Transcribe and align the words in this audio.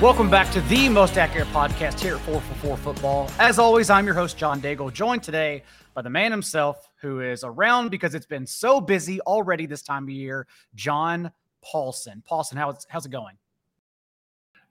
Welcome 0.00 0.30
back 0.30 0.50
to 0.52 0.62
the 0.62 0.88
most 0.88 1.18
accurate 1.18 1.48
podcast 1.48 2.00
here 2.00 2.16
at 2.16 2.22
4for4 2.22 2.78
Football. 2.78 3.30
As 3.38 3.58
always, 3.58 3.90
I'm 3.90 4.06
your 4.06 4.14
host, 4.14 4.38
John 4.38 4.58
Daigle, 4.58 4.90
joined 4.90 5.22
today 5.22 5.62
by 5.92 6.00
the 6.00 6.08
man 6.08 6.30
himself 6.30 6.88
who 7.02 7.20
is 7.20 7.44
around 7.44 7.90
because 7.90 8.14
it's 8.14 8.24
been 8.24 8.46
so 8.46 8.80
busy 8.80 9.20
already 9.20 9.66
this 9.66 9.82
time 9.82 10.04
of 10.04 10.08
year, 10.08 10.46
John 10.74 11.30
Paulsen. 11.62 12.22
Paulsen, 12.24 12.54
how's, 12.54 12.86
how's 12.88 13.04
it 13.04 13.10
going? 13.10 13.36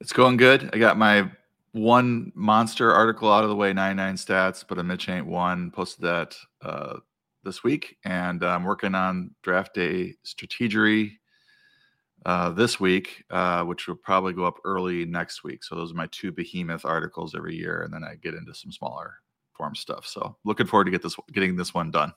It's 0.01 0.11
going 0.11 0.35
good. 0.37 0.67
I 0.73 0.79
got 0.79 0.97
my 0.97 1.29
one 1.73 2.31
monster 2.34 2.91
article 2.91 3.31
out 3.31 3.43
of 3.43 3.51
the 3.51 3.55
way, 3.55 3.71
99 3.71 4.15
stats, 4.15 4.65
but 4.67 4.79
a 4.79 4.84
Mitch 4.84 5.09
ain't 5.09 5.27
one. 5.27 5.70
Posted 5.70 6.05
that 6.05 6.35
uh, 6.63 6.98
this 7.43 7.63
week, 7.63 7.98
and 8.03 8.43
I'm 8.43 8.63
working 8.63 8.95
on 8.95 9.35
draft 9.43 9.75
day 9.75 10.15
strategery 10.25 11.18
uh, 12.25 12.49
this 12.49 12.79
week, 12.79 13.23
uh, 13.29 13.63
which 13.63 13.87
will 13.87 13.95
probably 13.95 14.33
go 14.33 14.45
up 14.45 14.57
early 14.65 15.05
next 15.05 15.43
week. 15.43 15.63
So 15.63 15.75
those 15.75 15.91
are 15.91 15.95
my 15.95 16.07
two 16.11 16.31
behemoth 16.31 16.85
articles 16.85 17.35
every 17.35 17.55
year, 17.55 17.81
and 17.81 17.93
then 17.93 18.03
I 18.03 18.15
get 18.15 18.33
into 18.33 18.53
some 18.53 18.71
smaller 18.71 19.15
form 19.53 19.75
stuff. 19.75 20.05
So 20.05 20.35
looking 20.43 20.67
forward 20.67 20.85
to 20.85 20.91
get 20.91 21.01
this 21.01 21.15
getting 21.31 21.55
this 21.55 21.73
one 21.73 21.91
done. 21.91 22.13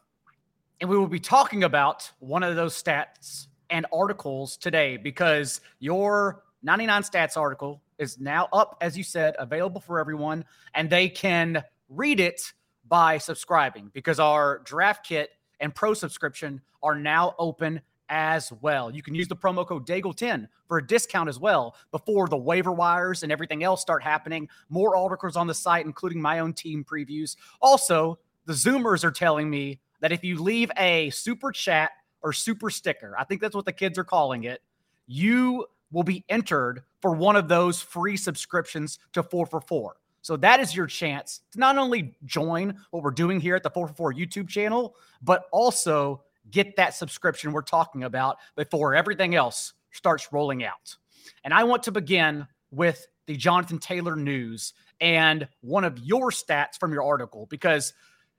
And 0.80 0.90
we 0.90 0.98
will 0.98 1.06
be 1.06 1.20
talking 1.20 1.64
about 1.64 2.10
one 2.18 2.42
of 2.42 2.56
those 2.56 2.80
stats 2.80 3.46
and 3.70 3.86
articles 3.92 4.56
today 4.56 4.96
because 4.96 5.60
your 5.78 6.42
99 6.62 7.02
stats 7.02 7.36
article 7.36 7.82
is 7.98 8.18
now 8.18 8.48
up, 8.52 8.76
as 8.80 8.96
you 8.96 9.04
said, 9.04 9.34
available 9.38 9.80
for 9.80 10.00
everyone, 10.00 10.44
and 10.74 10.90
they 10.90 11.08
can 11.08 11.62
read 11.88 12.20
it 12.20 12.52
by 12.88 13.18
subscribing 13.18 13.90
because 13.92 14.18
our 14.18 14.60
draft 14.64 15.06
kit 15.06 15.30
and 15.60 15.74
pro 15.74 15.94
subscription 15.94 16.60
are 16.82 16.96
now 16.96 17.34
open 17.38 17.80
as 18.12 18.52
well. 18.60 18.94
You 18.94 19.02
can 19.02 19.14
use 19.14 19.26
the 19.26 19.34
promo 19.34 19.66
code 19.66 19.86
Daigle10 19.86 20.46
for 20.68 20.76
a 20.76 20.86
discount 20.86 21.30
as 21.30 21.40
well 21.40 21.74
before 21.90 22.28
the 22.28 22.36
waiver 22.36 22.70
wires 22.70 23.22
and 23.22 23.32
everything 23.32 23.64
else 23.64 23.80
start 23.80 24.02
happening. 24.02 24.50
More 24.68 24.94
articles 24.94 25.34
on 25.34 25.46
the 25.46 25.54
site, 25.54 25.86
including 25.86 26.20
my 26.20 26.40
own 26.40 26.52
team 26.52 26.84
previews. 26.84 27.36
Also, 27.62 28.18
the 28.44 28.52
Zoomers 28.52 29.02
are 29.02 29.10
telling 29.10 29.48
me 29.48 29.80
that 30.00 30.12
if 30.12 30.22
you 30.22 30.40
leave 30.40 30.70
a 30.76 31.08
super 31.08 31.50
chat 31.50 31.92
or 32.20 32.34
super 32.34 32.68
sticker, 32.68 33.16
I 33.18 33.24
think 33.24 33.40
that's 33.40 33.56
what 33.56 33.64
the 33.64 33.72
kids 33.72 33.96
are 33.98 34.04
calling 34.04 34.44
it, 34.44 34.60
you 35.06 35.64
will 35.90 36.02
be 36.02 36.22
entered 36.28 36.82
for 37.00 37.14
one 37.14 37.34
of 37.34 37.48
those 37.48 37.80
free 37.80 38.18
subscriptions 38.18 38.98
to 39.14 39.22
4 39.22 39.46
for 39.46 39.62
4. 39.62 39.96
So 40.20 40.36
that 40.36 40.60
is 40.60 40.76
your 40.76 40.86
chance 40.86 41.40
to 41.52 41.58
not 41.58 41.78
only 41.78 42.14
join 42.26 42.76
what 42.90 43.02
we're 43.02 43.10
doing 43.10 43.40
here 43.40 43.56
at 43.56 43.62
the 43.62 43.70
4for4 43.70 44.14
YouTube 44.14 44.48
channel, 44.48 44.96
but 45.22 45.46
also 45.50 46.22
get 46.50 46.76
that 46.76 46.94
subscription 46.94 47.52
we're 47.52 47.62
talking 47.62 48.04
about 48.04 48.36
before 48.56 48.94
everything 48.94 49.34
else 49.34 49.74
starts 49.92 50.32
rolling 50.32 50.64
out. 50.64 50.96
And 51.44 51.54
I 51.54 51.64
want 51.64 51.82
to 51.84 51.92
begin 51.92 52.46
with 52.70 53.06
the 53.26 53.36
Jonathan 53.36 53.78
Taylor 53.78 54.16
news 54.16 54.74
and 55.00 55.48
one 55.60 55.84
of 55.84 55.98
your 55.98 56.30
stats 56.30 56.78
from 56.78 56.92
your 56.92 57.04
article 57.04 57.46
because 57.46 57.92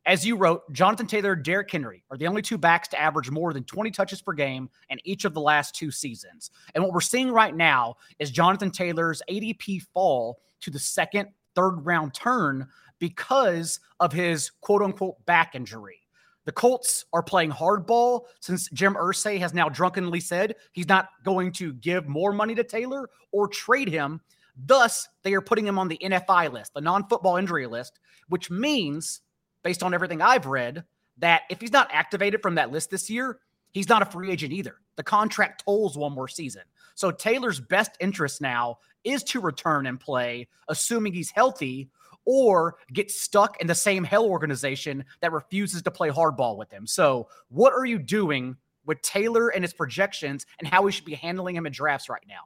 as 0.06 0.26
you 0.26 0.36
wrote, 0.36 0.70
Jonathan 0.74 1.08
Taylor 1.08 1.32
and 1.34 1.44
Derrick 1.44 1.72
Henry 1.72 2.04
are 2.12 2.18
the 2.18 2.28
only 2.28 2.42
two 2.42 2.58
backs 2.58 2.90
to 2.90 3.00
average 3.00 3.32
more 3.32 3.54
than 3.54 3.64
20 3.64 3.90
touches 3.92 4.22
per 4.22 4.34
game 4.34 4.70
in 4.90 5.00
each 5.06 5.24
of 5.24 5.34
the 5.34 5.40
last 5.40 5.76
two 5.76 5.92
seasons. 5.92 6.52
And 6.76 6.84
what 6.84 6.94
we're 6.94 7.02
seeing 7.02 7.32
right 7.32 7.56
now 7.56 7.96
is 8.20 8.30
Jonathan 8.30 8.70
Taylor's 8.70 9.22
ADP 9.30 9.84
fall 9.94 10.40
to 10.62 10.72
the 10.72 10.80
second, 10.80 11.30
third 11.56 11.86
round 11.86 12.14
turn 12.14 12.68
because 13.00 13.80
of 14.00 14.12
his 14.12 14.52
quote 14.62 14.82
unquote 14.82 15.26
back 15.26 15.56
injury. 15.56 16.03
The 16.46 16.52
Colts 16.52 17.06
are 17.14 17.24
playing 17.24 17.52
hardball 17.52 18.24
since 18.42 18.70
Jim 18.70 18.96
Irsay 18.96 19.40
has 19.40 19.54
now 19.54 19.70
drunkenly 19.70 20.20
said 20.20 20.56
he's 20.74 20.90
not 20.90 21.10
going 21.24 21.52
to 21.54 21.74
give 21.74 22.08
more 22.08 22.34
money 22.34 22.54
to 22.56 22.64
Taylor 22.64 23.10
or 23.32 23.48
trade 23.48 23.88
him. 23.90 24.22
Thus, 24.56 25.08
they 25.24 25.34
are 25.34 25.42
putting 25.42 25.66
him 25.66 25.80
on 25.80 25.88
the 25.88 26.00
NFI 26.04 26.52
list, 26.52 26.74
the 26.74 26.82
non 26.82 27.08
football 27.08 27.38
injury 27.38 27.66
list, 27.66 28.00
which 28.28 28.52
means, 28.52 29.22
based 29.64 29.84
on 29.84 29.94
everything 29.94 30.22
I've 30.22 30.46
read, 30.46 30.84
that 31.18 31.44
if 31.50 31.62
he's 31.62 31.72
not 31.72 31.90
activated 31.92 32.42
from 32.42 32.56
that 32.56 32.72
list 32.72 32.92
this 32.92 33.10
year, 33.10 33.40
he's 33.72 33.90
not 33.90 34.02
a 34.02 34.06
free 34.06 34.32
agent 34.32 34.54
either. 34.54 34.76
The 34.96 35.04
contract 35.04 35.64
tolls 35.66 35.98
one 35.98 36.14
more 36.14 36.28
season. 36.28 36.64
So 36.96 37.10
Taylor's 37.10 37.60
best 37.60 37.92
interest 38.00 38.42
now 38.42 38.78
is 39.04 39.24
to 39.24 39.42
return 39.42 39.88
and 39.88 40.00
play, 40.00 40.48
assuming 40.68 41.14
he's 41.14 41.32
healthy, 41.32 41.90
or 42.26 42.76
get 42.92 43.12
stuck 43.12 43.60
in 43.62 43.68
the 43.68 43.76
same 43.76 44.04
hell 44.04 44.26
organization 44.26 45.04
that 45.22 45.32
refuses 45.32 45.82
to 45.84 45.92
play 45.92 46.10
hardball 46.10 46.58
with 46.58 46.72
him. 46.72 46.88
So, 46.88 47.28
what 47.50 47.74
are 47.74 47.86
you 47.86 48.00
doing 48.00 48.58
with 48.86 49.02
Taylor 49.02 49.50
and 49.50 49.64
his 49.64 49.74
projections 49.74 50.46
and 50.60 50.68
how 50.68 50.82
we 50.82 50.92
should 50.92 51.06
be 51.06 51.16
handling 51.16 51.56
him 51.56 51.66
in 51.66 51.74
drafts 51.74 52.10
right 52.10 52.26
now? 52.28 52.42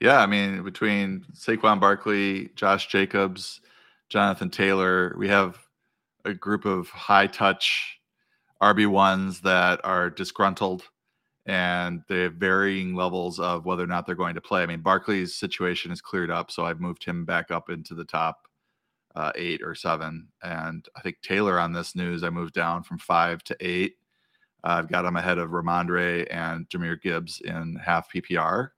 Yeah, 0.00 0.20
I 0.20 0.26
mean, 0.26 0.62
between 0.62 1.24
Saquon 1.32 1.80
Barkley, 1.80 2.50
Josh 2.54 2.86
Jacobs, 2.88 3.60
Jonathan 4.08 4.50
Taylor, 4.50 5.14
we 5.18 5.28
have 5.28 5.58
a 6.24 6.34
group 6.34 6.64
of 6.64 6.88
high 6.88 7.26
touch 7.26 7.98
RB1s 8.62 9.40
that 9.42 9.80
are 9.84 10.10
disgruntled 10.10 10.82
and 11.46 12.02
they 12.08 12.22
have 12.22 12.34
varying 12.34 12.94
levels 12.94 13.38
of 13.38 13.64
whether 13.64 13.84
or 13.84 13.86
not 13.86 14.04
they're 14.04 14.16
going 14.16 14.34
to 14.34 14.40
play. 14.40 14.62
I 14.62 14.66
mean, 14.66 14.80
Barkley's 14.80 15.36
situation 15.36 15.92
is 15.92 16.00
cleared 16.00 16.30
up, 16.30 16.50
so 16.50 16.64
I've 16.64 16.80
moved 16.80 17.04
him 17.04 17.24
back 17.24 17.50
up 17.50 17.70
into 17.70 17.94
the 17.94 18.04
top 18.04 18.48
uh, 19.16 19.32
eight 19.34 19.62
or 19.62 19.74
seven. 19.74 20.28
And 20.42 20.86
I 20.94 21.00
think 21.00 21.16
Taylor 21.22 21.58
on 21.58 21.72
this 21.72 21.96
news, 21.96 22.22
I 22.22 22.30
moved 22.30 22.54
down 22.54 22.82
from 22.82 22.98
five 22.98 23.42
to 23.44 23.56
eight. 23.60 23.94
Uh, 24.62 24.76
I've 24.78 24.88
got 24.88 25.06
him 25.06 25.16
ahead 25.16 25.38
of 25.38 25.50
Rhamondre 25.50 26.26
and 26.30 26.68
Jahmyr 26.68 27.00
Gibbs 27.00 27.40
in 27.40 27.76
half 27.76 28.12
PPR. 28.12 28.70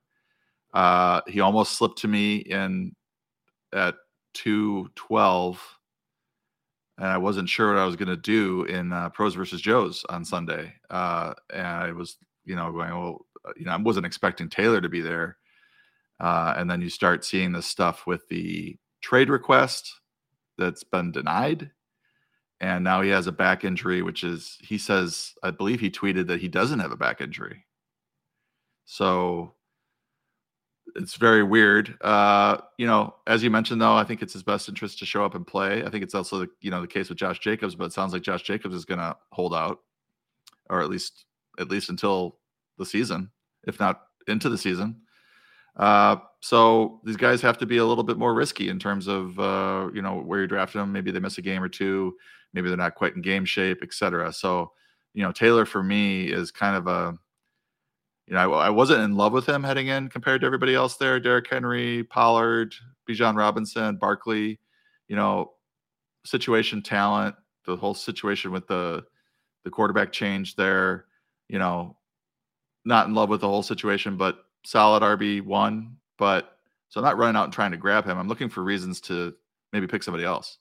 Uh, 0.72 1.21
he 1.26 1.41
almost 1.41 1.72
slipped 1.72 1.99
to 1.99 2.09
me 2.09 2.37
in 2.37 2.94
at 3.72 3.97
212 4.34 5.60
and 6.99 7.06
I 7.06 7.19
wasn't 7.19 7.49
sure 7.49 7.72
what 7.72 7.81
I 7.81 7.87
was 7.87 7.97
going 7.97 8.09
to 8.09 8.16
do 8.16 8.65
in 8.65 8.93
uh, 8.93 9.09
pros 9.10 9.34
versus 9.34 9.60
Joes 9.60 10.05
on 10.09 10.25
Sunday. 10.25 10.72
Uh, 10.91 11.32
and 11.53 11.66
I 11.66 11.93
was, 11.93 12.16
you 12.44 12.56
know, 12.56 12.72
going, 12.72 12.91
well, 12.91 13.25
uh, 13.44 13.53
you 13.56 13.66
know, 13.66 13.70
I 13.70 13.76
wasn't 13.76 14.06
expecting 14.06 14.49
Taylor 14.49 14.81
to 14.81 14.88
be 14.88 15.00
there. 15.00 15.37
And 16.19 16.69
then 16.69 16.81
you 16.81 16.91
start 16.91 17.25
seeing 17.25 17.53
this 17.53 17.66
stuff 17.66 18.05
with 18.06 18.26
the 18.28 18.76
trade 19.00 19.31
request 19.31 19.94
that's 20.58 20.84
been 20.84 21.12
denied. 21.12 21.70
And 22.60 22.82
now 22.82 23.02
he 23.02 23.10
has 23.10 23.28
a 23.28 23.32
back 23.32 23.64
injury, 23.64 24.02
which 24.02 24.24
is, 24.24 24.58
he 24.60 24.78
says, 24.78 25.34
I 25.42 25.52
believe 25.52 25.78
he 25.78 25.91
tweeted 25.91 26.26
that 26.26 26.41
he 26.41 26.48
doesn't 26.48 26.80
have 26.80 26.91
a 26.91 26.96
back 26.96 27.20
injury. 27.20 27.64
So 28.84 29.54
it's 30.96 31.14
very 31.14 31.44
weird. 31.44 31.96
Uh, 32.00 32.58
you 32.76 32.86
know, 32.86 33.14
as 33.26 33.44
you 33.44 33.50
mentioned, 33.50 33.80
though, 33.80 33.94
I 33.94 34.02
think 34.02 34.22
it's 34.22 34.32
his 34.32 34.42
best 34.42 34.69
interest 34.69 34.98
to 34.98 35.06
show 35.06 35.24
up 35.24 35.36
and 35.36 35.46
play. 35.46 35.84
I 35.84 35.91
think 35.91 36.02
it's 36.02 36.16
also, 36.16 36.41
the, 36.41 36.48
you 36.60 36.72
know, 36.72 36.80
the 36.80 36.88
case 36.88 37.08
with 37.08 37.19
Josh 37.19 37.38
Jacobs, 37.38 37.76
but 37.76 37.84
it 37.84 37.92
sounds 37.92 38.12
like 38.12 38.22
Josh 38.22 38.42
Jacobs 38.42 38.75
is 38.75 38.84
going 38.84 38.98
to 38.98 39.16
hold 39.30 39.54
out, 39.54 39.80
or 40.69 40.80
at 40.80 40.90
least, 40.90 41.26
at 41.60 41.69
least 41.69 41.90
until 41.90 42.38
the 42.76 42.86
season, 42.86 43.30
if 43.69 43.78
not 43.78 44.02
into 44.26 44.48
the 44.48 44.58
season. 44.58 45.02
Uh, 45.78 46.16
so 46.40 47.00
these 47.04 47.16
guys 47.16 47.40
have 47.42 47.58
to 47.58 47.66
be 47.66 47.78
a 47.78 47.84
little 47.84 48.04
bit 48.04 48.18
more 48.18 48.34
risky 48.34 48.68
in 48.68 48.78
terms 48.78 49.06
of 49.06 49.38
uh, 49.38 49.88
you 49.94 50.02
know 50.02 50.16
where 50.20 50.38
you're 50.38 50.48
drafting 50.48 50.80
them. 50.80 50.92
Maybe 50.92 51.10
they 51.10 51.20
miss 51.20 51.38
a 51.38 51.42
game 51.42 51.62
or 51.62 51.68
two. 51.68 52.16
Maybe 52.52 52.68
they're 52.68 52.76
not 52.76 52.94
quite 52.94 53.14
in 53.14 53.22
game 53.22 53.44
shape, 53.44 53.78
etc. 53.82 54.32
So 54.32 54.72
you 55.14 55.22
know 55.22 55.32
Taylor 55.32 55.64
for 55.64 55.82
me 55.82 56.26
is 56.26 56.50
kind 56.50 56.76
of 56.76 56.86
a 56.86 57.16
you 58.26 58.34
know 58.34 58.52
I, 58.54 58.66
I, 58.66 58.70
wasn't 58.70 59.02
in 59.02 59.16
love 59.16 59.32
with 59.32 59.48
him 59.48 59.62
heading 59.62 59.88
in 59.88 60.08
compared 60.08 60.40
to 60.40 60.46
everybody 60.46 60.75
else 60.75 60.96
there. 60.96 61.20
Derrick 61.20 61.48
Henry, 61.48 62.04
Pollard, 62.04 62.74
Bijan 63.08 63.36
Robinson, 63.36 63.96
Barkley. 63.96 64.60
You 65.08 65.16
know 65.16 65.52
situation, 66.24 66.82
talent, 66.82 67.34
the 67.64 67.76
whole 67.76 67.94
situation 67.94 68.52
with 68.52 68.66
the 68.66 69.04
the 69.64 69.70
quarterback 69.70 70.12
change 70.12 70.56
there. 70.56 71.06
You 71.48 71.58
know, 71.58 71.96
not 72.84 73.08
in 73.08 73.14
love 73.14 73.28
with 73.28 73.40
the 73.40 73.48
whole 73.48 73.62
situation, 73.62 74.16
but 74.16 74.44
solid 74.69 75.03
RB 75.03 75.41
one, 75.41 75.97
but 76.19 76.59
so 76.91 77.00
I'm 77.00 77.05
not 77.05 77.17
running 77.17 77.37
out 77.37 77.44
and 77.44 77.53
trying 77.53 77.70
to 77.70 77.79
grab 77.79 78.05
him. 78.05 78.19
I'm 78.19 78.29
looking 78.29 78.50
for 78.50 78.62
reasons 78.62 79.00
to 79.03 79.35
maybe 79.73 79.87
pick 79.87 80.03
somebody 80.03 80.25
else. 80.25 80.59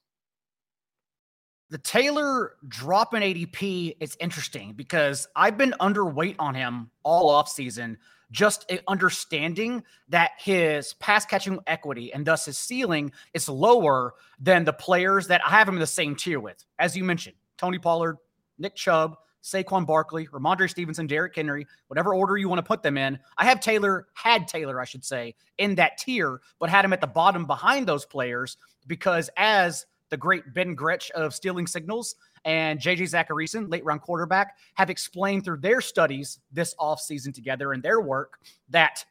The 1.70 1.78
Taylor 1.78 2.54
drop 2.70 3.14
in 3.14 3.22
ADP 3.22 3.98
is 4.00 4.16
interesting 4.22 4.72
because 4.74 5.28
I've 5.36 5.58
been 5.58 5.76
underweight 5.82 6.38
on 6.40 6.56
him 6.56 6.90
all 7.04 7.30
off 7.30 7.50
season. 7.50 7.98
Just 8.32 8.72
understanding 8.88 9.84
that 10.08 10.32
his 10.38 10.94
pass 10.94 11.26
catching 11.26 11.60
equity 11.68 12.14
and 12.14 12.26
thus 12.26 12.46
his 12.46 12.58
ceiling 12.58 13.12
is 13.34 13.50
lower 13.50 14.14
than 14.40 14.64
the 14.64 14.72
players 14.72 15.28
that 15.28 15.42
I 15.46 15.50
have 15.50 15.68
him 15.68 15.76
in 15.76 15.82
the 15.82 15.88
same 15.88 16.16
tier 16.16 16.40
with. 16.40 16.64
As 16.80 16.96
you 16.96 17.04
mentioned, 17.04 17.36
Tony 17.58 17.78
Pollard, 17.78 18.18
Nick 18.58 18.76
Chubb, 18.76 19.18
Saquon 19.48 19.86
Barkley, 19.86 20.28
Rhamondre 20.28 20.70
Stevenson, 20.70 21.08
Derrick 21.08 21.36
Henry, 21.36 21.66
whatever 21.88 22.14
order 22.14 22.38
you 22.38 22.50
want 22.50 22.60
to 22.60 22.64
put 22.64 22.84
them 22.84 22.98
in. 22.98 23.18
I 23.38 23.46
have 23.46 23.60
Taylor, 23.62 24.08
had 24.14 24.48
Taylor, 24.48 24.82
I 24.82 24.86
should 24.86 25.06
say, 25.06 25.36
in 25.58 25.76
that 25.76 25.98
tier, 25.98 26.42
but 26.60 26.70
had 26.70 26.84
him 26.84 26.94
at 26.94 27.02
the 27.02 27.08
bottom 27.08 27.46
behind 27.46 27.88
those 27.88 28.06
players 28.06 28.58
because 28.88 29.30
as 29.38 29.86
the 30.10 30.18
great 30.18 30.54
Ben 30.54 30.76
Gretch 30.76 31.12
of 31.12 31.34
Stealing 31.34 31.68
Signals 31.68 32.16
and 32.46 32.80
JJ 32.80 33.10
Zachariason, 33.10 33.70
late 33.70 33.84
round 33.86 34.02
quarterback, 34.02 34.58
have 34.76 34.90
explained 34.90 35.44
through 35.44 35.58
their 35.58 35.82
studies 35.82 36.40
this 36.52 36.76
offseason 36.80 37.34
together 37.34 37.74
and 37.74 37.84
their 37.84 38.02
work 38.02 38.40
that 38.70 39.04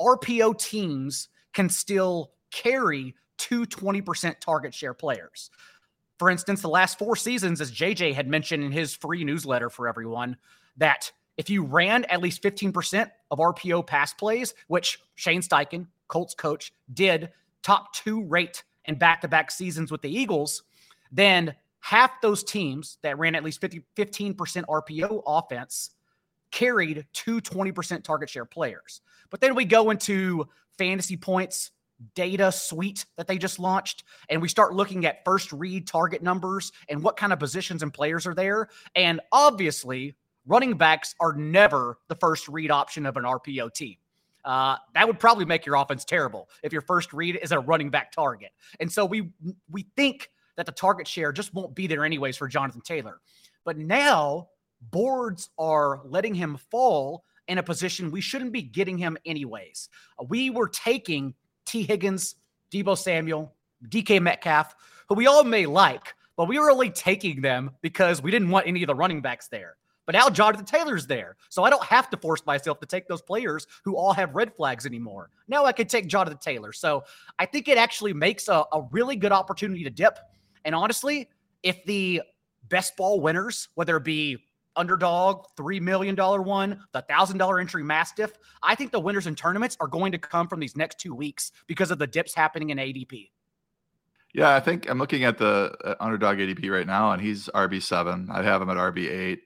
RPO 0.00 0.58
teams 0.58 1.28
can 1.52 1.68
still 1.68 2.32
carry 2.50 3.14
two 3.38 3.66
20% 3.66 4.38
target 4.40 4.74
share 4.74 4.94
players. 4.94 5.50
For 6.18 6.30
instance, 6.30 6.62
the 6.62 6.68
last 6.68 6.98
four 6.98 7.16
seasons, 7.16 7.60
as 7.60 7.72
JJ 7.72 8.14
had 8.14 8.28
mentioned 8.28 8.62
in 8.62 8.72
his 8.72 8.94
free 8.94 9.24
newsletter 9.24 9.68
for 9.68 9.88
everyone, 9.88 10.36
that 10.76 11.10
if 11.36 11.50
you 11.50 11.64
ran 11.64 12.04
at 12.04 12.22
least 12.22 12.42
15% 12.42 13.10
of 13.30 13.38
RPO 13.38 13.86
pass 13.86 14.14
plays, 14.14 14.54
which 14.68 14.98
Shane 15.16 15.42
Steichen, 15.42 15.88
Colts 16.08 16.34
coach, 16.34 16.72
did 16.92 17.30
top 17.62 17.92
two 17.94 18.22
rate 18.24 18.62
in 18.84 18.96
back 18.96 19.22
to 19.22 19.28
back 19.28 19.50
seasons 19.50 19.90
with 19.90 20.02
the 20.02 20.10
Eagles, 20.10 20.62
then 21.10 21.54
half 21.80 22.20
those 22.20 22.44
teams 22.44 22.98
that 23.02 23.18
ran 23.18 23.34
at 23.34 23.42
least 23.42 23.60
50, 23.60 23.82
15% 23.96 24.36
RPO 24.36 25.22
offense 25.26 25.90
carried 26.50 27.04
two 27.12 27.40
20% 27.40 28.04
target 28.04 28.30
share 28.30 28.44
players. 28.44 29.00
But 29.30 29.40
then 29.40 29.54
we 29.54 29.64
go 29.64 29.90
into 29.90 30.46
fantasy 30.78 31.16
points 31.16 31.72
data 32.14 32.50
suite 32.50 33.06
that 33.16 33.26
they 33.26 33.38
just 33.38 33.58
launched 33.58 34.04
and 34.28 34.42
we 34.42 34.48
start 34.48 34.74
looking 34.74 35.06
at 35.06 35.24
first 35.24 35.52
read 35.52 35.86
target 35.86 36.22
numbers 36.22 36.72
and 36.88 37.02
what 37.02 37.16
kind 37.16 37.32
of 37.32 37.38
positions 37.38 37.82
and 37.82 37.94
players 37.94 38.26
are 38.26 38.34
there 38.34 38.68
and 38.96 39.20
obviously 39.32 40.14
running 40.46 40.74
backs 40.76 41.14
are 41.20 41.32
never 41.32 41.98
the 42.08 42.14
first 42.16 42.48
read 42.48 42.70
option 42.70 43.06
of 43.06 43.16
an 43.16 43.24
RPO 43.24 43.72
team. 43.74 43.96
Uh, 44.44 44.76
that 44.92 45.06
would 45.06 45.18
probably 45.18 45.44
make 45.44 45.64
your 45.64 45.76
offense 45.76 46.04
terrible 46.04 46.50
if 46.62 46.72
your 46.72 46.82
first 46.82 47.12
read 47.12 47.38
is 47.42 47.52
a 47.52 47.58
running 47.58 47.90
back 47.90 48.12
target. 48.12 48.50
And 48.78 48.92
so 48.92 49.04
we 49.04 49.30
we 49.70 49.86
think 49.96 50.30
that 50.56 50.66
the 50.66 50.72
target 50.72 51.08
share 51.08 51.32
just 51.32 51.54
won't 51.54 51.74
be 51.74 51.86
there 51.86 52.04
anyways 52.04 52.36
for 52.36 52.46
Jonathan 52.46 52.82
Taylor. 52.82 53.20
But 53.64 53.78
now 53.78 54.48
boards 54.90 55.48
are 55.58 56.02
letting 56.04 56.34
him 56.34 56.58
fall 56.70 57.24
in 57.48 57.58
a 57.58 57.62
position 57.62 58.10
we 58.10 58.20
shouldn't 58.20 58.52
be 58.52 58.62
getting 58.62 58.98
him 58.98 59.16
anyways. 59.24 59.88
We 60.28 60.50
were 60.50 60.68
taking 60.68 61.34
Tee 61.64 61.82
Higgins, 61.82 62.36
Deebo 62.70 62.96
Samuel, 62.96 63.54
DK 63.88 64.20
Metcalf, 64.20 64.74
who 65.08 65.14
we 65.14 65.26
all 65.26 65.44
may 65.44 65.66
like, 65.66 66.14
but 66.36 66.48
we 66.48 66.58
were 66.58 66.70
only 66.70 66.90
taking 66.90 67.40
them 67.40 67.70
because 67.82 68.22
we 68.22 68.30
didn't 68.30 68.50
want 68.50 68.66
any 68.66 68.82
of 68.82 68.88
the 68.88 68.94
running 68.94 69.20
backs 69.20 69.48
there. 69.48 69.76
But 70.06 70.14
now 70.14 70.28
Jonathan 70.28 70.66
Taylor's 70.66 71.06
there. 71.06 71.36
So 71.48 71.64
I 71.64 71.70
don't 71.70 71.84
have 71.84 72.10
to 72.10 72.16
force 72.16 72.44
myself 72.44 72.78
to 72.80 72.86
take 72.86 73.08
those 73.08 73.22
players 73.22 73.66
who 73.84 73.96
all 73.96 74.12
have 74.12 74.34
red 74.34 74.54
flags 74.54 74.84
anymore. 74.84 75.30
Now 75.48 75.64
I 75.64 75.72
can 75.72 75.86
take 75.86 76.08
Jonathan 76.08 76.38
Taylor. 76.38 76.72
So 76.72 77.04
I 77.38 77.46
think 77.46 77.68
it 77.68 77.78
actually 77.78 78.12
makes 78.12 78.48
a, 78.48 78.64
a 78.72 78.86
really 78.90 79.16
good 79.16 79.32
opportunity 79.32 79.82
to 79.84 79.90
dip. 79.90 80.18
And 80.64 80.74
honestly, 80.74 81.30
if 81.62 81.82
the 81.84 82.22
best 82.68 82.96
ball 82.96 83.20
winners, 83.20 83.68
whether 83.74 83.96
it 83.96 84.04
be 84.04 84.38
underdog, 84.76 85.46
$3 85.56 85.80
million 85.80 86.16
one, 86.16 86.80
the 86.92 87.02
$1,000 87.08 87.60
entry 87.60 87.84
Mastiff, 87.84 88.32
I 88.62 88.74
think 88.74 88.92
the 88.92 89.00
winners 89.00 89.26
in 89.26 89.34
tournaments 89.34 89.76
are 89.80 89.86
going 89.86 90.12
to 90.12 90.18
come 90.18 90.48
from 90.48 90.60
these 90.60 90.76
next 90.76 90.98
two 90.98 91.14
weeks 91.14 91.52
because 91.66 91.90
of 91.90 91.98
the 91.98 92.06
dips 92.06 92.34
happening 92.34 92.70
in 92.70 92.78
ADP. 92.78 93.30
Yeah, 94.34 94.54
I 94.54 94.60
think 94.60 94.90
I'm 94.90 94.98
looking 94.98 95.22
at 95.24 95.38
the 95.38 95.74
uh, 95.84 95.94
underdog 96.00 96.38
ADP 96.38 96.68
right 96.68 96.86
now, 96.86 97.12
and 97.12 97.22
he's 97.22 97.48
RB7. 97.54 98.30
I'd 98.30 98.44
have 98.44 98.60
him 98.60 98.68
at 98.68 98.76
RB8. 98.76 99.38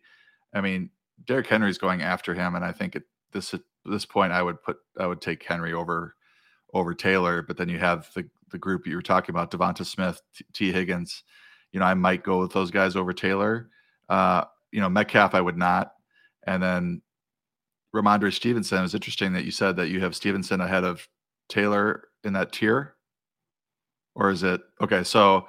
I 0.55 0.61
mean, 0.63 0.91
Derrick 1.27 1.47
Henry's 1.47 1.77
going 1.77 2.01
after 2.01 2.35
him, 2.35 2.55
and 2.55 2.65
I 2.65 2.73
think 2.73 2.97
at 2.97 3.03
this 3.33 3.53
at 3.53 3.61
this 3.85 4.07
point, 4.07 4.33
I 4.33 4.43
would 4.43 4.63
put 4.63 4.79
I 4.99 5.07
would 5.07 5.21
take 5.21 5.45
Henry 5.45 5.75
over 5.75 6.15
over 6.73 6.95
Taylor. 6.95 7.43
But 7.43 7.59
then 7.59 7.69
you 7.69 7.79
have 7.79 8.09
the 8.15 8.31
the 8.51 8.57
group 8.57 8.87
you 8.87 8.97
were 8.97 9.03
talking 9.03 9.35
about, 9.35 9.51
Devonta 9.51 9.85
Smith, 9.85 10.23
T, 10.55 10.73
Higgins. 10.73 11.23
You 11.73 11.81
know, 11.81 11.87
I 11.87 11.93
might 11.93 12.25
go 12.25 12.41
with 12.41 12.53
those 12.53 12.71
guys 12.71 12.97
over 12.97 13.13
Taylor. 13.13 13.69
Uh, 14.09 14.45
you 14.73 14.81
know, 14.81 14.89
Metcalf, 14.89 15.35
I 15.35 15.41
would 15.41 15.57
not. 15.57 15.93
And 16.47 16.63
then 16.63 17.03
Rhamondre 17.95 18.33
Stevenson. 18.33 18.85
It's 18.85 18.95
interesting 18.95 19.33
that 19.33 19.45
you 19.45 19.51
said 19.51 19.77
that 19.77 19.89
you 19.89 20.01
have 20.01 20.15
Stevenson 20.15 20.61
ahead 20.61 20.85
of 20.85 21.07
Taylor 21.49 22.09
in 22.25 22.33
that 22.35 22.53
tier. 22.53 22.95
Or 24.15 24.31
is 24.31 24.43
it 24.43 24.61
okay? 24.81 25.05
So 25.05 25.47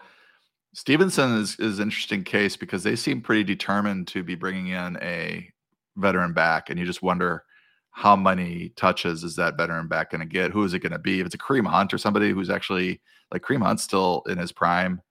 Stevenson 0.73 1.37
is 1.37 1.59
is 1.59 1.79
an 1.79 1.87
interesting 1.87 2.23
case 2.23 2.55
because 2.55 2.83
they 2.83 2.95
seem 2.95 3.21
pretty 3.21 3.43
determined 3.43 4.07
to 4.09 4.23
be 4.23 4.35
bringing 4.35 4.67
in 4.67 4.97
a 5.01 5.49
veteran 5.97 6.33
back, 6.33 6.69
and 6.69 6.79
you 6.79 6.85
just 6.85 7.01
wonder 7.01 7.43
how 7.91 8.15
many 8.15 8.69
touches 8.75 9.23
is 9.23 9.35
that 9.35 9.57
veteran 9.57 9.87
back 9.87 10.11
going 10.11 10.21
to 10.21 10.27
get? 10.27 10.51
Who 10.51 10.63
is 10.63 10.73
it 10.73 10.79
going 10.79 10.91
to 10.91 10.99
be? 10.99 11.19
If 11.19 11.25
it's 11.25 11.35
a 11.35 11.39
Kareem 11.39 11.67
Hunt 11.67 11.93
or 11.93 11.97
somebody 11.97 12.31
who's 12.31 12.49
actually 12.49 13.01
like 13.31 13.41
Kareem 13.41 13.63
Hunt's 13.63 13.83
still 13.83 14.23
in 14.27 14.37
his 14.37 14.51
prime 14.51 15.01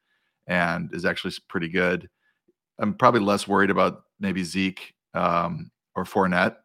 and 0.46 0.88
is 0.94 1.04
actually 1.04 1.34
pretty 1.48 1.68
good, 1.68 2.08
I'm 2.78 2.94
probably 2.94 3.20
less 3.20 3.48
worried 3.48 3.70
about 3.70 4.04
maybe 4.20 4.44
Zeke 4.44 4.94
um, 5.14 5.70
or 5.94 6.04
Fournette, 6.04 6.56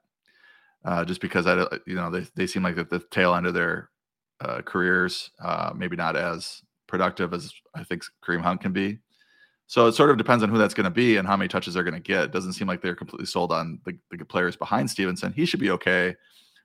uh, 0.85 1.05
just 1.05 1.21
because 1.21 1.47
I, 1.47 1.65
you 1.85 1.95
know, 1.95 2.09
they 2.09 2.27
they 2.35 2.47
seem 2.47 2.63
like 2.63 2.77
at 2.77 2.89
the 2.89 2.99
tail 2.99 3.33
end 3.35 3.47
of 3.47 3.53
their 3.53 3.89
uh, 4.41 4.61
careers, 4.61 5.31
uh, 5.43 5.71
maybe 5.75 5.95
not 5.95 6.15
as 6.15 6.61
productive 6.87 7.33
as 7.33 7.53
I 7.73 7.83
think 7.83 8.03
Kareem 8.23 8.41
Hunt 8.41 8.61
can 8.61 8.73
be. 8.73 8.99
So 9.67 9.87
it 9.87 9.93
sort 9.93 10.09
of 10.09 10.17
depends 10.17 10.43
on 10.43 10.49
who 10.49 10.57
that's 10.57 10.73
going 10.73 10.83
to 10.83 10.91
be 10.91 11.17
and 11.17 11.27
how 11.27 11.37
many 11.37 11.47
touches 11.47 11.73
they're 11.73 11.83
going 11.83 11.93
to 11.95 11.99
get. 11.99 12.25
It 12.25 12.31
doesn't 12.31 12.53
seem 12.53 12.67
like 12.67 12.81
they're 12.81 12.95
completely 12.95 13.25
sold 13.25 13.51
on 13.51 13.79
the, 13.85 13.97
the 14.11 14.25
players 14.25 14.55
behind 14.55 14.89
Stevenson. 14.89 15.33
He 15.33 15.45
should 15.45 15.59
be 15.59 15.71
okay, 15.71 16.15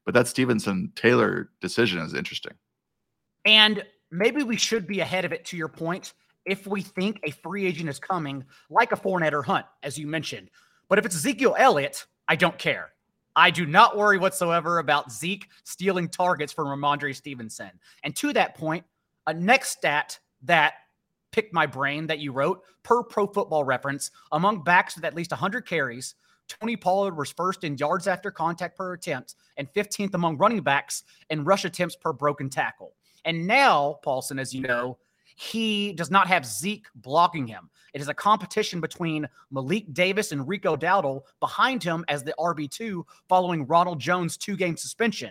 but 0.05 0.15
that 0.15 0.29
Stevenson 0.29 0.93
Taylor 0.95 1.51
decision 1.61 2.01
is 2.01 2.13
interesting. 2.13 2.53
And 3.45 3.85
maybe 4.11 4.43
we 4.43 4.57
should 4.57 4.87
be 4.87 5.01
ahead 5.01 5.25
of 5.25 5.33
it. 5.33 5.45
To 5.47 5.57
your 5.57 5.69
point, 5.69 6.13
if 6.49 6.67
we 6.67 6.83
think 6.83 7.21
a 7.23 7.31
free 7.31 7.67
agent 7.67 7.89
is 7.89 7.99
coming, 7.99 8.45
like 8.71 8.93
a 8.93 8.97
Fournette 8.97 9.33
or 9.33 9.43
Hunt, 9.43 9.67
as 9.83 9.99
you 9.99 10.07
mentioned. 10.07 10.51
But 10.89 10.99
if 10.99 11.05
it's 11.05 11.15
Ezekiel 11.15 11.55
Elliott, 11.59 12.07
I 12.27 12.37
don't 12.37 12.59
care. 12.59 12.91
I 13.37 13.51
do 13.51 13.67
not 13.67 13.97
worry 13.97 14.19
whatsoever 14.19 14.79
about 14.79 15.13
Zeke 15.13 15.47
stealing 15.63 16.09
targets 16.09 16.53
from 16.53 16.67
Rhamondre 16.67 17.15
Stevenson. 17.15 17.71
And 18.03 18.17
to 18.17 18.33
that 18.33 18.57
point, 18.57 18.85
a 19.27 19.35
next 19.35 19.71
stat 19.71 20.19
that 20.43 20.75
picked 21.31 21.53
my 21.53 21.67
brain 21.67 22.07
that 22.07 22.19
you 22.19 22.33
wrote 22.33 22.63
per 22.83 23.03
pro 23.03 23.27
football 23.27 23.63
reference 23.65 24.11
among 24.33 24.65
backs 24.65 24.97
with 24.97 25.05
at 25.05 25.15
least 25.15 25.31
100 25.31 25.67
carries, 25.67 26.15
Tony 26.49 26.77
Pollard 26.77 27.17
was 27.17 27.31
first 27.31 27.63
in 27.63 27.77
yards 27.77 28.07
after 28.07 28.31
contact 28.31 28.77
per 28.77 28.95
attempt 28.95 29.35
and 29.59 29.73
15th 29.73 30.15
among 30.15 30.39
running 30.39 30.63
backs 30.63 31.05
in 31.31 31.45
rush 31.45 31.65
attempts 31.65 31.95
per 31.95 32.13
broken 32.13 32.49
tackle. 32.49 32.95
And 33.25 33.47
now, 33.47 33.99
Paulsen, 34.05 34.41
as 34.41 34.55
you 34.55 34.63
know, 34.63 34.99
he 35.41 35.93
does 35.93 36.11
not 36.11 36.27
have 36.27 36.45
Zeke 36.45 36.89
blocking 36.97 37.47
him. 37.47 37.71
It 37.95 38.01
is 38.01 38.09
a 38.09 38.15
competition 38.15 38.81
between 38.81 39.29
Malik 39.53 39.95
Davis 39.95 40.33
and 40.33 40.49
Rico 40.49 40.75
Dowdle 40.75 41.21
behind 41.39 41.81
him 41.81 42.05
as 42.09 42.25
the 42.25 42.35
RB2 42.41 43.05
following 43.29 43.65
Ronald 43.65 44.01
Jones' 44.01 44.37
two 44.37 44.57
game 44.57 44.77
suspension. 44.77 45.31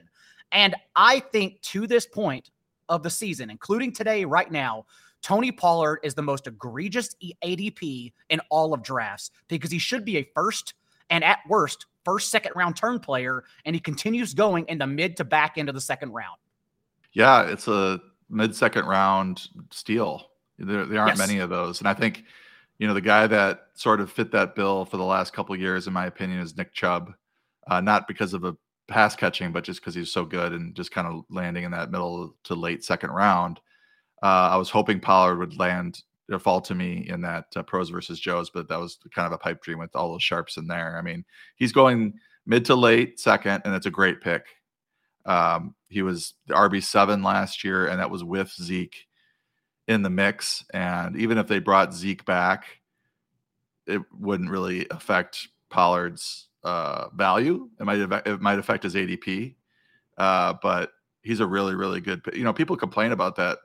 And 0.53 0.77
I 0.95 1.19
think 1.19 1.59
to 1.63 1.87
this 1.87 2.05
point 2.05 2.51
of 2.87 3.03
the 3.03 3.09
season, 3.09 3.49
including 3.49 3.91
today, 3.91 4.23
right 4.23 4.49
now, 4.49 4.85
Tony 5.21 5.51
Pollard 5.51 5.99
is 6.03 6.13
the 6.13 6.21
most 6.21 6.47
egregious 6.47 7.13
ADP 7.43 8.13
in 8.29 8.39
all 8.49 8.73
of 8.73 8.83
drafts 8.83 9.31
because 9.49 9.71
he 9.71 9.79
should 9.79 10.05
be 10.05 10.19
a 10.19 10.29
first 10.33 10.73
and 11.09 11.21
at 11.21 11.39
worst, 11.49 11.85
first, 12.05 12.31
second 12.31 12.53
round 12.55 12.77
turn 12.77 13.01
player. 13.01 13.43
And 13.65 13.75
he 13.75 13.81
continues 13.81 14.33
going 14.33 14.67
in 14.69 14.77
the 14.77 14.87
mid 14.87 15.17
to 15.17 15.25
back 15.25 15.57
end 15.57 15.67
of 15.67 15.75
the 15.75 15.81
second 15.81 16.13
round. 16.13 16.37
Yeah, 17.11 17.41
it's 17.41 17.67
a 17.67 17.99
mid 18.29 18.55
second 18.55 18.85
round 18.85 19.47
steal. 19.71 20.29
There, 20.57 20.85
there 20.85 21.01
aren't 21.01 21.17
yes. 21.17 21.27
many 21.27 21.39
of 21.39 21.49
those, 21.49 21.79
and 21.79 21.87
I 21.87 21.93
think 21.93 22.23
you 22.79 22.87
know 22.87 22.93
the 22.93 23.01
guy 23.01 23.27
that 23.27 23.67
sort 23.75 24.01
of 24.01 24.11
fit 24.11 24.31
that 24.31 24.55
bill 24.55 24.85
for 24.85 24.97
the 24.97 25.03
last 25.03 25.33
couple 25.33 25.55
years, 25.55 25.87
in 25.87 25.93
my 25.93 26.07
opinion, 26.07 26.39
is 26.39 26.57
Nick 26.57 26.73
Chubb. 26.73 27.13
Uh, 27.67 27.81
not 27.81 28.07
because 28.07 28.33
of 28.33 28.43
a 28.43 28.55
pass 28.87 29.15
catching, 29.15 29.51
but 29.51 29.63
just 29.63 29.81
because 29.81 29.93
he's 29.93 30.11
so 30.11 30.23
good 30.23 30.53
and 30.53 30.73
just 30.75 30.91
kind 30.91 31.07
of 31.07 31.23
landing 31.29 31.63
in 31.63 31.71
that 31.71 31.91
middle 31.91 32.35
to 32.43 32.55
late 32.55 32.83
second 32.83 33.11
round. 33.11 33.59
Uh, 34.23 34.49
I 34.51 34.57
was 34.57 34.69
hoping 34.69 34.99
Pollard 34.99 35.37
would 35.37 35.59
land 35.59 36.01
or 36.31 36.39
fall 36.39 36.61
to 36.61 36.75
me 36.75 37.05
in 37.09 37.21
that 37.21 37.45
uh, 37.55 37.63
pros 37.63 37.89
versus 37.89 38.19
Joes, 38.19 38.49
but 38.49 38.67
that 38.67 38.79
was 38.79 38.97
kind 39.13 39.25
of 39.25 39.31
a 39.31 39.37
pipe 39.37 39.61
dream 39.61 39.79
with 39.79 39.95
all 39.95 40.11
those 40.11 40.23
sharps 40.23 40.57
in 40.57 40.67
there. 40.67 40.97
I 40.97 41.01
mean, 41.01 41.23
he's 41.55 41.71
going 41.71 42.13
mid 42.45 42.65
to 42.65 42.75
late 42.75 43.19
second, 43.19 43.61
and 43.65 43.75
it's 43.75 43.85
a 43.85 43.91
great 43.91 44.21
pick. 44.21 44.45
Um, 45.27 45.75
he 45.89 46.01
was 46.01 46.33
the 46.47 46.55
RB 46.55 46.83
seven 46.83 47.21
last 47.21 47.63
year, 47.63 47.87
and 47.87 47.99
that 47.99 48.09
was 48.09 48.23
with 48.23 48.49
Zeke 48.49 49.07
in 49.87 50.01
the 50.01 50.09
mix. 50.09 50.65
And 50.73 51.17
even 51.17 51.37
if 51.37 51.47
they 51.47 51.59
brought 51.59 51.93
Zeke 51.93 52.25
back, 52.25 52.65
it 53.85 54.01
wouldn't 54.17 54.49
really 54.49 54.87
affect 54.89 55.49
Pollard's 55.69 56.47
uh, 56.63 57.09
value. 57.09 57.69
It 57.79 57.83
might 57.83 57.99
it 57.99 58.41
might 58.41 58.59
affect 58.59 58.83
his 58.83 58.95
ADP, 58.95 59.55
uh, 60.17 60.53
but 60.61 60.91
he's 61.21 61.41
a 61.41 61.47
really 61.47 61.75
really 61.75 62.01
good. 62.01 62.21
You 62.33 62.43
know, 62.43 62.53
people 62.53 62.75
complain 62.75 63.11
about 63.11 63.35
that 63.35 63.59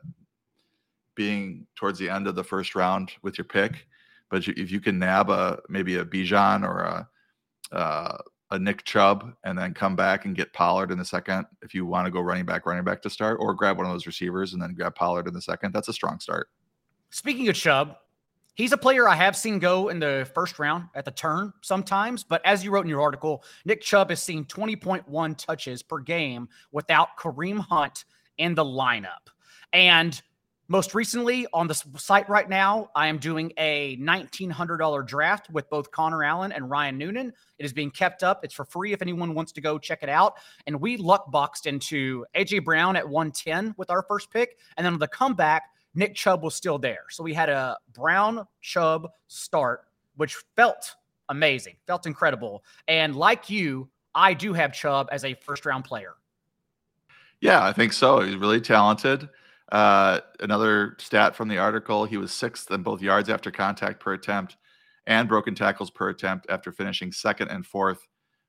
being 1.15 1.67
towards 1.77 1.99
the 1.99 2.09
end 2.09 2.27
of 2.27 2.35
the 2.35 2.45
first 2.45 2.75
round 2.75 3.13
with 3.23 3.39
your 3.39 3.45
pick, 3.45 3.87
but 4.31 4.47
if 4.49 4.71
you 4.71 4.81
can 4.81 4.99
nab 4.99 5.31
a 5.31 5.61
maybe 5.69 5.97
a 5.97 6.05
Bijan 6.05 6.67
or 6.67 6.81
a 6.81 7.09
uh, 7.73 8.19
a 8.53 8.59
Nick 8.59 8.85
Chubb 8.85 9.33
and 9.45 9.59
then 9.59 9.73
come 9.73 9.97
back 9.97 10.27
and 10.27 10.37
get 10.37 10.53
Pollard 10.53 10.93
in 10.93 10.99
the 10.99 11.05
second 11.05 11.47
if 11.63 11.75
you 11.75 11.87
want 11.87 12.07
to 12.07 12.11
go 12.11 12.21
running 12.21 12.45
back, 12.45 12.67
running 12.67 12.85
back 12.85 13.01
to 13.03 13.11
start, 13.11 13.39
or 13.41 13.55
grab 13.55 13.79
one 13.79 13.87
of 13.87 13.93
those 13.93 14.07
receivers 14.07 14.53
and 14.53 14.63
then 14.63 14.75
grab 14.75 14.95
Pollard 14.95 15.27
in 15.27 15.33
the 15.33 15.41
second. 15.41 15.73
That's 15.73 15.89
a 15.89 15.93
strong 15.93 16.21
start. 16.21 16.51
Speaking 17.09 17.49
of 17.49 17.57
Chubb, 17.57 17.97
he's 18.55 18.73
a 18.73 18.77
player 18.77 19.09
I 19.09 19.15
have 19.15 19.35
seen 19.37 19.59
go 19.59 19.89
in 19.89 19.99
the 19.99 20.31
first 20.35 20.59
round 20.59 20.85
at 20.95 21.07
the 21.07 21.11
turn 21.11 21.55
sometimes. 21.63 22.25
But 22.25 22.45
as 22.45 22.63
you 22.63 22.71
wrote 22.71 22.85
in 22.85 22.91
your 22.91 23.01
article, 23.01 23.43
Nick 23.65 23.81
Chubb 23.81 24.11
has 24.11 24.23
seen 24.23 24.45
20.1 24.45 25.37
touches 25.39 25.83
per 25.83 25.99
game 25.99 26.47
without 26.73 27.17
Kareem 27.19 27.59
Hunt 27.59 28.05
in 28.37 28.55
the 28.55 28.65
lineup. 28.65 29.29
And 29.73 30.21
most 30.73 30.95
recently 30.95 31.47
on 31.53 31.69
the 31.69 31.75
site 31.99 32.27
right 32.31 32.49
now, 32.49 32.89
I 32.95 33.09
am 33.09 33.19
doing 33.19 33.53
a 33.59 33.99
$1,900 33.99 35.07
draft 35.07 35.51
with 35.51 35.69
both 35.69 35.91
Connor 35.91 36.25
Allen 36.25 36.51
and 36.51 36.71
Ryan 36.71 36.97
Noonan. 36.97 37.31
It 37.59 37.67
is 37.67 37.75
being 37.75 37.91
kept 37.91 38.23
up. 38.23 38.43
It's 38.43 38.55
for 38.55 38.65
free 38.65 38.95
if 38.95 39.03
anyone 39.03 39.35
wants 39.35 39.53
to 39.53 39.61
go 39.61 39.79
check 39.79 40.03
it 40.03 40.09
out. 40.09 40.39
And 40.67 40.81
we 40.81 40.97
luck 40.97 41.31
boxed 41.31 41.67
into 41.67 42.25
AJ 42.35 42.65
Brown 42.65 42.97
at 42.97 43.07
110 43.07 43.75
with 43.77 43.91
our 43.91 44.03
first 44.09 44.31
pick. 44.31 44.57
And 44.79 44.87
then 44.87 44.95
on 44.95 44.99
the 44.99 45.09
comeback, 45.09 45.65
Nick 45.95 46.15
Chubb 46.15 46.43
was 46.43 46.55
still 46.55 46.79
there. 46.79 47.05
So 47.11 47.23
we 47.23 47.35
had 47.35 47.51
a 47.51 47.77
Brown 47.93 48.47
Chubb 48.63 49.11
start, 49.29 49.83
which 50.17 50.37
felt 50.57 50.95
amazing, 51.29 51.77
felt 51.87 52.07
incredible. 52.07 52.65
And 52.89 53.15
like 53.15 53.51
you, 53.51 53.91
I 54.15 54.33
do 54.33 54.55
have 54.55 54.73
Chubb 54.73 55.11
as 55.13 55.23
a 55.27 55.35
first 55.35 55.67
round 55.67 55.85
player. 55.85 56.15
Yeah, 57.43 57.63
I 57.63 57.75
think 57.75 57.93
so. 57.93 58.21
He's 58.21 58.37
really 58.37 58.61
talented. 58.63 59.29
Uh, 59.71 60.21
another 60.41 60.97
stat 60.99 61.35
from 61.35 61.49
the 61.49 61.59
article 61.59 62.05
he 62.05 62.17
was 62.17 62.33
sixth 62.33 62.71
in 62.71 62.83
both 62.83 63.01
yards 63.01 63.29
after 63.29 63.51
contact 63.51 64.01
per 64.01 64.13
attempt 64.13 64.57
and 65.07 65.29
broken 65.29 65.55
tackles 65.55 65.91
per 65.91 66.11
attempt 66.11 66.47
after 66.49 66.73
finishing 66.73 67.13
second 67.13 67.49
and 67.49 67.67
fourth, 67.67 68.07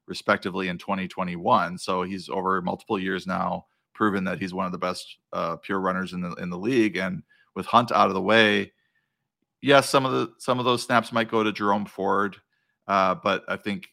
respectively, 0.08 0.68
in 0.68 0.78
2021. 0.78 1.78
So 1.78 2.04
he's 2.04 2.30
over 2.30 2.62
multiple 2.62 3.00
years 3.00 3.26
now 3.26 3.66
proven 3.94 4.24
that 4.24 4.40
he's 4.40 4.54
one 4.54 4.66
of 4.66 4.72
the 4.72 4.78
best 4.78 5.18
uh, 5.32 5.56
pure 5.58 5.80
runners 5.80 6.14
in 6.14 6.22
the 6.22 6.34
in 6.36 6.50
the 6.50 6.58
league. 6.58 6.98
And 6.98 7.24
with 7.56 7.66
Hunt 7.66 7.92
out 7.92 8.08
of 8.08 8.14
the 8.14 8.22
way, 8.22 8.72
yes, 9.62 9.90
some 9.90 10.06
of 10.06 10.12
the 10.12 10.34
some 10.40 10.60
of 10.60 10.66
those 10.66 10.84
snaps 10.84 11.12
might 11.12 11.30
go 11.32 11.44
to 11.44 11.52
Jerome 11.52 11.86
Ford, 11.86 12.38
uh, 12.88 13.16
but 13.16 13.44
I 13.48 13.58
think 13.58 13.88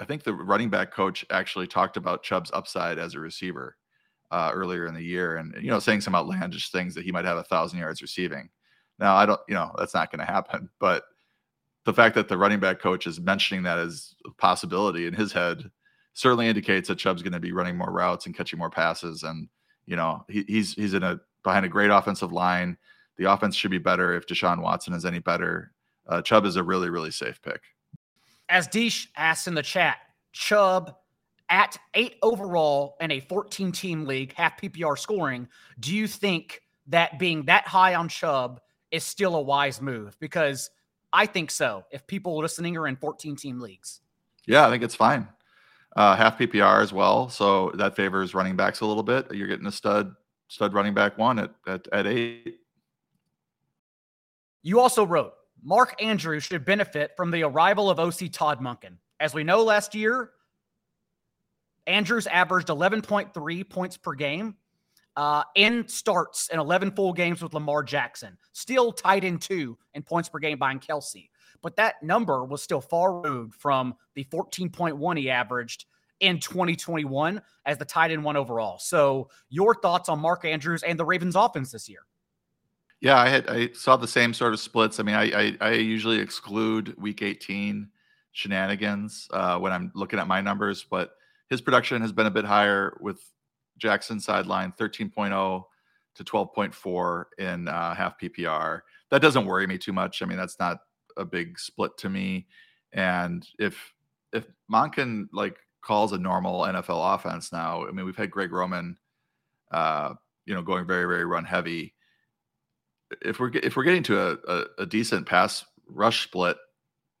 I 0.00 0.04
think 0.04 0.22
the 0.22 0.34
running 0.34 0.70
back 0.70 0.92
coach 0.92 1.24
actually 1.30 1.66
talked 1.66 1.96
about 1.96 2.22
Chubb's 2.22 2.50
upside 2.52 2.98
as 2.98 3.14
a 3.14 3.20
receiver 3.20 3.76
uh, 4.32 4.50
earlier 4.52 4.86
in 4.86 4.94
the 4.94 5.02
year, 5.02 5.36
and 5.36 5.54
you 5.60 5.70
know, 5.70 5.78
saying 5.78 6.00
some 6.00 6.14
outlandish 6.14 6.70
things 6.70 6.94
that 6.94 7.04
he 7.04 7.12
might 7.12 7.26
have 7.26 7.36
a 7.36 7.44
thousand 7.44 7.78
yards 7.78 8.00
receiving. 8.00 8.48
Now, 8.98 9.14
I 9.14 9.26
don't, 9.26 9.40
you 9.46 9.54
know, 9.54 9.72
that's 9.78 9.94
not 9.94 10.10
going 10.10 10.26
to 10.26 10.32
happen, 10.32 10.68
but 10.80 11.04
the 11.84 11.92
fact 11.92 12.14
that 12.14 12.28
the 12.28 12.38
running 12.38 12.58
back 12.58 12.80
coach 12.80 13.06
is 13.06 13.20
mentioning 13.20 13.62
that 13.64 13.78
as 13.78 14.14
a 14.26 14.30
possibility 14.30 15.06
in 15.06 15.14
his 15.14 15.32
head 15.32 15.70
certainly 16.14 16.46
indicates 16.46 16.88
that 16.88 16.98
Chubb's 16.98 17.22
going 17.22 17.32
to 17.32 17.40
be 17.40 17.52
running 17.52 17.76
more 17.76 17.90
routes 17.90 18.26
and 18.26 18.36
catching 18.36 18.58
more 18.58 18.70
passes, 18.70 19.22
and 19.22 19.48
you 19.86 19.96
know, 19.96 20.24
he, 20.28 20.44
he's 20.48 20.74
he's 20.74 20.94
in 20.94 21.02
a 21.02 21.20
behind 21.44 21.66
a 21.66 21.68
great 21.68 21.90
offensive 21.90 22.32
line. 22.32 22.78
The 23.18 23.30
offense 23.30 23.54
should 23.54 23.70
be 23.70 23.78
better 23.78 24.14
if 24.14 24.26
Deshaun 24.26 24.62
Watson 24.62 24.94
is 24.94 25.04
any 25.04 25.18
better. 25.18 25.72
Uh, 26.08 26.22
Chubb 26.22 26.46
is 26.46 26.56
a 26.56 26.62
really, 26.62 26.88
really 26.88 27.10
safe 27.10 27.40
pick. 27.42 27.60
As 28.48 28.66
Deesh 28.66 29.06
asks 29.16 29.46
in 29.46 29.54
the 29.54 29.62
chat, 29.62 29.98
Chubb 30.32 30.96
at 31.52 31.76
eight 31.92 32.16
overall 32.22 32.96
in 33.00 33.12
a 33.12 33.20
14 33.20 33.70
team 33.70 34.06
league, 34.06 34.32
half 34.32 34.60
PPR 34.60 34.98
scoring, 34.98 35.46
do 35.78 35.94
you 35.94 36.08
think 36.08 36.62
that 36.88 37.18
being 37.18 37.44
that 37.44 37.68
high 37.68 37.94
on 37.94 38.08
Chubb 38.08 38.60
is 38.90 39.04
still 39.04 39.36
a 39.36 39.40
wise 39.40 39.80
move? 39.80 40.18
Because 40.18 40.70
I 41.12 41.26
think 41.26 41.50
so. 41.50 41.84
If 41.92 42.06
people 42.06 42.38
listening 42.38 42.76
are 42.78 42.88
in 42.88 42.96
14 42.96 43.36
team 43.36 43.60
leagues, 43.60 44.00
yeah, 44.46 44.66
I 44.66 44.70
think 44.70 44.82
it's 44.82 44.94
fine. 44.94 45.28
Uh, 45.94 46.16
half 46.16 46.38
PPR 46.38 46.82
as 46.82 46.90
well, 46.90 47.28
so 47.28 47.70
that 47.74 47.94
favors 47.94 48.34
running 48.34 48.56
backs 48.56 48.80
a 48.80 48.86
little 48.86 49.02
bit. 49.02 49.32
You're 49.32 49.46
getting 49.46 49.66
a 49.66 49.72
stud 49.72 50.14
stud 50.48 50.72
running 50.72 50.94
back 50.94 51.18
one 51.18 51.38
at 51.38 51.50
at, 51.66 51.86
at 51.92 52.06
eight. 52.06 52.60
You 54.62 54.80
also 54.80 55.04
wrote 55.04 55.34
Mark 55.62 56.02
Andrews 56.02 56.44
should 56.44 56.64
benefit 56.64 57.12
from 57.14 57.30
the 57.30 57.42
arrival 57.42 57.90
of 57.90 58.00
OC 58.00 58.32
Todd 58.32 58.58
Monken. 58.60 58.96
As 59.20 59.34
we 59.34 59.44
know, 59.44 59.62
last 59.62 59.94
year, 59.94 60.30
Andrews 61.86 62.26
averaged 62.26 62.68
11.3 62.68 63.68
points 63.68 63.96
per 63.96 64.14
game 64.14 64.56
uh, 65.16 65.42
in 65.54 65.86
starts 65.88 66.48
in 66.48 66.58
11 66.58 66.92
full 66.92 67.12
games 67.12 67.42
with 67.42 67.54
Lamar 67.54 67.82
Jackson, 67.82 68.36
still 68.52 68.92
tied 68.92 69.24
in 69.24 69.38
two 69.38 69.76
in 69.94 70.02
points 70.02 70.28
per 70.28 70.38
game 70.38 70.58
behind 70.58 70.80
Kelce. 70.80 71.28
But 71.62 71.76
that 71.76 72.02
number 72.02 72.44
was 72.44 72.62
still 72.62 72.80
far 72.80 73.20
removed 73.20 73.54
from 73.54 73.94
the 74.14 74.24
14.1 74.24 75.18
he 75.18 75.30
averaged 75.30 75.86
in 76.20 76.38
2021 76.38 77.42
as 77.66 77.78
the 77.78 77.84
tight 77.84 78.10
end 78.10 78.24
one 78.24 78.36
overall. 78.36 78.78
So, 78.78 79.28
your 79.48 79.74
thoughts 79.74 80.08
on 80.08 80.18
Mark 80.18 80.44
Andrews 80.44 80.82
and 80.82 80.98
the 80.98 81.04
Ravens 81.04 81.36
offense 81.36 81.72
this 81.72 81.88
year? 81.88 82.00
Yeah, 83.00 83.18
I 83.18 83.28
had 83.28 83.48
I 83.48 83.70
saw 83.72 83.96
the 83.96 84.08
same 84.08 84.32
sort 84.32 84.54
of 84.54 84.60
splits. 84.60 84.98
I 84.98 85.02
mean, 85.02 85.16
I 85.16 85.32
I, 85.32 85.56
I 85.60 85.72
usually 85.72 86.18
exclude 86.18 86.94
Week 86.96 87.22
18 87.22 87.88
shenanigans 88.32 89.28
uh, 89.32 89.58
when 89.58 89.72
I'm 89.72 89.92
looking 89.94 90.18
at 90.18 90.26
my 90.26 90.40
numbers, 90.40 90.86
but 90.88 91.16
his 91.52 91.60
production 91.60 92.00
has 92.00 92.12
been 92.12 92.24
a 92.24 92.30
bit 92.30 92.46
higher 92.46 92.96
with 93.02 93.20
Jackson 93.76 94.18
sideline 94.18 94.72
13.0 94.80 95.62
to 96.14 96.24
12.4 96.24 97.24
in 97.36 97.68
uh, 97.68 97.94
half 97.94 98.18
PPR. 98.18 98.80
That 99.10 99.20
doesn't 99.20 99.44
worry 99.44 99.66
me 99.66 99.76
too 99.76 99.92
much. 99.92 100.22
I 100.22 100.24
mean, 100.24 100.38
that's 100.38 100.58
not 100.58 100.78
a 101.18 101.26
big 101.26 101.58
split 101.58 101.98
to 101.98 102.08
me. 102.08 102.46
And 102.94 103.46
if 103.58 103.92
if 104.32 104.46
Monken 104.72 105.26
like 105.34 105.58
calls 105.82 106.12
a 106.12 106.18
normal 106.18 106.62
NFL 106.62 107.14
offense 107.14 107.52
now, 107.52 107.86
I 107.86 107.90
mean, 107.90 108.06
we've 108.06 108.16
had 108.16 108.30
Greg 108.30 108.50
Roman, 108.50 108.96
uh, 109.70 110.14
you 110.46 110.54
know, 110.54 110.62
going 110.62 110.86
very 110.86 111.04
very 111.04 111.26
run 111.26 111.44
heavy 111.44 111.92
if 113.20 113.38
we're 113.38 113.50
if 113.62 113.76
we're 113.76 113.82
getting 113.82 114.02
to 114.04 114.18
a, 114.18 114.38
a, 114.48 114.64
a 114.78 114.86
decent 114.86 115.26
pass 115.26 115.66
rush 115.86 116.24
split 116.24 116.56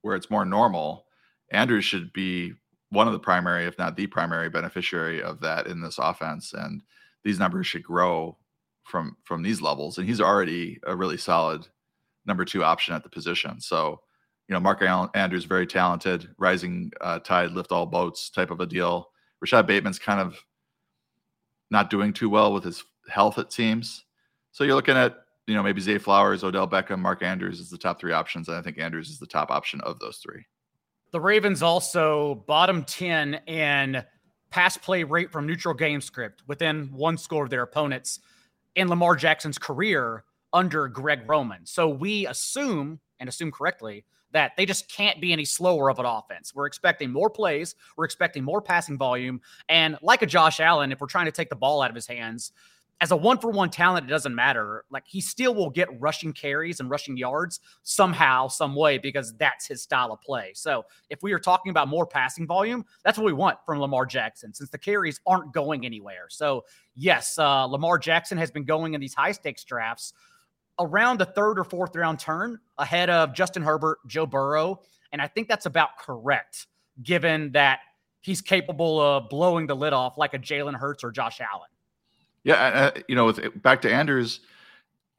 where 0.00 0.16
it's 0.16 0.30
more 0.30 0.46
normal, 0.46 1.04
Andrews 1.50 1.84
should 1.84 2.14
be 2.14 2.54
one 2.92 3.06
of 3.06 3.12
the 3.12 3.18
primary, 3.18 3.64
if 3.64 3.78
not 3.78 3.96
the 3.96 4.06
primary 4.06 4.50
beneficiary 4.50 5.22
of 5.22 5.40
that 5.40 5.66
in 5.66 5.80
this 5.80 5.98
offense. 5.98 6.52
And 6.52 6.82
these 7.24 7.38
numbers 7.38 7.66
should 7.66 7.82
grow 7.82 8.36
from 8.84 9.16
from 9.24 9.42
these 9.42 9.60
levels. 9.62 9.98
And 9.98 10.06
he's 10.06 10.20
already 10.20 10.78
a 10.86 10.94
really 10.94 11.16
solid 11.16 11.66
number 12.26 12.44
two 12.44 12.62
option 12.62 12.94
at 12.94 13.02
the 13.02 13.08
position. 13.08 13.60
So, 13.60 14.00
you 14.48 14.52
know, 14.52 14.60
Mark 14.60 14.82
Andrews 15.14 15.44
very 15.44 15.66
talented, 15.66 16.28
rising 16.38 16.92
uh, 17.00 17.18
tide 17.20 17.52
lift 17.52 17.72
all 17.72 17.86
boats 17.86 18.30
type 18.30 18.50
of 18.50 18.60
a 18.60 18.66
deal. 18.66 19.10
Rashod 19.40 19.66
Bateman's 19.66 19.98
kind 19.98 20.20
of 20.20 20.38
not 21.70 21.90
doing 21.90 22.12
too 22.12 22.28
well 22.28 22.52
with 22.52 22.64
his 22.64 22.84
health, 23.08 23.38
it 23.38 23.52
seems. 23.52 24.04
So 24.52 24.64
you're 24.64 24.74
looking 24.74 24.96
at 24.96 25.22
you 25.46 25.54
know, 25.54 25.62
maybe 25.62 25.80
Zay 25.80 25.98
Flowers, 25.98 26.44
Odell 26.44 26.68
Beckham, 26.68 27.00
Mark 27.00 27.22
Andrews 27.22 27.58
is 27.58 27.70
the 27.70 27.78
top 27.78 28.00
three 28.00 28.12
options. 28.12 28.48
And 28.48 28.56
I 28.56 28.62
think 28.62 28.78
Andrews 28.78 29.10
is 29.10 29.18
the 29.18 29.26
top 29.26 29.50
option 29.50 29.80
of 29.80 29.98
those 29.98 30.18
three. 30.18 30.44
The 31.12 31.20
Ravens 31.20 31.62
also 31.62 32.42
bottom 32.46 32.84
10 32.84 33.34
in 33.46 34.02
pass 34.48 34.78
play 34.78 35.04
rate 35.04 35.30
from 35.30 35.46
neutral 35.46 35.74
game 35.74 36.00
script 36.00 36.42
within 36.46 36.90
one 36.90 37.18
score 37.18 37.44
of 37.44 37.50
their 37.50 37.62
opponents 37.62 38.20
in 38.76 38.88
Lamar 38.88 39.14
Jackson's 39.14 39.58
career 39.58 40.24
under 40.54 40.88
Greg 40.88 41.28
Roman. 41.28 41.66
So 41.66 41.86
we 41.86 42.26
assume 42.26 42.98
and 43.20 43.28
assume 43.28 43.52
correctly 43.52 44.06
that 44.30 44.52
they 44.56 44.64
just 44.64 44.90
can't 44.90 45.20
be 45.20 45.34
any 45.34 45.44
slower 45.44 45.90
of 45.90 45.98
an 45.98 46.06
offense. 46.06 46.54
We're 46.54 46.64
expecting 46.64 47.12
more 47.12 47.28
plays, 47.28 47.74
we're 47.98 48.06
expecting 48.06 48.42
more 48.42 48.62
passing 48.62 48.96
volume, 48.96 49.42
and 49.68 49.98
like 50.00 50.22
a 50.22 50.26
Josh 50.26 50.60
Allen, 50.60 50.92
if 50.92 51.00
we're 51.02 51.08
trying 51.08 51.26
to 51.26 51.32
take 51.32 51.50
the 51.50 51.56
ball 51.56 51.82
out 51.82 51.90
of 51.90 51.94
his 51.94 52.06
hands, 52.06 52.52
as 53.02 53.10
a 53.10 53.16
one 53.16 53.36
for 53.36 53.50
one 53.50 53.68
talent, 53.68 54.06
it 54.06 54.10
doesn't 54.10 54.34
matter. 54.34 54.84
Like 54.88 55.02
he 55.08 55.20
still 55.20 55.56
will 55.56 55.70
get 55.70 55.88
rushing 56.00 56.32
carries 56.32 56.78
and 56.78 56.88
rushing 56.88 57.16
yards 57.16 57.58
somehow, 57.82 58.46
some 58.46 58.76
way, 58.76 58.96
because 58.96 59.36
that's 59.38 59.66
his 59.66 59.82
style 59.82 60.12
of 60.12 60.20
play. 60.20 60.52
So 60.54 60.84
if 61.10 61.20
we 61.20 61.32
are 61.32 61.40
talking 61.40 61.70
about 61.70 61.88
more 61.88 62.06
passing 62.06 62.46
volume, 62.46 62.84
that's 63.04 63.18
what 63.18 63.24
we 63.26 63.32
want 63.32 63.58
from 63.66 63.80
Lamar 63.80 64.06
Jackson, 64.06 64.54
since 64.54 64.70
the 64.70 64.78
carries 64.78 65.20
aren't 65.26 65.52
going 65.52 65.84
anywhere. 65.84 66.26
So 66.28 66.64
yes, 66.94 67.36
uh, 67.40 67.64
Lamar 67.64 67.98
Jackson 67.98 68.38
has 68.38 68.52
been 68.52 68.64
going 68.64 68.94
in 68.94 69.00
these 69.00 69.14
high 69.14 69.32
stakes 69.32 69.64
drafts 69.64 70.12
around 70.78 71.18
the 71.18 71.26
third 71.26 71.58
or 71.58 71.64
fourth 71.64 71.96
round 71.96 72.20
turn 72.20 72.56
ahead 72.78 73.10
of 73.10 73.34
Justin 73.34 73.64
Herbert, 73.64 73.98
Joe 74.06 74.26
Burrow. 74.26 74.80
And 75.10 75.20
I 75.20 75.26
think 75.26 75.48
that's 75.48 75.66
about 75.66 75.98
correct, 75.98 76.68
given 77.02 77.50
that 77.50 77.80
he's 78.20 78.40
capable 78.40 79.00
of 79.00 79.28
blowing 79.28 79.66
the 79.66 79.74
lid 79.74 79.92
off 79.92 80.18
like 80.18 80.34
a 80.34 80.38
Jalen 80.38 80.76
Hurts 80.76 81.02
or 81.02 81.10
Josh 81.10 81.40
Allen. 81.40 81.68
Yeah, 82.44 82.90
uh, 82.96 83.00
you 83.08 83.14
know, 83.14 83.26
with 83.26 83.62
back 83.62 83.82
to 83.82 83.92
Andrews, 83.92 84.40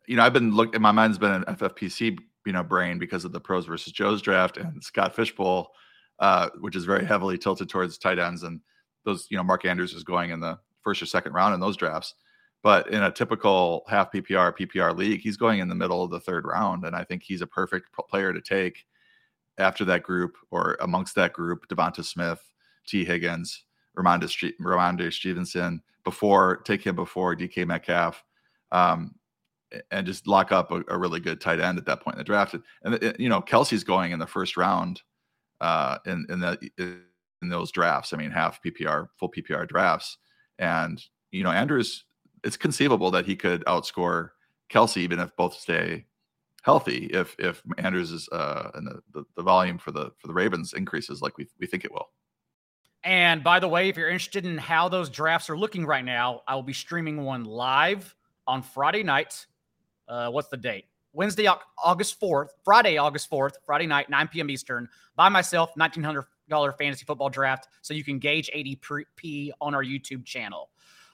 you 0.08 0.18
know, 0.18 0.24
I've 0.24 0.34
been 0.34 0.54
looking. 0.54 0.82
My 0.82 0.92
mind's 0.92 1.18
been 1.18 1.32
an 1.32 1.44
FFPC, 1.44 2.18
you 2.46 2.54
know, 2.54 2.64
brain 2.64 3.00
because 3.00 3.24
of 3.24 3.32
the 3.32 3.40
pros 3.40 3.66
versus 3.66 3.94
Joe's 3.94 4.22
draft 4.22 4.58
and 4.58 4.84
Scott 4.84 5.16
Fish 5.16 5.34
Bowl, 5.34 5.72
uh, 6.20 6.50
which 6.60 6.76
is 6.76 6.86
very 6.86 7.06
heavily 7.06 7.38
tilted 7.38 7.70
towards 7.70 7.98
tight 7.98 8.20
ends, 8.20 8.44
and 8.44 8.60
those, 9.06 9.28
you 9.30 9.38
know, 9.38 9.44
Mark 9.44 9.66
Andrews 9.66 9.94
is 9.94 10.04
going 10.04 10.32
in 10.32 10.40
the 10.40 10.60
first 10.82 11.02
or 11.02 11.06
second 11.06 11.34
round 11.34 11.54
in 11.54 11.60
those 11.60 11.78
drafts. 11.78 12.16
But 12.62 12.90
in 12.90 13.04
a 13.04 13.12
typical 13.12 13.84
half 13.90 14.12
PPR 14.12 14.58
PPR 14.58 14.96
league, 14.96 15.22
he's 15.22 15.38
going 15.38 15.60
in 15.60 15.70
the 15.70 15.76
middle 15.76 16.04
of 16.04 16.12
the 16.12 16.20
third 16.20 16.46
round, 16.46 16.86
and 16.86 16.96
I 16.96 17.04
think 17.06 17.24
he's 17.24 17.42
a 17.42 17.48
perfect 17.48 17.88
player 18.10 18.34
to 18.34 18.42
take 18.42 18.86
after 19.58 19.86
that 19.86 20.04
group 20.04 20.36
or 20.52 20.78
amongst 20.82 21.16
that 21.16 21.32
group. 21.34 21.68
Devonta 21.70 22.04
Smith, 22.04 22.42
T. 22.86 23.06
Higgins, 23.06 23.64
Rhamondre 23.98 25.14
Stevenson 25.14 25.82
before 26.04 26.58
take 26.58 26.84
him 26.86 26.96
before 26.96 27.36
DK 27.36 27.66
Metcalf, 27.66 28.24
um, 28.72 29.16
and 29.92 30.06
just 30.06 30.28
lock 30.28 30.52
up 30.52 30.72
a, 30.72 30.84
a, 30.88 30.98
really 30.98 31.20
good 31.20 31.42
tight 31.42 31.60
end 31.60 31.78
at 31.78 31.86
that 31.86 32.02
point 32.02 32.16
in 32.16 32.20
the 32.20 32.24
draft. 32.24 32.56
And 32.84 32.96
it, 32.96 33.20
you 33.20 33.30
know, 33.30 33.42
Kelce's 33.42 33.84
going 33.84 34.12
in 34.12 34.20
the 34.20 34.28
first 34.28 34.58
round 34.58 35.02
uh, 35.62 35.98
in 36.06 36.26
in 36.30 36.40
the 36.40 36.72
in 36.78 37.50
those 37.50 37.72
drafts. 37.72 38.14
I 38.14 38.18
mean, 38.18 38.32
half 38.32 38.62
PPR, 38.62 39.08
full 39.20 39.32
PPR 39.32 39.68
drafts, 39.68 40.18
and 40.60 41.04
you 41.32 41.44
know, 41.44 41.52
Andrews 41.52 42.04
it's 42.44 42.58
conceivable 42.58 43.12
that 43.12 43.26
he 43.26 43.36
could 43.36 43.64
outscore 43.66 44.30
Kelce 44.70 44.98
even 44.98 45.20
if 45.20 45.36
both 45.36 45.54
stay 45.56 46.06
healthy. 46.64 47.06
If 47.08 47.36
if 47.40 47.62
Andrews 47.78 48.12
is 48.12 48.30
uh, 48.32 48.72
and 48.74 48.88
the, 48.88 49.02
the, 49.14 49.24
the 49.38 49.44
volume 49.44 49.78
for 49.78 49.92
the 49.92 50.12
for 50.20 50.28
the 50.28 50.34
Ravens 50.34 50.74
increases 50.74 51.22
like 51.22 51.38
we 51.38 51.48
we 51.60 51.68
think 51.68 51.86
it 51.86 51.92
will. 51.92 52.10
And 53.04 53.44
by 53.44 53.60
the 53.60 53.68
way, 53.68 53.90
if 53.90 53.98
you're 53.98 54.10
interested 54.10 54.46
in 54.46 54.58
how 54.58 54.88
those 54.88 55.10
drafts 55.10 55.50
are 55.50 55.58
looking 55.58 55.86
right 55.86 56.06
now, 56.06 56.42
I 56.48 56.56
will 56.56 56.64
be 56.64 56.74
streaming 56.74 57.24
one 57.24 57.44
live 57.44 58.16
on 58.48 58.62
Friday 58.62 59.04
night. 59.04 59.46
Uh, 60.08 60.30
what's 60.30 60.48
the 60.48 60.58
date? 60.58 60.86
Wednesday, 61.12 61.48
August 61.84 62.20
4th, 62.20 62.50
Friday, 62.64 62.98
August 62.98 63.30
4th, 63.30 63.54
Friday 63.66 63.86
night, 63.86 64.10
9 64.10 64.30
p.m. 64.30 64.50
Eastern, 64.50 64.88
by 65.16 65.30
myself, 65.30 65.72
$1,900 65.78 66.78
fantasy 66.78 67.06
football 67.06 67.30
draft. 67.30 67.68
So 67.82 67.94
you 67.94 68.04
can 68.04 68.20
gauge 68.20 68.50
ADP 68.56 69.52
on 69.62 69.76
our 69.76 69.84
YouTube 69.84 70.26
channel. 70.26 70.70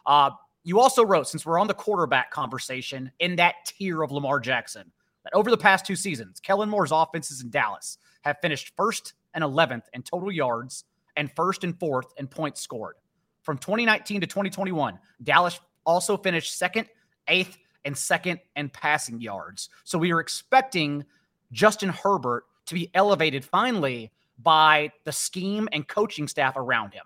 Uh, 0.05 0.31
you 0.63 0.79
also 0.79 1.03
wrote, 1.03 1.27
since 1.27 1.45
we're 1.45 1.59
on 1.59 1.67
the 1.67 1.73
quarterback 1.73 2.31
conversation 2.31 3.11
in 3.19 3.35
that 3.37 3.55
tier 3.65 4.03
of 4.03 4.11
Lamar 4.11 4.39
Jackson, 4.39 4.89
that 5.23 5.33
over 5.33 5.49
the 5.49 5.57
past 5.57 5.85
two 5.85 5.95
seasons, 5.95 6.39
Kellen 6.39 6.69
Moore's 6.69 6.91
offenses 6.91 7.41
in 7.41 7.49
Dallas 7.49 7.97
have 8.21 8.37
finished 8.41 8.73
first 8.77 9.13
and 9.33 9.43
11th 9.43 9.83
in 9.93 10.01
total 10.01 10.31
yards 10.31 10.85
and 11.15 11.31
first 11.35 11.63
and 11.63 11.79
fourth 11.79 12.07
in 12.17 12.27
points 12.27 12.61
scored. 12.61 12.95
From 13.41 13.57
2019 13.57 14.21
to 14.21 14.27
2021, 14.27 14.99
Dallas 15.23 15.59
also 15.85 16.17
finished 16.17 16.57
second, 16.57 16.87
eighth, 17.27 17.57
and 17.85 17.97
second 17.97 18.39
in 18.55 18.69
passing 18.69 19.21
yards. 19.21 19.69
So 19.83 19.97
we 19.97 20.11
are 20.11 20.19
expecting 20.19 21.05
Justin 21.51 21.89
Herbert 21.89 22.45
to 22.67 22.73
be 22.75 22.91
elevated 22.93 23.43
finally 23.43 24.11
by 24.37 24.91
the 25.05 25.11
scheme 25.11 25.67
and 25.71 25.87
coaching 25.87 26.27
staff 26.27 26.55
around 26.55 26.93
him. 26.93 27.03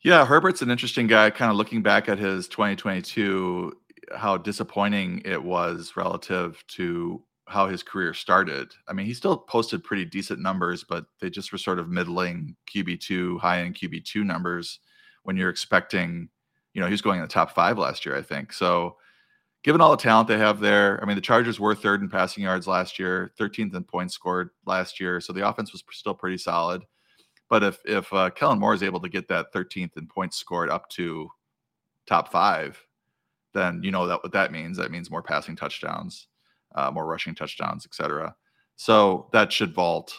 Yeah, 0.00 0.24
Herbert's 0.24 0.62
an 0.62 0.70
interesting 0.70 1.06
guy. 1.06 1.30
Kind 1.30 1.50
of 1.50 1.56
looking 1.56 1.82
back 1.82 2.08
at 2.08 2.18
his 2.18 2.48
2022, 2.48 3.72
how 4.14 4.36
disappointing 4.36 5.22
it 5.24 5.42
was 5.42 5.94
relative 5.96 6.62
to 6.68 7.22
how 7.46 7.68
his 7.68 7.82
career 7.82 8.12
started. 8.12 8.72
I 8.88 8.92
mean, 8.92 9.06
he 9.06 9.14
still 9.14 9.36
posted 9.36 9.84
pretty 9.84 10.04
decent 10.04 10.40
numbers, 10.40 10.84
but 10.84 11.06
they 11.20 11.30
just 11.30 11.52
were 11.52 11.58
sort 11.58 11.78
of 11.78 11.88
middling 11.88 12.56
QB2, 12.74 13.38
high 13.40 13.60
end 13.60 13.76
QB2 13.76 14.24
numbers 14.24 14.80
when 15.22 15.36
you're 15.36 15.50
expecting, 15.50 16.28
you 16.74 16.80
know, 16.80 16.86
he 16.86 16.92
was 16.92 17.02
going 17.02 17.18
in 17.18 17.22
the 17.22 17.28
top 17.28 17.52
five 17.52 17.78
last 17.78 18.04
year, 18.04 18.16
I 18.16 18.22
think. 18.22 18.52
So, 18.52 18.96
given 19.62 19.80
all 19.80 19.90
the 19.90 19.96
talent 19.96 20.28
they 20.28 20.38
have 20.38 20.60
there, 20.60 21.00
I 21.02 21.06
mean, 21.06 21.14
the 21.14 21.20
Chargers 21.22 21.60
were 21.60 21.74
third 21.74 22.02
in 22.02 22.08
passing 22.08 22.42
yards 22.44 22.66
last 22.66 22.98
year, 22.98 23.32
13th 23.38 23.74
in 23.74 23.84
points 23.84 24.14
scored 24.14 24.50
last 24.66 24.98
year. 24.98 25.20
So, 25.20 25.32
the 25.32 25.48
offense 25.48 25.72
was 25.72 25.84
still 25.92 26.14
pretty 26.14 26.38
solid. 26.38 26.82
But 27.48 27.62
if 27.62 27.78
if 27.84 28.12
uh, 28.12 28.30
Kellen 28.30 28.58
Moore 28.58 28.74
is 28.74 28.82
able 28.82 29.00
to 29.00 29.08
get 29.08 29.28
that 29.28 29.52
13th 29.52 29.96
in 29.96 30.08
points 30.08 30.36
scored 30.36 30.68
up 30.68 30.88
to 30.90 31.28
top 32.06 32.32
five, 32.32 32.84
then 33.54 33.82
you 33.84 33.92
know 33.92 34.08
that 34.08 34.24
what 34.24 34.32
that 34.32 34.50
means. 34.50 34.76
That 34.78 34.90
means 34.90 35.12
more 35.12 35.22
passing 35.22 35.54
touchdowns 35.54 36.26
uh, 36.76 36.90
more 36.90 37.06
rushing 37.06 37.34
touchdowns, 37.34 37.86
etc. 37.86 38.34
So 38.76 39.28
that 39.32 39.52
should 39.52 39.74
vault 39.74 40.16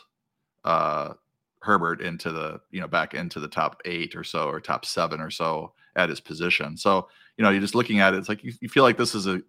uh, 0.65 1.13
Herbert 1.61 2.01
into 2.01 2.31
the 2.31 2.59
you 2.71 2.81
know 2.81 2.87
back 2.87 3.13
into 3.13 3.39
the 3.39 3.47
top 3.47 3.81
eight 3.85 4.15
or 4.15 4.23
so 4.23 4.49
or 4.49 4.59
top 4.59 4.85
seven 4.85 5.21
or 5.21 5.29
so 5.29 5.73
at 5.95 6.09
his 6.09 6.19
position. 6.19 6.75
So 6.77 7.07
you 7.37 7.43
know 7.43 7.51
you're 7.51 7.61
just 7.61 7.75
looking 7.75 7.99
at 7.99 8.13
it. 8.13 8.17
It's 8.17 8.29
like 8.29 8.43
you, 8.43 8.53
you 8.61 8.69
feel 8.69 8.83
like 8.83 8.97
this 8.97 9.15
is 9.15 9.27
a 9.27 9.41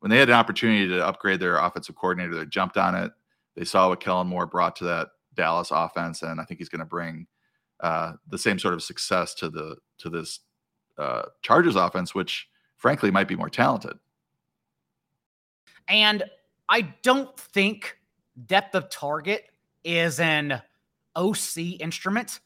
when 0.00 0.10
they 0.10 0.18
had 0.18 0.28
an 0.28 0.34
opportunity 0.34 0.88
to 0.88 1.06
upgrade 1.06 1.40
their 1.40 1.56
offensive 1.56 1.96
coordinator, 1.96 2.34
they 2.34 2.46
jumped 2.46 2.76
on 2.76 2.94
it. 2.94 3.12
They 3.56 3.64
saw 3.64 3.88
what 3.88 4.00
Kellen 4.00 4.26
Moore 4.28 4.46
brought 4.46 4.76
to 4.76 4.84
that 4.84 5.08
Dallas 5.34 5.70
offense, 5.70 6.22
and 6.22 6.40
I 6.40 6.44
think 6.44 6.58
he's 6.58 6.68
going 6.68 6.80
to 6.80 6.84
bring 6.84 7.26
uh, 7.80 8.12
the 8.28 8.38
same 8.38 8.58
sort 8.58 8.74
of 8.74 8.82
success 8.82 9.34
to 9.34 9.48
the 9.48 9.76
to 9.98 10.10
this 10.10 10.40
uh, 10.98 11.22
Chargers 11.42 11.76
offense, 11.76 12.14
which 12.14 12.48
frankly 12.76 13.10
might 13.10 13.28
be 13.28 13.36
more 13.36 13.50
talented. 13.50 13.98
And 15.88 16.24
I 16.68 16.82
don't 17.02 17.38
think 17.38 17.98
depth 18.46 18.74
of 18.74 18.88
target 18.90 19.46
is 19.84 20.20
an 20.20 20.60
OC 21.14 21.80
instrument. 21.80 22.40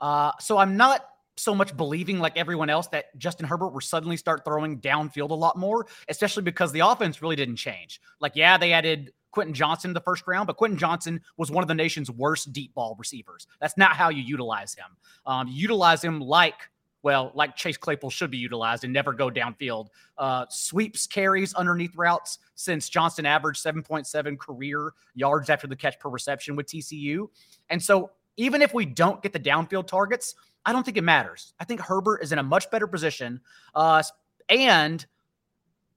Uh, 0.00 0.32
so 0.40 0.58
I'm 0.58 0.76
not 0.76 1.06
so 1.36 1.54
much 1.54 1.74
believing 1.76 2.18
like 2.18 2.36
everyone 2.36 2.68
else 2.68 2.86
that 2.88 3.16
Justin 3.18 3.46
Herbert 3.46 3.70
will 3.70 3.80
suddenly 3.80 4.16
start 4.16 4.44
throwing 4.44 4.78
downfield 4.80 5.30
a 5.30 5.34
lot 5.34 5.56
more, 5.56 5.86
especially 6.08 6.42
because 6.42 6.70
the 6.72 6.80
offense 6.80 7.22
really 7.22 7.36
didn't 7.36 7.56
change. 7.56 8.00
Like, 8.20 8.32
yeah, 8.34 8.58
they 8.58 8.72
added 8.72 9.12
Quentin 9.30 9.54
Johnson 9.54 9.90
in 9.90 9.94
the 9.94 10.00
first 10.00 10.24
round, 10.26 10.46
but 10.46 10.56
Quentin 10.56 10.78
Johnson 10.78 11.20
was 11.36 11.50
one 11.50 11.62
of 11.62 11.68
the 11.68 11.74
nation's 11.74 12.10
worst 12.10 12.52
deep 12.52 12.74
ball 12.74 12.94
receivers. 12.98 13.46
That's 13.60 13.76
not 13.76 13.92
how 13.92 14.10
you 14.10 14.22
utilize 14.22 14.74
him. 14.74 14.96
Um, 15.24 15.48
you 15.48 15.54
utilize 15.54 16.02
him 16.02 16.20
like 16.20 16.68
well, 17.02 17.32
like 17.34 17.56
Chase 17.56 17.76
Claypool 17.76 18.10
should 18.10 18.30
be 18.30 18.38
utilized 18.38 18.84
and 18.84 18.92
never 18.92 19.12
go 19.12 19.30
downfield. 19.30 19.88
Uh, 20.18 20.44
sweeps 20.50 21.06
carries 21.06 21.54
underneath 21.54 21.96
routes 21.96 22.38
since 22.54 22.88
Johnson 22.88 23.24
averaged 23.24 23.64
7.7 23.64 24.38
career 24.38 24.92
yards 25.14 25.48
after 25.48 25.66
the 25.66 25.76
catch 25.76 25.98
per 25.98 26.10
reception 26.10 26.56
with 26.56 26.66
TCU. 26.66 27.28
And 27.70 27.82
so 27.82 28.10
even 28.36 28.62
if 28.62 28.74
we 28.74 28.84
don't 28.84 29.22
get 29.22 29.32
the 29.32 29.40
downfield 29.40 29.86
targets, 29.86 30.34
I 30.64 30.72
don't 30.72 30.84
think 30.84 30.96
it 30.96 31.04
matters. 31.04 31.54
I 31.58 31.64
think 31.64 31.80
Herbert 31.80 32.22
is 32.22 32.32
in 32.32 32.38
a 32.38 32.42
much 32.42 32.70
better 32.70 32.86
position. 32.86 33.40
Uh, 33.74 34.02
and 34.48 35.04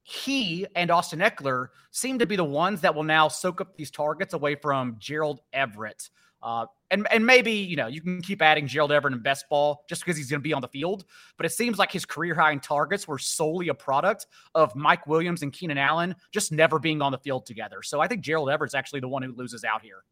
he 0.04 0.66
and 0.74 0.90
Austin 0.90 1.20
Ekeler 1.20 1.68
seem 1.90 2.18
to 2.18 2.26
be 2.26 2.36
the 2.36 2.44
ones 2.44 2.80
that 2.82 2.94
will 2.94 3.04
now 3.04 3.28
soak 3.28 3.60
up 3.60 3.76
these 3.76 3.90
targets 3.90 4.34
away 4.34 4.54
from 4.54 4.96
Gerald 4.98 5.40
Everett. 5.52 6.08
Uh, 6.42 6.66
and 6.94 7.06
and 7.10 7.26
maybe 7.26 7.50
you 7.50 7.76
know 7.76 7.88
you 7.88 8.00
can 8.00 8.22
keep 8.22 8.40
adding 8.40 8.66
Gerald 8.66 8.92
Everett 8.92 9.12
and 9.12 9.22
best 9.22 9.48
ball 9.48 9.84
just 9.88 10.02
because 10.02 10.16
he's 10.16 10.30
going 10.30 10.40
to 10.40 10.42
be 10.44 10.52
on 10.52 10.62
the 10.62 10.68
field. 10.68 11.04
But 11.36 11.44
it 11.44 11.52
seems 11.52 11.78
like 11.78 11.90
his 11.90 12.06
career 12.06 12.34
high 12.34 12.52
in 12.52 12.60
targets 12.60 13.06
were 13.06 13.18
solely 13.18 13.68
a 13.68 13.74
product 13.74 14.26
of 14.54 14.74
Mike 14.74 15.06
Williams 15.06 15.42
and 15.42 15.52
Keenan 15.52 15.76
Allen 15.76 16.14
just 16.30 16.52
never 16.52 16.78
being 16.78 17.02
on 17.02 17.12
the 17.12 17.18
field 17.18 17.46
together. 17.46 17.82
So 17.82 18.00
I 18.00 18.06
think 18.06 18.22
Gerald 18.22 18.48
Everett's 18.48 18.74
actually 18.74 19.00
the 19.00 19.08
one 19.08 19.22
who 19.22 19.32
loses 19.32 19.64
out 19.64 19.82
here. 19.82 20.04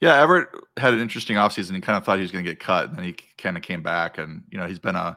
Yeah, 0.00 0.20
Everett 0.20 0.48
had 0.76 0.92
an 0.94 1.00
interesting 1.00 1.36
offseason. 1.36 1.74
He 1.74 1.80
kind 1.80 1.96
of 1.96 2.04
thought 2.04 2.16
he 2.18 2.22
was 2.22 2.30
going 2.30 2.44
to 2.44 2.50
get 2.50 2.60
cut, 2.60 2.88
and 2.88 2.98
then 2.98 3.04
he 3.04 3.16
kind 3.36 3.56
of 3.56 3.62
came 3.62 3.82
back. 3.82 4.18
And 4.18 4.42
you 4.50 4.58
know 4.58 4.66
he's 4.66 4.80
been 4.80 4.96
a 4.96 5.16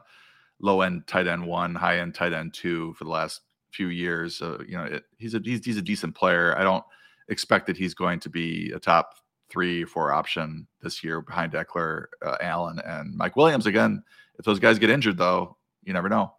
low 0.59 0.81
end 0.81 1.07
tight 1.07 1.27
end 1.27 1.45
one, 1.45 1.75
high 1.75 1.99
end 1.99 2.13
tight 2.13 2.33
end 2.33 2.53
two 2.53 2.93
for 2.93 3.03
the 3.03 3.09
last 3.09 3.41
few 3.71 3.87
years. 3.87 4.35
So 4.35 4.61
you 4.67 4.77
know 4.77 4.83
it, 4.83 5.03
he's 5.17 5.33
a 5.33 5.41
he's, 5.43 5.65
he's 5.65 5.77
a 5.77 5.81
decent 5.81 6.15
player. 6.15 6.55
I 6.57 6.63
don't 6.63 6.83
expect 7.27 7.65
that 7.67 7.77
he's 7.77 7.93
going 7.93 8.19
to 8.19 8.29
be 8.29 8.71
a 8.71 8.79
top 8.79 9.15
three, 9.51 9.83
four 9.83 10.11
option 10.11 10.65
this 10.81 11.03
year 11.03 11.21
behind 11.21 11.53
Ekeler, 11.53 12.05
uh, 12.25 12.37
Allen, 12.41 12.79
and 12.85 13.15
Mike 13.15 13.35
Williams. 13.35 13.65
Again, 13.65 14.03
if 14.39 14.45
those 14.45 14.59
guys 14.59 14.79
get 14.79 14.89
injured, 14.89 15.17
though, 15.17 15.57
you 15.83 15.93
never 15.93 16.09
know. 16.09 16.33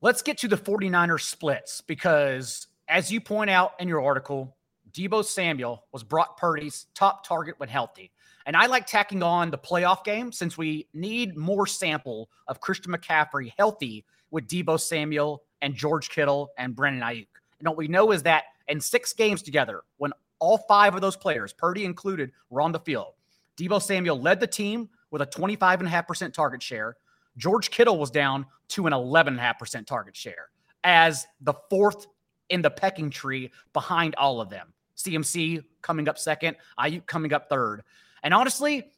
Let's 0.00 0.22
get 0.22 0.38
to 0.38 0.48
the 0.48 0.56
49ers 0.56 1.22
splits 1.22 1.80
because, 1.80 2.68
as 2.88 3.10
you 3.10 3.20
point 3.20 3.50
out 3.50 3.72
in 3.80 3.88
your 3.88 4.02
article, 4.02 4.56
Deebo 4.92 5.24
Samuel 5.24 5.84
was 5.92 6.04
Brock 6.04 6.38
Purdy's 6.38 6.86
top 6.94 7.26
target 7.26 7.54
when 7.58 7.68
healthy. 7.68 8.12
And 8.46 8.56
I 8.56 8.66
like 8.66 8.86
tacking 8.86 9.22
on 9.22 9.50
the 9.50 9.58
playoff 9.58 10.04
game 10.04 10.30
since 10.30 10.58
we 10.58 10.86
need 10.92 11.36
more 11.36 11.66
sample 11.66 12.28
of 12.46 12.60
Christian 12.60 12.92
McCaffrey 12.92 13.52
healthy 13.56 14.04
with 14.30 14.46
Deebo 14.46 14.78
Samuel 14.78 15.42
and 15.62 15.74
George 15.74 16.10
Kittle 16.10 16.50
and 16.58 16.76
Brandon 16.76 17.02
Aiyuk. 17.02 17.26
And 17.58 17.68
what 17.68 17.78
we 17.78 17.88
know 17.88 18.12
is 18.12 18.22
that 18.24 18.44
in 18.68 18.80
six 18.80 19.12
games 19.14 19.42
together, 19.42 19.82
when 19.96 20.12
all 20.44 20.58
five 20.58 20.94
of 20.94 21.00
those 21.00 21.16
players, 21.16 21.52
Purdy 21.52 21.84
included, 21.84 22.30
were 22.50 22.60
on 22.60 22.72
the 22.72 22.80
field. 22.80 23.14
Deebo 23.56 23.80
Samuel 23.80 24.20
led 24.20 24.40
the 24.40 24.46
team 24.46 24.88
with 25.10 25.22
a 25.22 25.26
25.5% 25.26 26.32
target 26.32 26.62
share. 26.62 26.96
George 27.36 27.70
Kittle 27.70 27.98
was 27.98 28.10
down 28.10 28.46
to 28.68 28.86
an 28.86 28.92
11.5% 28.92 29.86
target 29.86 30.16
share 30.16 30.50
as 30.82 31.26
the 31.40 31.54
fourth 31.70 32.06
in 32.50 32.62
the 32.62 32.70
pecking 32.70 33.10
tree 33.10 33.50
behind 33.72 34.14
all 34.16 34.40
of 34.40 34.50
them. 34.50 34.72
CMC 34.96 35.64
coming 35.82 36.08
up 36.08 36.18
second, 36.18 36.56
Aiyuk 36.78 37.06
coming 37.06 37.32
up 37.32 37.48
third. 37.48 37.82
And 38.22 38.34
honestly, 38.34 38.90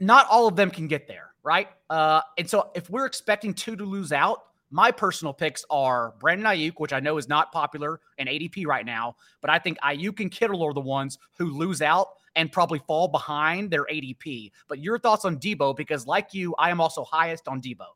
not 0.00 0.26
all 0.28 0.48
of 0.48 0.56
them 0.56 0.70
can 0.70 0.88
get 0.88 1.06
there, 1.06 1.34
right? 1.42 1.68
Uh, 1.90 2.22
and 2.38 2.48
so 2.48 2.70
if 2.74 2.88
we're 2.88 3.06
expecting 3.06 3.52
two 3.52 3.76
to 3.76 3.84
lose 3.84 4.12
out, 4.12 4.44
my 4.70 4.90
personal 4.90 5.32
picks 5.32 5.64
are 5.70 6.14
Brandon 6.20 6.46
Aiyuk, 6.46 6.74
which 6.76 6.92
I 6.92 7.00
know 7.00 7.18
is 7.18 7.28
not 7.28 7.52
popular 7.52 8.00
in 8.18 8.28
ADP 8.28 8.66
right 8.66 8.86
now, 8.86 9.16
but 9.40 9.50
I 9.50 9.58
think 9.58 9.78
Aiyuk 9.80 10.20
and 10.20 10.30
Kittle 10.30 10.62
are 10.62 10.72
the 10.72 10.80
ones 10.80 11.18
who 11.38 11.56
lose 11.56 11.82
out 11.82 12.08
and 12.36 12.52
probably 12.52 12.80
fall 12.86 13.08
behind 13.08 13.70
their 13.70 13.84
ADP. 13.86 14.52
But 14.68 14.78
your 14.78 14.98
thoughts 14.98 15.24
on 15.24 15.38
Deebo? 15.38 15.76
because 15.76 16.06
like 16.06 16.32
you, 16.32 16.54
I 16.58 16.70
am 16.70 16.80
also 16.80 17.04
highest 17.04 17.48
on 17.48 17.60
Deebo. 17.60 17.86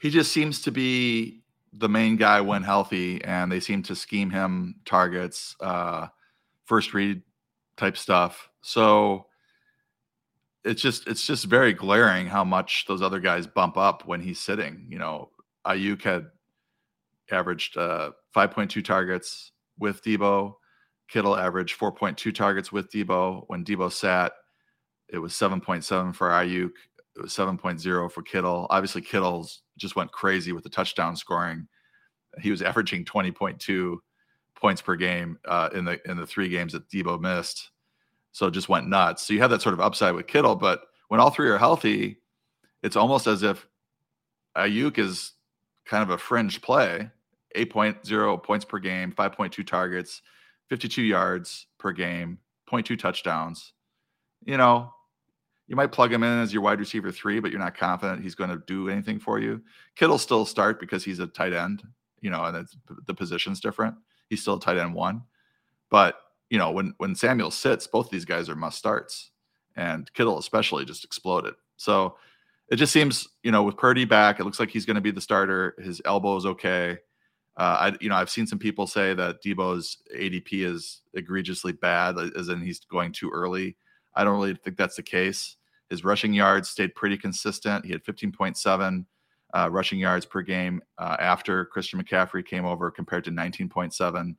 He 0.00 0.10
just 0.10 0.32
seems 0.32 0.62
to 0.62 0.70
be 0.70 1.42
the 1.72 1.88
main 1.88 2.16
guy 2.16 2.40
when 2.40 2.62
healthy, 2.62 3.22
and 3.24 3.50
they 3.50 3.60
seem 3.60 3.82
to 3.84 3.96
scheme 3.96 4.30
him 4.30 4.76
targets, 4.84 5.56
uh, 5.60 6.06
first 6.64 6.94
read 6.94 7.22
type 7.76 7.96
stuff. 7.96 8.48
So 8.62 9.26
it's 10.66 10.82
just 10.82 11.06
it's 11.06 11.24
just 11.24 11.44
very 11.44 11.72
glaring 11.72 12.26
how 12.26 12.44
much 12.44 12.84
those 12.88 13.00
other 13.00 13.20
guys 13.20 13.46
bump 13.46 13.76
up 13.76 14.06
when 14.06 14.20
he's 14.20 14.40
sitting. 14.40 14.86
You 14.88 14.98
know, 14.98 15.30
Aiyuk 15.66 16.02
had 16.02 16.26
averaged 17.30 17.76
uh, 17.76 18.10
5.2 18.34 18.84
targets 18.84 19.52
with 19.78 20.02
Deebo. 20.02 20.54
Kittle 21.08 21.36
averaged 21.36 21.78
4.2 21.78 22.34
targets 22.34 22.72
with 22.72 22.90
Deebo. 22.90 23.44
When 23.46 23.64
Deebo 23.64 23.92
sat, 23.92 24.32
it 25.08 25.18
was 25.18 25.32
7.7 25.32 26.14
for 26.14 26.30
Aiyuk. 26.30 26.72
It 27.16 27.22
was 27.22 27.32
7.0 27.32 28.12
for 28.12 28.22
Kittle. 28.22 28.66
Obviously, 28.68 29.02
Kittle's 29.02 29.62
just 29.78 29.94
went 29.94 30.10
crazy 30.10 30.52
with 30.52 30.64
the 30.64 30.70
touchdown 30.70 31.16
scoring. 31.16 31.68
He 32.40 32.50
was 32.50 32.62
averaging 32.70 33.04
20.2 33.04 33.96
points 34.56 34.82
per 34.82 34.96
game 34.96 35.38
uh, 35.46 35.68
in 35.74 35.84
the 35.84 36.00
in 36.10 36.16
the 36.16 36.26
three 36.26 36.48
games 36.48 36.72
that 36.72 36.88
Deebo 36.88 37.20
missed. 37.20 37.70
So 38.36 38.48
it 38.48 38.50
just 38.50 38.68
went 38.68 38.86
nuts. 38.86 39.26
So 39.26 39.32
you 39.32 39.40
have 39.40 39.48
that 39.48 39.62
sort 39.62 39.72
of 39.72 39.80
upside 39.80 40.14
with 40.14 40.26
Kittle, 40.26 40.56
but 40.56 40.82
when 41.08 41.20
all 41.20 41.30
three 41.30 41.48
are 41.48 41.56
healthy, 41.56 42.18
it's 42.82 42.94
almost 42.94 43.26
as 43.26 43.42
if 43.42 43.66
Aiyuk 44.54 44.98
is 44.98 45.32
kind 45.86 46.02
of 46.02 46.10
a 46.10 46.18
fringe 46.18 46.60
play. 46.60 47.10
8.0 47.56 48.42
points 48.42 48.66
per 48.66 48.78
game, 48.78 49.10
5.2 49.10 49.66
targets, 49.66 50.20
52 50.68 51.00
yards 51.00 51.66
per 51.78 51.92
game, 51.92 52.38
0.2 52.70 52.98
touchdowns. 52.98 53.72
You 54.44 54.58
know, 54.58 54.92
you 55.66 55.74
might 55.74 55.92
plug 55.92 56.12
him 56.12 56.22
in 56.22 56.38
as 56.38 56.52
your 56.52 56.60
wide 56.60 56.78
receiver 56.78 57.10
three, 57.10 57.40
but 57.40 57.50
you're 57.50 57.58
not 57.58 57.74
confident 57.74 58.22
he's 58.22 58.34
going 58.34 58.50
to 58.50 58.62
do 58.66 58.90
anything 58.90 59.18
for 59.18 59.38
you. 59.38 59.62
Kittle 59.94 60.18
still 60.18 60.44
start 60.44 60.78
because 60.78 61.02
he's 61.02 61.20
a 61.20 61.26
tight 61.26 61.54
end, 61.54 61.84
you 62.20 62.28
know, 62.28 62.44
and 62.44 62.68
the 63.06 63.14
position's 63.14 63.60
different. 63.60 63.94
He's 64.28 64.42
still 64.42 64.56
a 64.56 64.60
tight 64.60 64.76
end 64.76 64.92
one. 64.92 65.22
But, 65.88 66.20
you 66.50 66.58
know, 66.58 66.70
when 66.70 66.94
when 66.98 67.14
Samuel 67.14 67.50
sits, 67.50 67.86
both 67.86 68.10
these 68.10 68.24
guys 68.24 68.48
are 68.48 68.56
must 68.56 68.78
starts. 68.78 69.30
And 69.76 70.10
Kittle 70.14 70.38
especially 70.38 70.86
just 70.86 71.04
exploded. 71.04 71.54
So 71.76 72.16
it 72.70 72.76
just 72.76 72.92
seems, 72.92 73.28
you 73.42 73.50
know, 73.52 73.62
with 73.62 73.76
Purdy 73.76 74.06
back, 74.06 74.40
it 74.40 74.44
looks 74.44 74.58
like 74.58 74.70
he's 74.70 74.86
going 74.86 74.94
to 74.94 75.02
be 75.02 75.10
the 75.10 75.20
starter. 75.20 75.74
His 75.78 76.00
elbow 76.04 76.36
is 76.36 76.46
okay. 76.46 76.98
Uh, 77.58 77.90
I, 77.92 77.96
you 78.00 78.08
know, 78.08 78.16
I've 78.16 78.30
seen 78.30 78.46
some 78.46 78.58
people 78.58 78.86
say 78.86 79.14
that 79.14 79.42
Deebo's 79.42 79.98
ADP 80.14 80.64
is 80.64 81.02
egregiously 81.14 81.72
bad, 81.72 82.16
as 82.36 82.48
in 82.48 82.60
he's 82.60 82.80
going 82.80 83.12
too 83.12 83.30
early. 83.30 83.76
I 84.14 84.24
don't 84.24 84.38
really 84.38 84.54
think 84.54 84.76
that's 84.76 84.96
the 84.96 85.02
case. 85.02 85.56
His 85.88 86.04
rushing 86.04 86.34
yards 86.34 86.68
stayed 86.68 86.94
pretty 86.94 87.16
consistent. 87.16 87.84
He 87.84 87.92
had 87.92 88.04
15.7 88.04 89.04
uh, 89.54 89.68
rushing 89.70 89.98
yards 89.98 90.26
per 90.26 90.42
game 90.42 90.82
uh, 90.98 91.16
after 91.18 91.64
Christian 91.66 92.02
McCaffrey 92.02 92.44
came 92.44 92.64
over, 92.64 92.90
compared 92.90 93.24
to 93.24 93.30
19.7 93.30 94.36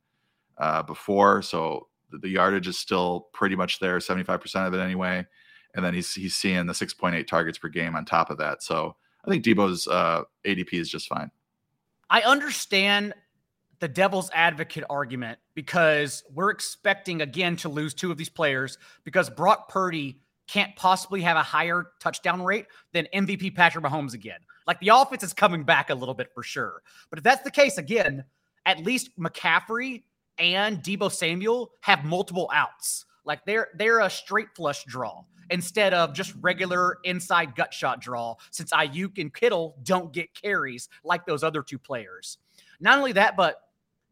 uh, 0.58 0.82
before. 0.82 1.42
So 1.42 1.87
the, 2.10 2.28
yardage 2.28 2.68
is 2.68 2.78
still 2.78 3.28
pretty 3.32 3.56
much 3.56 3.78
there, 3.78 3.98
75% 3.98 4.66
of 4.66 4.74
it 4.74 4.78
anyway. 4.80 5.26
And 5.74 5.84
then 5.84 5.94
he's 5.94 6.12
he's 6.14 6.34
seeing 6.34 6.66
the 6.66 6.72
6.8 6.72 7.26
targets 7.26 7.58
per 7.58 7.68
game 7.68 7.94
on 7.94 8.04
top 8.04 8.30
of 8.30 8.38
that. 8.38 8.62
So 8.62 8.96
I 9.24 9.30
think 9.30 9.44
Deebo's 9.44 9.86
uh, 9.86 10.22
ADP 10.46 10.72
is 10.72 10.88
just 10.88 11.08
fine. 11.08 11.30
I 12.08 12.22
understand 12.22 13.14
the 13.80 13.88
devil's 13.88 14.30
advocate 14.32 14.84
argument 14.88 15.38
because 15.54 16.24
we're 16.32 16.50
expecting 16.50 17.20
again 17.20 17.56
to 17.56 17.68
lose 17.68 17.94
two 17.94 18.10
of 18.10 18.16
these 18.16 18.30
players 18.30 18.78
because 19.04 19.30
Brock 19.30 19.68
Purdy 19.68 20.20
can't 20.48 20.74
possibly 20.76 21.20
have 21.20 21.36
a 21.36 21.42
higher 21.42 21.88
touchdown 22.00 22.42
rate 22.42 22.66
than 22.92 23.06
MVP 23.14 23.54
Patrick 23.54 23.84
Mahomes 23.84 24.14
again. 24.14 24.40
Like 24.66 24.80
the 24.80 24.88
offense 24.88 25.22
is 25.22 25.32
coming 25.32 25.62
back 25.62 25.90
a 25.90 25.94
little 25.94 26.14
bit 26.14 26.32
for 26.34 26.42
sure. 26.42 26.82
But 27.10 27.18
if 27.18 27.22
that's 27.22 27.42
the 27.42 27.50
case 27.50 27.78
again, 27.78 28.24
at 28.66 28.84
least 28.84 29.16
McCaffrey 29.18 30.02
and 30.38 30.78
Deebo 30.82 31.10
Samuel 31.10 31.72
have 31.80 32.04
multiple 32.04 32.50
outs. 32.52 33.04
Like 33.24 33.44
they're 33.44 33.68
they're 33.76 34.00
a 34.00 34.10
straight 34.10 34.48
flush 34.54 34.84
draw 34.84 35.22
instead 35.50 35.94
of 35.94 36.14
just 36.14 36.34
regular 36.40 36.98
inside 37.04 37.54
gut 37.54 37.72
shot 37.72 38.00
draw, 38.00 38.36
since 38.50 38.70
Aiyuk 38.72 39.18
and 39.18 39.32
Kittle 39.32 39.76
don't 39.82 40.12
get 40.12 40.34
carries 40.34 40.88
like 41.04 41.26
those 41.26 41.42
other 41.42 41.62
two 41.62 41.78
players. 41.78 42.38
Not 42.80 42.98
only 42.98 43.12
that, 43.12 43.36
but 43.36 43.62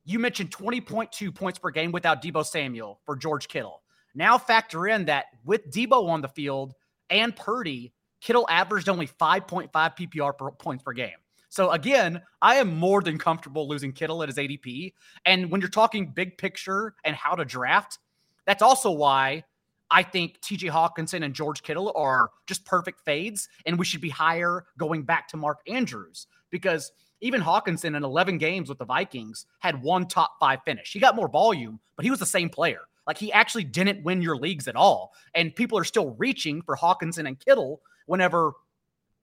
you 0.05 0.19
mentioned 0.19 0.51
20.2 0.51 1.35
points 1.35 1.59
per 1.59 1.71
game 1.71 1.93
without 1.93 2.23
Deebo 2.23 2.45
Samuel 2.45 3.01
for 3.05 3.17
George 3.17 3.49
Kittle. 3.49 3.83
Now 4.15 4.39
factor 4.39 4.87
in 4.87 5.05
that 5.07 5.27
with 5.45 5.71
Deebo 5.71 6.09
on 6.09 6.23
the 6.23 6.29
field 6.29 6.75
and 7.11 7.35
Purdy, 7.37 7.93
Kittle 8.21 8.47
averaged 8.49 8.89
only 8.89 9.07
5.5 9.07 9.71
PPR 9.73 10.37
per, 10.37 10.51
points 10.53 10.83
per 10.83 10.93
game. 10.93 11.17
So 11.49 11.71
again, 11.71 12.23
I 12.43 12.57
am 12.57 12.77
more 12.77 13.03
than 13.03 13.19
comfortable 13.19 13.69
losing 13.69 13.93
Kittle 13.93 14.23
at 14.23 14.29
his 14.29 14.39
ADP. 14.39 14.93
And 15.25 15.51
when 15.51 15.61
you're 15.61 15.71
talking 15.71 16.13
big 16.15 16.37
picture 16.39 16.95
and 17.05 17.15
how 17.15 17.35
to 17.35 17.45
draft, 17.45 17.99
that's 18.47 18.63
also 18.63 18.91
why 18.91 19.45
I 19.91 20.03
think 20.03 20.41
TJ 20.41 20.71
Hockenson 20.71 21.25
and 21.25 21.35
George 21.35 21.63
Kittle 21.63 21.93
are 21.95 22.31
just 22.47 22.65
perfect 22.65 23.01
fades, 23.05 23.49
and 23.67 23.79
we 23.79 23.85
should 23.85 24.01
be 24.01 24.11
higher 24.11 24.65
going 24.79 25.03
back 25.03 25.29
to 25.29 25.37
Mark 25.37 25.59
Andrews 25.69 26.27
because 26.51 26.91
even 27.21 27.41
Hockenson 27.41 27.97
in 27.97 28.05
11 28.05 28.39
games 28.39 28.69
with 28.69 28.79
the 28.79 28.85
Vikings 28.85 29.47
had 29.61 29.83
one 29.83 30.07
top 30.07 30.33
five 30.41 30.61
finish. 30.65 30.93
He 30.93 30.99
got 30.99 31.17
more 31.17 31.29
volume, 31.29 31.81
but 31.95 32.05
he 32.05 32.11
was 32.11 32.19
the 32.19 32.27
same 32.27 32.51
player. 32.51 32.81
Like 33.07 33.17
he 33.17 33.33
actually 33.33 33.65
didn't 33.65 34.03
win 34.03 34.21
your 34.21 34.37
leagues 34.37 34.69
at 34.69 34.77
all. 34.77 35.13
And 35.35 35.55
people 35.55 35.79
are 35.79 35.85
still 35.85 36.15
reaching 36.19 36.61
for 36.63 36.77
Hockenson 36.77 37.27
and 37.27 37.39
Kittle 37.39 37.81
whenever 38.07 38.53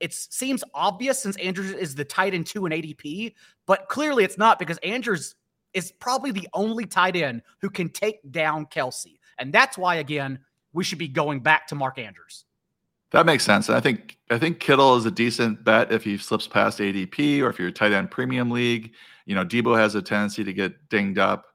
it 0.04 0.14
seems 0.14 0.66
obvious 0.74 1.24
since 1.24 1.38
Andrews 1.38 1.72
is 1.72 1.96
the 1.96 2.04
tight 2.04 2.34
end 2.34 2.46
two 2.46 2.66
in 2.66 2.74
ADP, 2.74 3.34
but 3.66 3.88
clearly 3.88 4.26
it's 4.26 4.38
not 4.38 4.60
because 4.60 4.78
Andrews 4.80 5.36
is 5.74 5.94
probably 5.94 6.32
the 6.32 6.48
only 6.54 6.86
tight 6.86 7.16
end 7.16 7.42
who 7.62 7.70
can 7.70 7.88
take 7.88 8.20
down 8.30 8.66
Kelce. 8.66 9.18
And 9.40 9.54
that's 9.54 9.78
why, 9.78 9.96
again, 9.96 10.40
we 10.74 10.84
should 10.84 10.98
be 10.98 11.08
going 11.08 11.40
back 11.40 11.68
to 11.68 11.76
Mark 11.76 11.98
Andrews. 11.98 12.44
That 13.12 13.26
makes 13.26 13.46
sense. 13.46 13.70
And 13.70 13.78
I 13.78 13.80
think 13.80 14.18
I 14.30 14.38
think 14.38 14.60
Kittle 14.60 14.98
is 14.98 15.06
a 15.06 15.12
decent 15.12 15.64
bet 15.64 15.90
if 15.90 16.04
he 16.04 16.18
slips 16.18 16.48
past 16.50 16.80
ADP 16.80 17.42
or 17.42 17.50
if 17.50 17.58
you're 17.58 17.70
a 17.70 17.72
tight 17.72 17.94
end 17.94 18.12
premium 18.12 18.52
league. 18.52 18.92
You 19.26 19.36
know, 19.36 19.46
Deebo 19.46 19.78
has 19.78 19.96
a 19.96 20.02
tendency 20.02 20.44
to 20.44 20.52
get 20.52 20.90
dinged 20.90 21.18
up. 21.18 21.46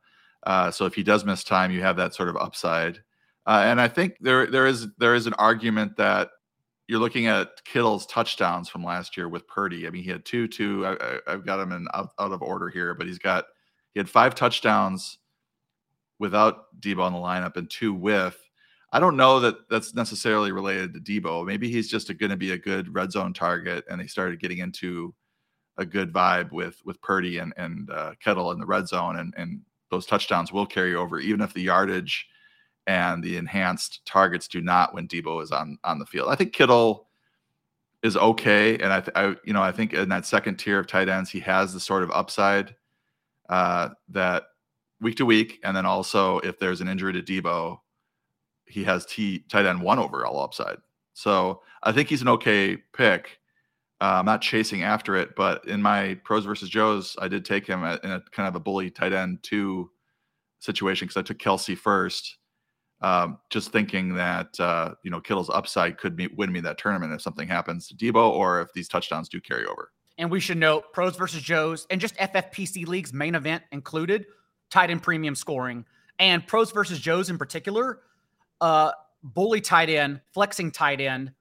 Uh, 0.45 0.71
so 0.71 0.87
if 0.87 0.95
he 0.95 1.03
does 1.03 1.27
miss 1.27 1.45
time, 1.45 1.71
you 1.71 1.83
have 1.83 1.97
that 1.97 2.15
sort 2.15 2.31
of 2.31 2.37
upside. 2.39 3.03
Uh, 3.47 3.65
and 3.67 3.79
I 3.79 3.89
think 3.89 4.17
there 4.21 4.47
there 4.47 4.67
is 4.67 4.87
there 4.97 5.15
is 5.15 5.27
an 5.27 5.35
argument 5.35 5.99
that 5.99 6.31
you're 6.89 6.99
looking 6.99 7.27
at 7.27 7.63
Kittle's 7.65 8.07
touchdowns 8.07 8.69
from 8.69 8.83
last 8.83 9.17
year 9.17 9.29
with 9.29 9.47
Purdy. 9.47 9.87
I 9.87 9.91
mean, 9.91 10.03
he 10.03 10.11
had 10.11 10.25
two, 10.25 10.49
two. 10.49 10.87
I, 10.87 11.21
have 11.31 11.45
got 11.45 11.61
him 11.61 11.71
in 11.73 11.87
out, 11.93 12.11
out 12.19 12.33
of 12.33 12.43
order 12.43 12.71
here, 12.71 12.95
but 12.95 13.07
he's 13.07 13.19
got 13.19 13.45
he 13.93 14.01
had 14.01 14.09
five 14.09 14.35
touchdowns 14.35 15.19
without 16.19 16.81
Deebo 16.81 17.07
in 17.07 17.13
the 17.13 17.19
lineup 17.19 17.57
and 17.57 17.71
two 17.71 17.93
with. 17.93 18.39
I 18.91 19.01
don't 19.01 19.19
know 19.19 19.39
that 19.41 19.69
that's 19.69 19.95
necessarily 19.95 20.51
related 20.51 20.95
to 20.95 21.01
Deebo. 21.01 21.45
Maybe 21.47 21.71
he's 21.71 21.91
just 21.91 22.09
going 22.19 22.31
to 22.31 22.39
be 22.39 22.53
a 22.53 22.59
good 22.59 22.93
red 22.95 23.13
zone 23.13 23.35
target, 23.35 23.85
and 23.91 24.01
they 24.01 24.07
started 24.07 24.41
getting 24.41 24.59
into 24.59 25.15
a 25.77 25.85
good 25.85 26.11
vibe 26.11 26.53
with 26.53 26.81
with 26.87 27.01
Purdy 27.03 27.37
and 27.37 27.53
and 27.59 27.91
uh, 27.91 28.13
Kittle 28.19 28.51
in 28.53 28.59
the 28.59 28.67
red 28.67 28.89
zone, 28.89 29.19
and 29.19 29.35
and 29.37 29.61
those 29.91 30.07
touchdowns 30.07 30.53
will 30.53 30.67
carry 30.67 30.95
over, 30.95 31.19
even 31.21 31.43
if 31.43 31.53
the 31.53 31.63
yardage 31.63 32.27
and 32.89 33.23
the 33.23 33.37
enhanced 33.37 34.05
targets 34.07 34.49
do 34.49 34.61
not 34.61 34.95
when 34.95 35.07
Deebo 35.07 35.43
is 35.43 35.53
on 35.53 35.79
on 35.85 36.01
the 36.01 36.07
field. 36.07 36.31
I 36.31 36.35
think 36.35 36.53
Kittle 36.53 37.07
is 38.03 38.17
okay, 38.17 38.79
and 38.79 38.93
I, 38.93 39.03
I 39.15 39.37
you 39.45 39.53
know 39.53 39.63
I 39.63 39.71
think 39.71 39.93
in 39.93 40.09
that 40.09 40.27
second 40.27 40.57
tier 40.57 40.81
of 40.81 40.89
tight 40.89 41.09
ends, 41.09 41.31
he 41.31 41.41
has 41.41 41.73
the 41.73 41.81
sort 41.81 42.03
of 42.03 42.11
upside 42.11 42.75
uh, 43.49 43.91
that 44.09 44.45
week 45.01 45.17
to 45.17 45.27
week, 45.27 45.61
and 45.63 45.77
then 45.77 45.87
also 45.87 46.39
if 46.41 46.59
there's 46.59 46.81
an 46.81 46.89
injury 46.89 47.13
to 47.13 47.23
Deebo 47.23 47.79
he 48.69 48.85
has 48.85 49.07
T 49.07 49.45
tight 49.51 49.67
end 49.67 49.83
one 49.83 49.99
overall 49.99 50.41
upside. 50.41 50.79
So 51.15 51.63
I 51.83 51.93
think 51.93 52.09
he's 52.09 52.23
an 52.23 52.29
okay 52.29 52.77
pick. 52.93 53.39
Uh, 54.01 54.19
I'm 54.21 54.27
not 54.27 54.43
chasing 54.43 54.83
after 54.83 55.17
it, 55.17 55.35
but 55.35 55.67
in 55.67 55.83
my 55.83 56.15
pros 56.25 56.45
versus 56.45 56.69
Joes, 56.69 57.17
I 57.19 57.27
did 57.27 57.45
take 57.45 57.67
him 57.67 57.83
in 57.83 58.11
a 58.11 58.23
kind 58.31 58.49
of 58.49 58.55
a 58.55 58.61
bully 58.61 58.91
tight 58.91 59.13
end 59.13 59.43
two 59.43 59.91
situation 60.61 61.07
because 61.07 61.17
I 61.17 61.23
took 61.23 61.39
Kelce 61.39 61.77
first, 61.77 62.39
um, 63.01 63.39
just 63.51 63.71
thinking 63.71 64.15
that 64.15 64.59
uh, 64.61 64.95
you 65.03 65.11
know 65.11 65.21
Kittle's 65.21 65.51
upside 65.51 65.99
could 65.99 66.17
be, 66.17 66.27
win 66.29 66.51
me 66.53 66.61
that 66.61 66.79
tournament 66.79 67.13
if 67.13 67.23
something 67.23 67.49
happens 67.49 67.89
to 67.89 67.95
Deebo 67.95 68.31
or 68.31 68.61
if 68.61 68.73
these 68.73 68.89
touchdowns 68.89 69.29
do 69.29 69.41
carry 69.41 69.67
over. 69.67 69.93
And 70.17 70.31
we 70.31 70.41
should 70.41 70.59
note 70.59 70.93
pros 70.93 71.17
versus 71.17 71.43
Joes 71.43 71.87
and 71.91 72.01
just 72.01 72.17
FFPC 72.17 72.87
leagues 72.87 73.13
main 73.13 73.35
event 73.35 73.63
included 73.71 74.27
tight 74.71 74.91
end 74.91 75.03
premium 75.03 75.35
scoring 75.35 75.85
and 76.19 76.45
pros 76.47 76.73
versus 76.73 76.99
Joes 76.99 77.31
in 77.31 77.39
particular 77.39 78.01
uh, 78.61 78.93
bully 79.23 79.61
tight 79.61 79.89
end, 79.89 80.21
flexing 80.33 80.71
tight 80.71 81.01
end, 81.01 81.33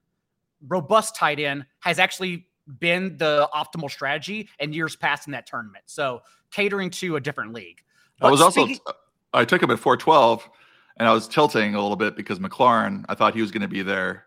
robust 0.68 1.16
tight 1.16 1.40
end 1.40 1.66
has 1.80 2.00
actually 2.00 2.48
been 2.80 3.18
the 3.18 3.48
optimal 3.54 3.90
strategy 3.90 4.50
in 4.60 4.74
years 4.74 4.96
past 4.96 5.28
in 5.28 5.32
that 5.32 5.48
tournament. 5.48 5.84
So 5.88 6.22
catering 6.52 6.90
to 6.92 7.16
a 7.16 7.22
different 7.22 7.54
league. 7.54 7.82
But 8.20 8.28
I 8.28 8.32
was 8.32 8.54
speaking- 8.54 8.80
also 8.86 8.98
I 9.34 9.46
took 9.46 9.62
him 9.62 9.72
at 9.72 9.80
412 9.80 10.50
and 10.98 11.08
I 11.08 11.14
was 11.14 11.28
tilting 11.28 11.76
a 11.76 11.82
little 11.82 11.96
bit 11.96 12.16
because 12.16 12.40
McLaurin, 12.40 13.06
I 13.08 13.16
thought 13.16 13.36
he 13.36 13.42
was 13.42 13.52
going 13.52 13.62
to 13.62 13.68
be 13.68 13.84
there 13.84 14.26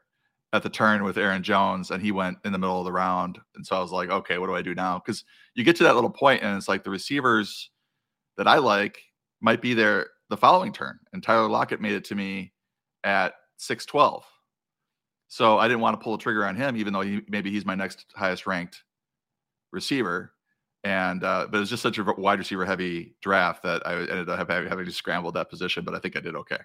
at 0.53 0.63
the 0.63 0.71
turn 0.71 1.05
with 1.05 1.19
Aaron 1.19 1.43
Jones 1.43 1.91
and 1.91 2.03
he 2.03 2.13
went 2.13 2.39
in 2.45 2.53
the 2.53 2.59
middle 2.59 2.79
of 2.79 2.85
the 2.85 2.93
round. 2.93 3.39
And 3.55 3.67
so 3.67 3.77
I 3.77 3.81
was 3.81 3.93
like, 3.93 4.11
okay, 4.11 4.39
what 4.39 4.47
do 4.47 4.55
I 4.55 4.63
do 4.63 4.75
now? 4.75 4.99
Because 4.99 5.25
you 5.55 5.65
get 5.65 5.77
to 5.77 5.85
that 5.85 5.95
little 5.95 6.11
point 6.11 6.43
and 6.43 6.57
it's 6.57 6.69
like 6.69 6.83
the 6.85 6.91
receivers 6.91 7.71
that 8.37 8.49
I 8.49 8.59
like 8.59 8.99
might 9.41 9.63
be 9.63 9.75
there 9.75 10.09
the 10.29 10.37
following 10.37 10.73
turn. 10.73 10.99
And 11.13 11.23
Tyler 11.23 11.49
Lockett 11.49 11.81
made 11.81 11.93
it 11.93 12.05
to 12.07 12.15
me 12.15 12.53
at 13.05 13.35
612. 13.59 14.25
So 15.29 15.59
I 15.59 15.69
didn't 15.69 15.81
want 15.81 15.99
to 15.99 16.03
pull 16.03 16.17
the 16.17 16.23
trigger 16.23 16.45
on 16.45 16.57
him, 16.57 16.77
even 16.77 16.93
though 16.93 17.03
he, 17.03 17.23
maybe 17.29 17.51
he's 17.51 17.65
my 17.65 17.77
next 17.77 18.07
highest 18.17 18.47
ranked 18.47 18.83
receiver. 19.73 20.33
And 20.83 21.25
uh, 21.25 21.47
but 21.51 21.59
it 21.59 21.61
was 21.61 21.71
just 21.71 21.83
such 21.83 21.99
a 21.99 22.05
wide 22.05 22.39
receiver 22.39 22.65
heavy 22.65 23.15
draft 23.21 23.63
that 23.65 23.87
I 23.87 23.97
ended 23.97 24.29
up 24.29 24.39
having, 24.39 24.69
having 24.69 24.87
to 24.87 24.93
scramble 24.93 25.31
that 25.33 25.51
position. 25.51 25.85
But 25.85 25.95
I 25.95 25.99
think 25.99 26.17
I 26.17 26.21
did 26.21 26.35
okay. 26.37 26.59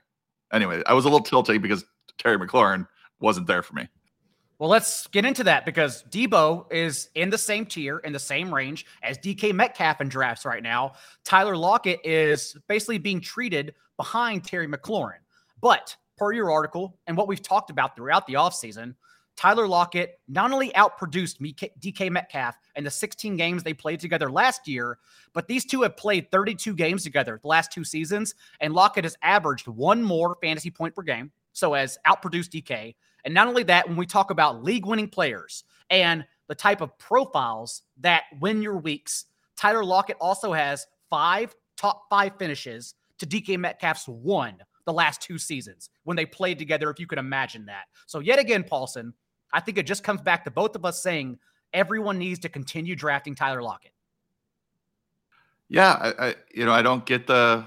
Anyway, 0.53 0.81
I 0.85 0.93
was 0.93 1.05
a 1.05 1.09
little 1.09 1.23
tilting 1.23 1.61
because 1.61 1.83
Terry 2.17 2.37
McLaurin 2.37 2.87
wasn't 3.19 3.47
there 3.47 3.61
for 3.61 3.73
me. 3.73 3.87
Well, 4.57 4.69
let's 4.69 5.07
get 5.07 5.25
into 5.25 5.43
that 5.43 5.65
because 5.65 6.03
Deebo 6.03 6.71
is 6.71 7.09
in 7.15 7.29
the 7.29 7.37
same 7.37 7.65
tier, 7.65 7.97
in 7.99 8.13
the 8.13 8.19
same 8.19 8.53
range 8.53 8.85
as 9.03 9.17
DK 9.17 9.53
Metcalf 9.53 9.99
in 9.99 10.07
drafts 10.07 10.45
right 10.45 10.63
now. 10.63 10.93
Tyler 11.25 11.57
Lockett 11.57 11.99
is 12.05 12.55
basically 12.69 12.97
being 12.97 13.19
treated 13.19 13.73
behind 13.97 14.45
Terry 14.45 14.67
McLaurin. 14.67 15.19
But 15.61 15.93
per 16.17 16.31
your 16.31 16.51
article 16.51 16.97
and 17.07 17.17
what 17.17 17.27
we've 17.27 17.41
talked 17.41 17.69
about 17.69 17.97
throughout 17.97 18.27
the 18.27 18.35
offseason, 18.35 18.95
Tyler 19.35 19.67
Lockett 19.67 20.19
not 20.27 20.51
only 20.51 20.69
outproduced 20.71 21.39
DK 21.79 22.09
Metcalf 22.09 22.57
in 22.75 22.83
the 22.83 22.91
16 22.91 23.35
games 23.35 23.63
they 23.63 23.73
played 23.73 23.99
together 23.99 24.31
last 24.31 24.67
year, 24.67 24.97
but 25.33 25.47
these 25.47 25.65
two 25.65 25.81
have 25.81 25.97
played 25.97 26.31
32 26.31 26.73
games 26.73 27.03
together 27.03 27.39
the 27.41 27.47
last 27.47 27.71
two 27.71 27.83
seasons, 27.83 28.35
and 28.61 28.73
Lockett 28.73 29.03
has 29.03 29.17
averaged 29.21 29.67
one 29.67 30.01
more 30.01 30.37
fantasy 30.41 30.71
point 30.71 30.95
per 30.95 31.01
game, 31.01 31.31
so 31.53 31.73
has 31.73 31.97
outproduced 32.07 32.49
DK. 32.49 32.95
And 33.25 33.33
not 33.33 33.47
only 33.47 33.63
that, 33.63 33.87
when 33.87 33.97
we 33.97 34.05
talk 34.05 34.31
about 34.31 34.63
league 34.63 34.85
winning 34.85 35.09
players 35.09 35.63
and 35.89 36.25
the 36.47 36.55
type 36.55 36.81
of 36.81 36.97
profiles 36.97 37.81
that 37.99 38.23
win 38.39 38.61
your 38.61 38.77
weeks, 38.77 39.25
Tyler 39.57 39.83
Lockett 39.83 40.17
also 40.21 40.53
has 40.53 40.87
five 41.09 41.55
top 41.75 42.03
five 42.09 42.37
finishes 42.37 42.95
to 43.17 43.25
DK 43.25 43.57
Metcalf's 43.57 44.07
one 44.07 44.57
the 44.85 44.93
last 44.93 45.21
two 45.21 45.37
seasons 45.37 45.89
when 46.03 46.15
they 46.15 46.25
played 46.25 46.59
together, 46.59 46.89
if 46.89 46.99
you 46.99 47.07
could 47.07 47.17
imagine 47.17 47.65
that. 47.65 47.85
So, 48.05 48.19
yet 48.19 48.39
again, 48.39 48.63
Paulsen, 48.63 49.13
I 49.55 49.61
think 49.61 49.77
it 49.77 49.87
just 49.87 50.03
comes 50.03 50.21
back 50.21 50.43
to 50.43 50.51
both 50.51 50.75
of 50.75 50.83
us 50.83 51.01
saying 51.01 51.39
everyone 51.73 52.19
needs 52.19 52.39
to 52.39 52.49
continue 52.49 52.93
drafting 52.93 53.35
Tyler 53.35 53.61
Lockett. 53.61 53.93
Yeah, 55.69 55.93
I, 55.93 56.27
I 56.27 56.35
you 56.53 56.65
know 56.65 56.73
I 56.73 56.81
don't 56.81 57.05
get 57.05 57.25
the 57.25 57.65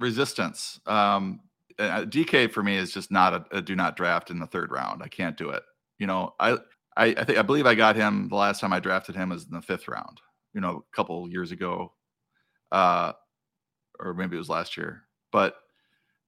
resistance. 0.00 0.80
Um, 0.86 1.40
DK 1.78 2.50
for 2.50 2.62
me 2.62 2.76
is 2.76 2.92
just 2.92 3.10
not 3.10 3.34
a, 3.34 3.58
a, 3.58 3.60
do 3.60 3.76
not 3.76 3.96
draft 3.96 4.30
in 4.30 4.38
the 4.38 4.46
third 4.46 4.70
round. 4.70 5.02
I 5.02 5.08
can't 5.08 5.36
do 5.36 5.50
it. 5.50 5.62
You 5.98 6.06
know, 6.06 6.34
I, 6.40 6.52
I, 6.96 7.14
I 7.18 7.24
think 7.24 7.38
I 7.38 7.42
believe 7.42 7.66
I 7.66 7.74
got 7.74 7.94
him 7.94 8.28
the 8.30 8.36
last 8.36 8.60
time 8.60 8.72
I 8.72 8.80
drafted 8.80 9.14
him 9.14 9.28
was 9.28 9.44
in 9.44 9.50
the 9.50 9.60
fifth 9.60 9.88
round. 9.88 10.22
You 10.54 10.62
know, 10.62 10.84
a 10.90 10.96
couple 10.96 11.28
years 11.30 11.52
ago, 11.52 11.92
uh, 12.72 13.12
or 14.00 14.14
maybe 14.14 14.36
it 14.36 14.38
was 14.38 14.48
last 14.48 14.78
year. 14.78 15.02
But 15.30 15.56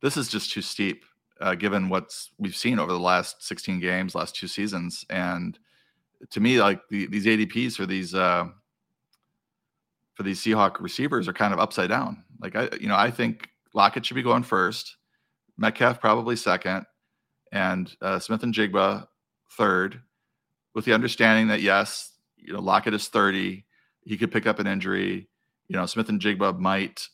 this 0.03 0.19
is 0.19 0.29
just 0.29 0.53
too 0.53 0.61
steep, 0.61 1.07
uh, 1.41 1.55
given 1.55 1.89
what's 1.89 2.31
we've 2.39 2.57
seen 2.57 2.79
over 2.79 2.93
the 2.93 2.99
last 2.99 3.43
16 3.47 3.81
games, 3.81 4.15
last 4.15 4.35
two 4.35 4.49
seasons, 4.49 5.05
and 5.11 5.59
to 6.31 6.41
me, 6.41 6.61
like 6.61 6.81
the, 6.89 7.07
these 7.07 7.27
ADPs 7.27 7.75
for 7.75 7.87
these 7.87 8.15
uh, 8.15 8.47
for 10.15 10.23
these 10.23 10.41
Seahawk 10.41 10.81
receivers 10.81 11.29
are 11.29 11.33
kind 11.33 11.53
of 11.55 11.61
upside 11.61 11.89
down. 11.89 12.25
Like 12.41 12.57
I, 12.57 12.69
you 12.81 12.89
know, 12.89 12.97
I 12.97 13.11
think 13.11 13.49
Lockett 13.75 14.05
should 14.05 14.15
be 14.15 14.23
going 14.23 14.43
first. 14.43 14.97
Metcalf 15.57 16.01
probably 16.01 16.37
second, 16.37 16.87
and 17.53 17.95
uh, 18.01 18.19
Smith-Njigba 18.19 19.07
third, 19.53 20.01
with 20.75 20.85
the 20.85 20.93
understanding 20.93 21.49
that 21.49 21.63
yes, 21.63 22.13
you 22.37 22.53
know 22.53 22.61
Lockett 22.61 22.95
is 22.95 23.09
30, 23.09 23.65
he 24.03 24.17
could 24.17 24.33
pick 24.33 24.47
up 24.47 24.59
an 24.59 24.67
injury. 24.67 25.29
You 25.69 25.77
know, 25.77 25.87
Smith-Njigba 25.87 26.59
might 26.59 27.09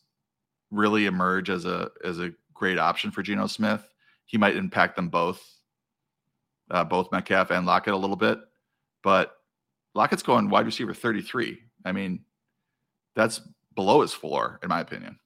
really 0.70 1.06
emerge 1.06 1.50
as 1.50 1.64
a 1.64 1.90
as 2.04 2.18
a 2.18 2.32
great 2.52 2.78
option 2.78 3.10
for 3.10 3.22
Geno 3.22 3.46
Smith. 3.46 3.88
He 4.26 4.38
might 4.38 4.56
impact 4.56 4.96
them 4.96 5.08
both, 5.08 5.42
uh, 6.70 6.84
both 6.84 7.12
Metcalf 7.12 7.50
and 7.50 7.66
Lockett 7.66 7.94
a 7.94 7.96
little 7.96 8.16
bit, 8.16 8.38
but 9.02 9.34
Lockett's 9.94 10.22
going 10.22 10.48
wide 10.48 10.66
receiver 10.66 10.94
33. 10.94 11.58
I 11.84 11.92
mean, 11.92 12.24
that's 13.14 13.40
below 13.74 14.00
his 14.00 14.12
floor, 14.12 14.58
in 14.62 14.68
my 14.68 14.80
opinion. 14.80 15.18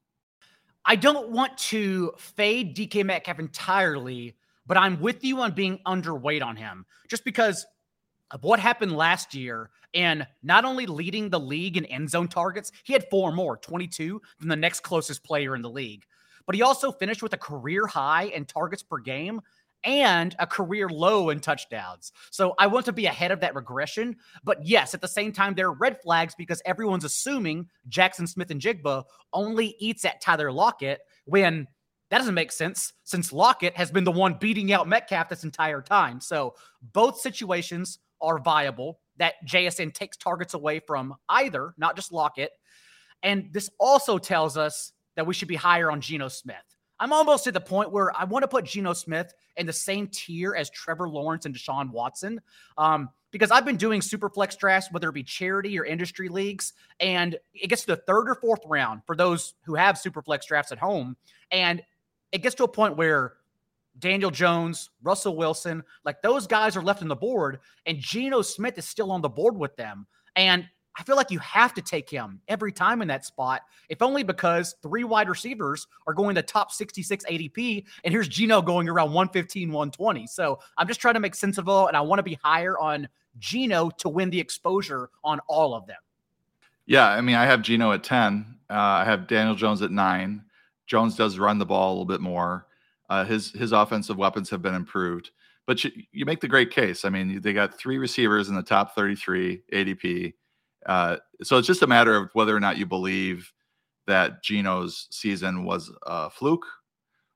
I 0.84 0.96
don't 0.96 1.30
want 1.30 1.56
to 1.58 2.12
fade 2.16 2.76
DK 2.76 3.04
Metcalf 3.04 3.38
entirely, 3.38 4.36
but 4.66 4.76
I'm 4.76 5.00
with 5.00 5.22
you 5.22 5.40
on 5.40 5.52
being 5.52 5.80
underweight 5.86 6.42
on 6.42 6.56
him 6.56 6.86
just 7.08 7.24
because 7.24 7.66
of 8.30 8.42
what 8.42 8.60
happened 8.60 8.96
last 8.96 9.34
year 9.34 9.70
and 9.94 10.26
not 10.42 10.64
only 10.64 10.86
leading 10.86 11.30
the 11.30 11.40
league 11.40 11.76
in 11.76 11.84
end 11.86 12.10
zone 12.10 12.28
targets, 12.28 12.72
he 12.84 12.92
had 12.92 13.06
four 13.10 13.32
more, 13.32 13.56
22 13.56 14.20
than 14.38 14.48
the 14.48 14.56
next 14.56 14.80
closest 14.80 15.24
player 15.24 15.54
in 15.54 15.62
the 15.62 15.70
league. 15.70 16.04
But 16.48 16.54
he 16.54 16.62
also 16.62 16.90
finished 16.90 17.22
with 17.22 17.34
a 17.34 17.38
career 17.38 17.86
high 17.86 18.24
in 18.24 18.46
targets 18.46 18.82
per 18.82 18.96
game 18.96 19.42
and 19.84 20.34
a 20.38 20.46
career 20.46 20.88
low 20.88 21.28
in 21.28 21.40
touchdowns. 21.40 22.10
So 22.30 22.54
I 22.58 22.66
want 22.68 22.86
to 22.86 22.92
be 22.92 23.04
ahead 23.04 23.32
of 23.32 23.40
that 23.40 23.54
regression. 23.54 24.16
But 24.44 24.66
yes, 24.66 24.94
at 24.94 25.02
the 25.02 25.08
same 25.08 25.30
time, 25.30 25.54
there 25.54 25.66
are 25.66 25.74
red 25.74 26.00
flags 26.00 26.34
because 26.34 26.62
everyone's 26.64 27.04
assuming 27.04 27.68
Jackson 27.88 28.26
Smith-Njigba 28.26 29.04
only 29.34 29.76
eats 29.78 30.06
at 30.06 30.22
Tyler 30.22 30.50
Lockett 30.50 31.00
when 31.26 31.68
that 32.08 32.16
doesn't 32.16 32.34
make 32.34 32.50
sense 32.50 32.94
since 33.04 33.30
Lockett 33.30 33.76
has 33.76 33.90
been 33.90 34.04
the 34.04 34.10
one 34.10 34.38
beating 34.40 34.72
out 34.72 34.88
Metcalf 34.88 35.28
this 35.28 35.44
entire 35.44 35.82
time. 35.82 36.18
So 36.18 36.54
both 36.94 37.20
situations 37.20 37.98
are 38.22 38.38
viable 38.38 39.00
that 39.18 39.34
JSN 39.46 39.92
takes 39.92 40.16
targets 40.16 40.54
away 40.54 40.80
from 40.80 41.14
either, 41.28 41.74
not 41.76 41.94
just 41.94 42.10
Lockett. 42.10 42.52
And 43.22 43.52
this 43.52 43.68
also 43.78 44.16
tells 44.16 44.56
us 44.56 44.92
that 45.18 45.26
we 45.26 45.34
should 45.34 45.48
be 45.48 45.56
higher 45.56 45.90
on 45.90 46.00
Geno 46.00 46.28
Smith. 46.28 46.56
I'm 47.00 47.12
almost 47.12 47.48
at 47.48 47.54
the 47.54 47.60
point 47.60 47.90
where 47.90 48.16
I 48.16 48.22
want 48.22 48.44
to 48.44 48.48
put 48.48 48.64
Geno 48.64 48.92
Smith 48.92 49.34
in 49.56 49.66
the 49.66 49.72
same 49.72 50.06
tier 50.06 50.54
as 50.54 50.70
Trevor 50.70 51.08
Lawrence 51.08 51.44
and 51.44 51.52
Deshaun 51.52 51.90
Watson. 51.90 52.40
Um, 52.76 53.08
because 53.32 53.50
I've 53.50 53.64
been 53.64 53.76
doing 53.76 54.00
super 54.00 54.28
flex 54.28 54.54
drafts, 54.54 54.92
whether 54.92 55.08
it 55.08 55.14
be 55.14 55.24
charity 55.24 55.76
or 55.76 55.84
industry 55.84 56.28
leagues, 56.28 56.72
and 57.00 57.36
it 57.52 57.66
gets 57.66 57.82
to 57.82 57.96
the 57.96 58.02
third 58.06 58.28
or 58.28 58.36
fourth 58.36 58.60
round 58.64 59.02
for 59.06 59.16
those 59.16 59.54
who 59.64 59.74
have 59.74 59.98
super 59.98 60.22
flex 60.22 60.46
drafts 60.46 60.70
at 60.70 60.78
home. 60.78 61.16
And 61.50 61.82
it 62.30 62.38
gets 62.38 62.54
to 62.54 62.64
a 62.64 62.68
point 62.68 62.96
where 62.96 63.32
Daniel 63.98 64.30
Jones, 64.30 64.90
Russell 65.02 65.36
Wilson, 65.36 65.82
like 66.04 66.22
those 66.22 66.46
guys 66.46 66.76
are 66.76 66.82
left 66.82 67.02
on 67.02 67.08
the 67.08 67.16
board, 67.16 67.58
and 67.86 67.98
Geno 67.98 68.40
Smith 68.42 68.78
is 68.78 68.84
still 68.86 69.10
on 69.10 69.20
the 69.20 69.28
board 69.28 69.56
with 69.56 69.74
them. 69.74 70.06
And 70.36 70.68
I 70.96 71.04
feel 71.04 71.16
like 71.16 71.30
you 71.30 71.38
have 71.38 71.74
to 71.74 71.82
take 71.82 72.10
him 72.10 72.40
every 72.48 72.72
time 72.72 73.02
in 73.02 73.08
that 73.08 73.24
spot, 73.24 73.62
if 73.88 74.02
only 74.02 74.22
because 74.22 74.74
three 74.82 75.04
wide 75.04 75.28
receivers 75.28 75.86
are 76.06 76.14
going 76.14 76.34
to 76.34 76.42
top 76.42 76.72
66 76.72 77.24
ADP, 77.24 77.84
and 78.04 78.12
here's 78.12 78.28
Geno 78.28 78.60
going 78.60 78.88
around 78.88 79.12
115, 79.12 79.68
120. 79.68 80.26
So 80.26 80.58
I'm 80.76 80.88
just 80.88 81.00
trying 81.00 81.14
to 81.14 81.20
make 81.20 81.34
sense 81.34 81.56
of 81.56 81.68
it 81.68 81.70
all, 81.70 81.86
and 81.86 81.96
I 81.96 82.00
want 82.00 82.18
to 82.18 82.24
be 82.24 82.38
higher 82.42 82.78
on 82.78 83.08
Geno 83.38 83.90
to 83.98 84.08
win 84.08 84.30
the 84.30 84.40
exposure 84.40 85.10
on 85.22 85.40
all 85.48 85.74
of 85.74 85.86
them. 85.86 85.98
Yeah, 86.86 87.08
I 87.08 87.20
mean, 87.20 87.36
I 87.36 87.44
have 87.44 87.62
Geno 87.62 87.92
at 87.92 88.02
10. 88.02 88.58
Uh, 88.70 88.74
I 88.74 89.04
have 89.04 89.26
Daniel 89.26 89.54
Jones 89.54 89.82
at 89.82 89.90
nine. 89.90 90.42
Jones 90.86 91.16
does 91.16 91.38
run 91.38 91.58
the 91.58 91.66
ball 91.66 91.90
a 91.90 91.92
little 91.92 92.04
bit 92.06 92.20
more. 92.20 92.66
Uh, 93.08 93.24
his 93.24 93.52
his 93.52 93.72
offensive 93.72 94.16
weapons 94.16 94.50
have 94.50 94.60
been 94.60 94.74
improved, 94.74 95.30
but 95.66 95.82
you, 95.82 95.90
you 96.12 96.24
make 96.26 96.40
the 96.40 96.48
great 96.48 96.70
case. 96.70 97.04
I 97.04 97.08
mean, 97.08 97.40
they 97.40 97.52
got 97.52 97.78
three 97.78 97.98
receivers 97.98 98.48
in 98.48 98.54
the 98.54 98.62
top 98.62 98.94
33 98.94 99.62
ADP. 99.72 100.34
Uh, 100.86 101.16
so 101.42 101.56
it's 101.58 101.66
just 101.66 101.82
a 101.82 101.86
matter 101.86 102.16
of 102.16 102.30
whether 102.32 102.56
or 102.56 102.60
not 102.60 102.78
you 102.78 102.86
believe 102.86 103.52
that 104.06 104.42
Geno's 104.42 105.06
season 105.10 105.64
was 105.64 105.92
a 106.06 106.30
fluke, 106.30 106.66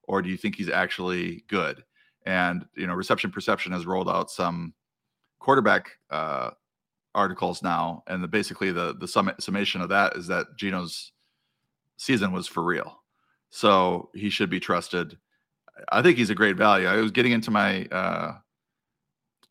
or 0.04 0.22
do 0.22 0.28
you 0.28 0.36
think 0.36 0.56
he's 0.56 0.70
actually 0.70 1.44
good? 1.48 1.84
And 2.24 2.64
you 2.76 2.86
know, 2.86 2.94
Reception 2.94 3.30
Perception 3.30 3.72
has 3.72 3.86
rolled 3.86 4.08
out 4.08 4.30
some 4.30 4.74
quarterback 5.38 5.90
uh, 6.10 6.50
articles 7.14 7.62
now, 7.62 8.02
and 8.06 8.22
the, 8.22 8.28
basically 8.28 8.72
the 8.72 8.96
the 8.98 9.08
sum, 9.08 9.32
summation 9.38 9.80
of 9.80 9.88
that 9.90 10.16
is 10.16 10.26
that 10.28 10.46
Geno's 10.56 11.12
season 11.96 12.32
was 12.32 12.46
for 12.46 12.62
real, 12.62 13.02
so 13.50 14.10
he 14.14 14.30
should 14.30 14.50
be 14.50 14.60
trusted. 14.60 15.18
I 15.90 16.02
think 16.02 16.16
he's 16.16 16.30
a 16.30 16.34
great 16.34 16.56
value. 16.56 16.86
I 16.86 16.96
was 16.96 17.10
getting 17.10 17.32
into 17.32 17.50
my 17.50 17.86
uh, 17.86 18.34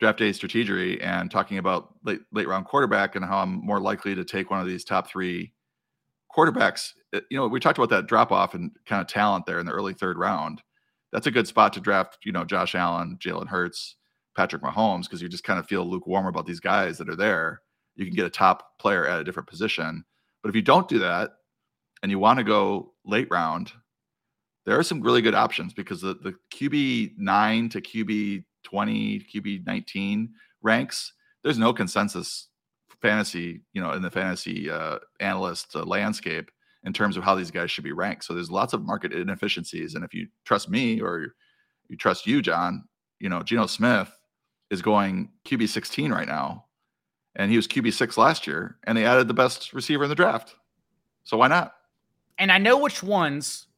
draft 0.02 0.18
day 0.18 0.32
strategy 0.32 1.00
and 1.00 1.30
talking 1.30 1.58
about 1.58 1.94
late 2.04 2.22
late 2.32 2.48
round 2.48 2.66
quarterback 2.66 3.14
and 3.14 3.24
how 3.24 3.38
I'm 3.38 3.64
more 3.64 3.80
likely 3.80 4.16
to 4.16 4.24
take 4.24 4.50
one 4.50 4.60
of 4.60 4.66
these 4.66 4.84
top 4.84 5.08
three 5.08 5.52
quarterbacks. 6.36 6.90
Uh, 7.14 7.20
you 7.30 7.38
know, 7.38 7.46
we 7.46 7.60
talked 7.60 7.78
about 7.78 7.90
that 7.90 8.08
drop 8.08 8.32
off 8.32 8.54
and 8.54 8.72
kind 8.84 9.00
of 9.00 9.06
talent 9.06 9.46
there 9.46 9.60
in 9.60 9.66
the 9.66 9.70
early 9.70 9.94
third 9.94 10.18
round. 10.18 10.60
That's 11.12 11.28
a 11.28 11.30
good 11.30 11.46
spot 11.46 11.72
to 11.74 11.80
draft. 11.80 12.18
You 12.24 12.32
know, 12.32 12.44
Josh 12.44 12.74
Allen, 12.74 13.16
Jalen 13.24 13.46
Hurts, 13.46 13.94
Patrick 14.36 14.60
Mahomes, 14.60 15.04
because 15.04 15.22
you 15.22 15.28
just 15.28 15.44
kind 15.44 15.60
of 15.60 15.68
feel 15.68 15.88
lukewarm 15.88 16.26
about 16.26 16.46
these 16.46 16.58
guys 16.58 16.98
that 16.98 17.08
are 17.08 17.14
there. 17.14 17.62
You 17.94 18.04
can 18.04 18.16
get 18.16 18.26
a 18.26 18.30
top 18.30 18.80
player 18.80 19.06
at 19.06 19.20
a 19.20 19.24
different 19.24 19.48
position. 19.48 20.04
But 20.42 20.48
if 20.48 20.56
you 20.56 20.62
don't 20.62 20.88
do 20.88 20.98
that 20.98 21.30
and 22.02 22.10
you 22.10 22.18
want 22.18 22.38
to 22.38 22.44
go 22.44 22.92
late 23.04 23.28
round, 23.30 23.70
there 24.66 24.76
are 24.76 24.82
some 24.82 25.00
really 25.00 25.22
good 25.22 25.36
options 25.36 25.72
because 25.72 26.00
the, 26.00 26.14
the 26.14 26.34
QB 26.52 27.12
nine 27.18 27.68
to 27.68 27.80
QB 27.80 28.42
20, 28.64 29.26
QB 29.32 29.66
19 29.66 30.30
ranks, 30.62 31.12
there's 31.42 31.58
no 31.58 31.72
consensus 31.72 32.48
fantasy, 33.00 33.62
you 33.72 33.82
know, 33.82 33.92
in 33.92 34.02
the 34.02 34.10
fantasy 34.10 34.70
uh, 34.70 34.98
analyst 35.20 35.74
uh, 35.74 35.82
landscape 35.82 36.50
in 36.84 36.92
terms 36.92 37.16
of 37.16 37.24
how 37.24 37.34
these 37.34 37.50
guys 37.50 37.70
should 37.70 37.84
be 37.84 37.92
ranked. 37.92 38.24
So 38.24 38.34
there's 38.34 38.50
lots 38.50 38.72
of 38.72 38.84
market 38.84 39.12
inefficiencies. 39.12 39.94
And 39.94 40.04
if 40.04 40.14
you 40.14 40.28
trust 40.44 40.68
me 40.68 41.00
or 41.00 41.34
you 41.88 41.96
trust 41.96 42.26
you, 42.26 42.42
John, 42.42 42.84
you 43.20 43.28
know, 43.28 43.42
Geno 43.42 43.66
Smith 43.66 44.10
is 44.70 44.82
going 44.82 45.30
QB 45.44 45.68
16 45.68 46.10
right 46.10 46.26
now. 46.26 46.66
And 47.36 47.50
he 47.50 47.56
was 47.56 47.66
QB 47.66 47.94
six 47.94 48.18
last 48.18 48.46
year, 48.46 48.76
and 48.84 48.96
they 48.96 49.06
added 49.06 49.26
the 49.26 49.34
best 49.34 49.72
receiver 49.72 50.04
in 50.04 50.10
the 50.10 50.14
draft. 50.14 50.54
So 51.24 51.38
why 51.38 51.48
not? 51.48 51.72
And 52.36 52.52
I 52.52 52.58
know 52.58 52.76
which 52.76 53.02
ones 53.02 53.68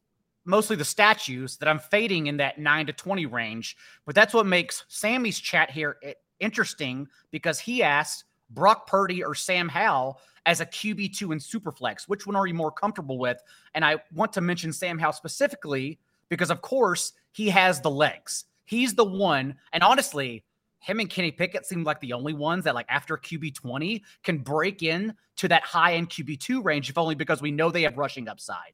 mostly 0.45 0.77
the 0.77 0.85
statues 0.85 1.57
that 1.59 1.69
I'm 1.69 1.79
fading 1.79 2.27
in 2.27 2.37
that 2.39 2.59
9 2.59 2.87
to 2.87 2.93
20 2.93 3.27
range. 3.27 3.77
But 4.07 4.15
that's 4.15 4.35
what 4.35 4.47
makes 4.47 4.85
Sammy's 4.89 5.39
chat 5.39 5.71
here 5.71 5.97
eh, 6.03 6.13
interesting 6.41 7.09
because 7.31 7.59
he 7.59 7.83
asked 7.83 8.25
Brock 8.51 8.87
Purdy 8.87 9.25
or 9.25 9.35
Sam 9.35 9.69
Howell 9.69 10.21
as 10.47 10.61
a 10.61 10.67
QB2 10.67 11.33
in 11.33 11.39
Superflex. 11.39 12.09
Which 12.09 12.27
one 12.27 12.37
are 12.37 12.47
you 12.47 12.55
more 12.55 12.71
comfortable 12.71 13.19
with? 13.19 13.43
And 13.75 13.85
I 13.85 13.97
want 14.13 14.33
to 14.35 14.41
mention 14.41 14.73
Sam 14.73 14.99
Howell 14.99 15.15
specifically 15.15 15.99
because, 16.29 16.51
of 16.51 16.61
course, 16.63 17.13
he 17.33 17.49
has 17.51 17.81
the 17.81 17.91
legs. 17.91 18.45
He's 18.65 18.95
the 18.95 19.05
one. 19.05 19.57
And 19.73 19.83
honestly, 19.83 20.45
him 20.79 21.01
and 21.01 21.09
Kenny 21.09 21.31
Pickett 21.31 21.67
seem 21.67 21.83
like 21.83 22.01
the 22.01 22.13
only 22.13 22.35
ones 22.35 22.65
that, 22.65 22.75
like, 22.75 22.87
after 22.89 23.17
QB 23.17 23.55
20 23.55 24.03
can 24.23 24.39
break 24.39 24.83
in 24.83 25.15
to 25.37 25.49
that 25.49 25.63
high 25.63 25.95
end 25.95 26.11
QB 26.11 26.41
2 26.41 26.63
range, 26.63 26.91
if 26.91 26.99
only 26.99 27.15
because 27.15 27.41
we 27.41 27.51
know 27.51 27.71
they 27.71 27.83
have 27.83 27.97
rushing 27.97 28.29
upside. 28.29 28.73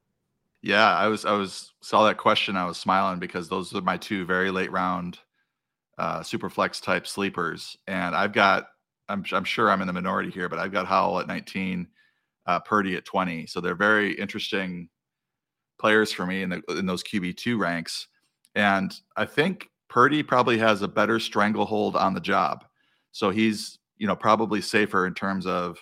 Yeah, 0.62 0.94
I 0.94 1.06
was, 1.06 1.24
I 1.24 1.32
was, 1.32 1.72
saw 1.82 2.04
that 2.06 2.18
question. 2.18 2.56
I 2.56 2.66
was 2.66 2.78
smiling 2.78 3.18
because 3.18 3.48
those 3.48 3.74
are 3.74 3.80
my 3.80 3.96
two 3.96 4.24
very 4.26 4.50
late 4.50 4.70
round 4.70 5.18
uh, 5.98 6.22
super 6.22 6.50
flex 6.50 6.80
type 6.80 7.06
sleepers. 7.06 7.76
And 7.86 8.14
I've 8.14 8.32
got 8.32 8.66
I'm, 9.10 9.24
I'm 9.32 9.44
sure 9.44 9.70
I'm 9.70 9.80
in 9.80 9.86
the 9.86 9.92
minority 9.92 10.30
here, 10.30 10.48
but 10.48 10.58
I've 10.58 10.72
got 10.72 10.86
Howell 10.86 11.20
at 11.20 11.26
19, 11.26 11.86
uh, 12.46 12.60
Purdy 12.60 12.96
at 12.96 13.04
20. 13.04 13.46
So 13.46 13.60
they're 13.60 13.74
very 13.74 14.12
interesting 14.14 14.88
players 15.78 16.12
for 16.12 16.26
me 16.26 16.42
in, 16.42 16.50
the, 16.50 16.62
in 16.70 16.86
those 16.86 17.02
QB2 17.02 17.58
ranks. 17.58 18.06
And 18.54 18.94
I 19.16 19.26
think 19.26 19.68
Purdy 19.88 20.22
probably 20.22 20.58
has 20.58 20.82
a 20.82 20.88
better 20.88 21.18
stranglehold 21.18 21.96
on 21.96 22.14
the 22.14 22.20
job. 22.20 22.64
So 23.12 23.30
he's, 23.30 23.78
you 23.98 24.06
know, 24.06 24.16
probably 24.16 24.60
safer 24.60 25.06
in 25.06 25.14
terms 25.14 25.46
of, 25.46 25.78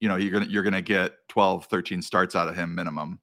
you 0.00 0.08
know, 0.08 0.16
you're 0.16 0.40
to, 0.40 0.50
you're 0.50 0.62
to 0.62 0.82
get 0.82 1.14
12, 1.28 1.66
13 1.66 2.02
starts 2.02 2.36
out 2.36 2.48
of 2.48 2.54
him 2.54 2.74
minimum. 2.74 3.18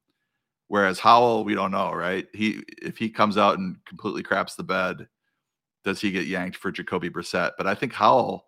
Whereas 0.68 1.00
Howell, 1.00 1.44
we 1.44 1.56
don't 1.56 1.72
know, 1.72 1.94
right? 1.94 2.28
He, 2.34 2.62
if 2.82 2.98
he 2.98 3.10
comes 3.10 3.38
out 3.38 3.58
and 3.58 3.78
completely 3.86 4.24
craps 4.24 4.56
the 4.56 4.64
bed, 4.64 5.08
does 5.86 6.02
he 6.02 6.12
get 6.12 6.28
yanked 6.28 6.58
for 6.58 6.72
Jacoby 6.72 7.10
Brissett? 7.10 7.52
But 7.58 7.68
I 7.68 7.76
think 7.76 7.94
Howell, 7.94 8.48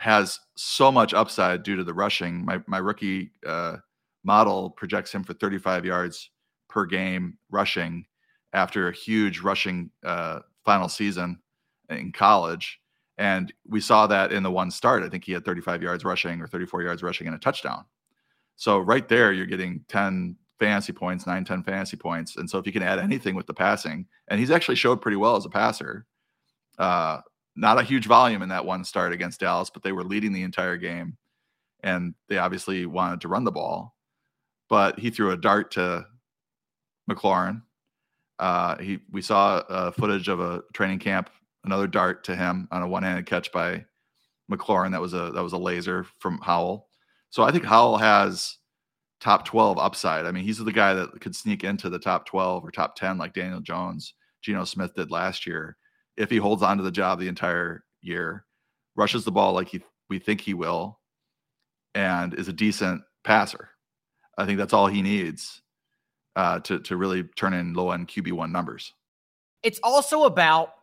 has 0.00 0.40
so 0.56 0.90
much 0.90 1.12
upside 1.12 1.62
due 1.62 1.76
to 1.76 1.84
the 1.84 1.92
rushing. 1.92 2.42
My 2.42 2.58
my 2.66 2.78
rookie 2.78 3.32
uh, 3.46 3.76
model 4.24 4.70
projects 4.70 5.12
him 5.12 5.22
for 5.22 5.34
35 5.34 5.84
yards 5.84 6.30
per 6.70 6.86
game 6.86 7.36
rushing 7.50 8.06
after 8.54 8.88
a 8.88 8.94
huge 8.94 9.40
rushing 9.40 9.90
uh, 10.02 10.38
final 10.64 10.88
season 10.88 11.38
in 11.90 12.12
college. 12.12 12.80
And 13.18 13.52
we 13.68 13.82
saw 13.82 14.06
that 14.06 14.32
in 14.32 14.42
the 14.42 14.50
one 14.50 14.70
start. 14.70 15.02
I 15.02 15.10
think 15.10 15.26
he 15.26 15.32
had 15.32 15.44
35 15.44 15.82
yards 15.82 16.02
rushing 16.02 16.40
or 16.40 16.46
34 16.46 16.82
yards 16.82 17.02
rushing 17.02 17.26
and 17.26 17.36
a 17.36 17.38
touchdown. 17.38 17.84
So 18.56 18.78
right 18.78 19.06
there, 19.06 19.34
you're 19.34 19.44
getting 19.44 19.84
10 19.88 20.34
fantasy 20.60 20.92
points, 20.92 21.26
9, 21.26 21.44
10 21.44 21.64
fantasy 21.64 21.96
points. 21.96 22.36
And 22.36 22.48
so 22.48 22.58
if 22.58 22.66
you 22.66 22.72
can 22.72 22.82
add 22.82 23.00
anything 23.00 23.34
with 23.34 23.46
the 23.46 23.54
passing, 23.54 24.06
and 24.28 24.38
he's 24.38 24.50
actually 24.52 24.76
showed 24.76 25.00
pretty 25.00 25.16
well 25.16 25.34
as 25.34 25.46
a 25.46 25.50
passer, 25.50 26.06
uh, 26.78 27.20
not 27.56 27.80
a 27.80 27.82
huge 27.82 28.06
volume 28.06 28.42
in 28.42 28.50
that 28.50 28.64
one 28.64 28.84
start 28.84 29.12
against 29.12 29.40
Dallas, 29.40 29.70
but 29.70 29.82
they 29.82 29.92
were 29.92 30.04
leading 30.04 30.32
the 30.32 30.42
entire 30.42 30.76
game. 30.76 31.16
And 31.82 32.14
they 32.28 32.38
obviously 32.38 32.86
wanted 32.86 33.22
to 33.22 33.28
run 33.28 33.44
the 33.44 33.50
ball. 33.50 33.96
But 34.68 35.00
he 35.00 35.10
threw 35.10 35.32
a 35.32 35.36
dart 35.36 35.72
to 35.72 36.06
McLaurin. 37.10 37.62
Uh, 38.38 38.78
he 38.78 39.00
we 39.10 39.20
saw 39.20 39.56
uh, 39.68 39.90
footage 39.90 40.28
of 40.28 40.40
a 40.40 40.62
training 40.72 41.00
camp, 41.00 41.28
another 41.64 41.86
dart 41.86 42.22
to 42.24 42.36
him 42.36 42.68
on 42.70 42.82
a 42.82 42.88
one-handed 42.88 43.26
catch 43.26 43.50
by 43.50 43.84
McLaurin. 44.50 44.92
That 44.92 45.00
was 45.00 45.12
a 45.12 45.32
that 45.34 45.42
was 45.42 45.52
a 45.52 45.58
laser 45.58 46.06
from 46.20 46.38
Howell. 46.38 46.86
So 47.30 47.42
I 47.42 47.50
think 47.50 47.64
Howell 47.64 47.98
has 47.98 48.58
top 49.20 49.44
12 49.44 49.78
upside. 49.78 50.26
I 50.26 50.32
mean, 50.32 50.44
he's 50.44 50.58
the 50.58 50.72
guy 50.72 50.94
that 50.94 51.20
could 51.20 51.36
sneak 51.36 51.64
into 51.64 51.90
the 51.90 51.98
top 51.98 52.26
12 52.26 52.64
or 52.64 52.70
top 52.70 52.96
10 52.96 53.18
like 53.18 53.34
Daniel 53.34 53.60
Jones, 53.60 54.14
Geno 54.42 54.64
Smith 54.64 54.94
did 54.94 55.10
last 55.10 55.46
year 55.46 55.76
if 56.20 56.28
he 56.28 56.36
holds 56.36 56.62
on 56.62 56.76
to 56.76 56.82
the 56.82 56.90
job 56.90 57.18
the 57.18 57.28
entire 57.28 57.82
year, 58.02 58.44
rushes 58.94 59.24
the 59.24 59.32
ball 59.32 59.54
like 59.54 59.68
he, 59.68 59.82
we 60.10 60.18
think 60.18 60.40
he 60.42 60.52
will, 60.52 61.00
and 61.94 62.34
is 62.34 62.48
a 62.48 62.52
decent 62.52 63.02
passer. 63.24 63.70
I 64.36 64.44
think 64.44 64.58
that's 64.58 64.74
all 64.74 64.86
he 64.86 65.00
needs 65.00 65.62
uh, 66.36 66.60
to 66.60 66.78
to 66.80 66.96
really 66.96 67.24
turn 67.36 67.54
in 67.54 67.72
low 67.72 67.90
end 67.90 68.08
QB 68.08 68.32
one 68.32 68.52
numbers. 68.52 68.92
It's 69.62 69.80
also 69.82 70.24
about 70.24 70.74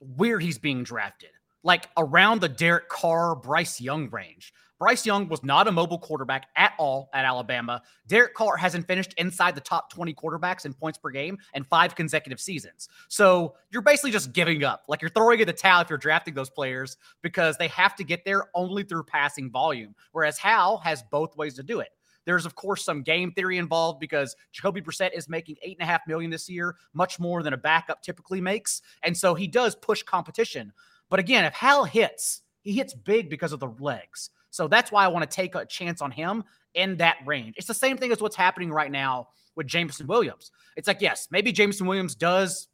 where 0.00 0.40
he's 0.40 0.58
being 0.58 0.82
drafted, 0.82 1.30
like 1.62 1.88
around 1.96 2.40
the 2.40 2.48
Derek 2.48 2.88
Carr, 2.88 3.36
Bryce 3.36 3.80
Young 3.80 4.10
range. 4.10 4.52
Bryce 4.78 5.06
Young 5.06 5.28
was 5.28 5.42
not 5.44 5.68
a 5.68 5.72
mobile 5.72 5.98
quarterback 5.98 6.48
at 6.56 6.72
all 6.78 7.08
at 7.14 7.24
Alabama. 7.24 7.80
Derek 8.06 8.34
Carr 8.34 8.56
hasn't 8.56 8.86
finished 8.86 9.14
inside 9.18 9.54
the 9.54 9.60
top 9.60 9.92
20 9.92 10.12
quarterbacks 10.14 10.66
in 10.66 10.74
points 10.74 10.98
per 10.98 11.10
game 11.10 11.38
in 11.54 11.64
five 11.64 11.94
consecutive 11.94 12.40
seasons. 12.40 12.88
So 13.08 13.54
you're 13.70 13.82
basically 13.82 14.10
just 14.10 14.32
giving 14.32 14.64
up. 14.64 14.84
Like 14.88 15.00
you're 15.00 15.10
throwing 15.10 15.40
in 15.40 15.46
the 15.46 15.52
towel 15.52 15.82
if 15.82 15.88
you're 15.88 15.98
drafting 15.98 16.34
those 16.34 16.50
players 16.50 16.96
because 17.22 17.56
they 17.56 17.68
have 17.68 17.94
to 17.96 18.04
get 18.04 18.24
there 18.24 18.44
only 18.54 18.82
through 18.82 19.04
passing 19.04 19.50
volume. 19.50 19.94
Whereas 20.12 20.38
Howell 20.38 20.78
has 20.78 21.04
both 21.10 21.36
ways 21.36 21.54
to 21.54 21.62
do 21.62 21.80
it. 21.80 21.90
There's 22.24 22.46
of 22.46 22.54
course 22.54 22.84
some 22.84 23.02
game 23.02 23.32
theory 23.32 23.58
involved 23.58 24.00
because 24.00 24.34
Jacoby 24.52 24.80
Brissett 24.80 25.12
is 25.14 25.28
making 25.28 25.56
eight 25.62 25.76
and 25.78 25.86
a 25.86 25.90
half 25.90 26.06
million 26.06 26.30
this 26.30 26.48
year, 26.48 26.76
much 26.94 27.20
more 27.20 27.42
than 27.42 27.52
a 27.52 27.58
backup 27.58 28.02
typically 28.02 28.40
makes, 28.40 28.82
and 29.02 29.16
so 29.16 29.34
he 29.34 29.46
does 29.46 29.74
push 29.74 30.02
competition. 30.02 30.72
But 31.10 31.20
again, 31.20 31.44
if 31.44 31.52
Howell 31.52 31.84
hits, 31.84 32.42
he 32.62 32.72
hits 32.72 32.94
big 32.94 33.28
because 33.28 33.52
of 33.52 33.60
the 33.60 33.68
legs. 33.78 34.30
So 34.54 34.68
that's 34.68 34.92
why 34.92 35.04
I 35.04 35.08
want 35.08 35.28
to 35.28 35.34
take 35.34 35.56
a 35.56 35.66
chance 35.66 36.00
on 36.00 36.12
him 36.12 36.44
in 36.74 36.96
that 36.98 37.16
range. 37.26 37.56
It's 37.56 37.66
the 37.66 37.74
same 37.74 37.98
thing 37.98 38.12
as 38.12 38.20
what's 38.20 38.36
happening 38.36 38.70
right 38.70 38.90
now 38.90 39.30
with 39.56 39.66
Jameson 39.66 40.06
Williams. 40.06 40.52
It's 40.76 40.86
like, 40.86 41.00
yes, 41.00 41.26
maybe 41.32 41.50
Jameson 41.50 41.88
Williams 41.88 42.14
does 42.14 42.68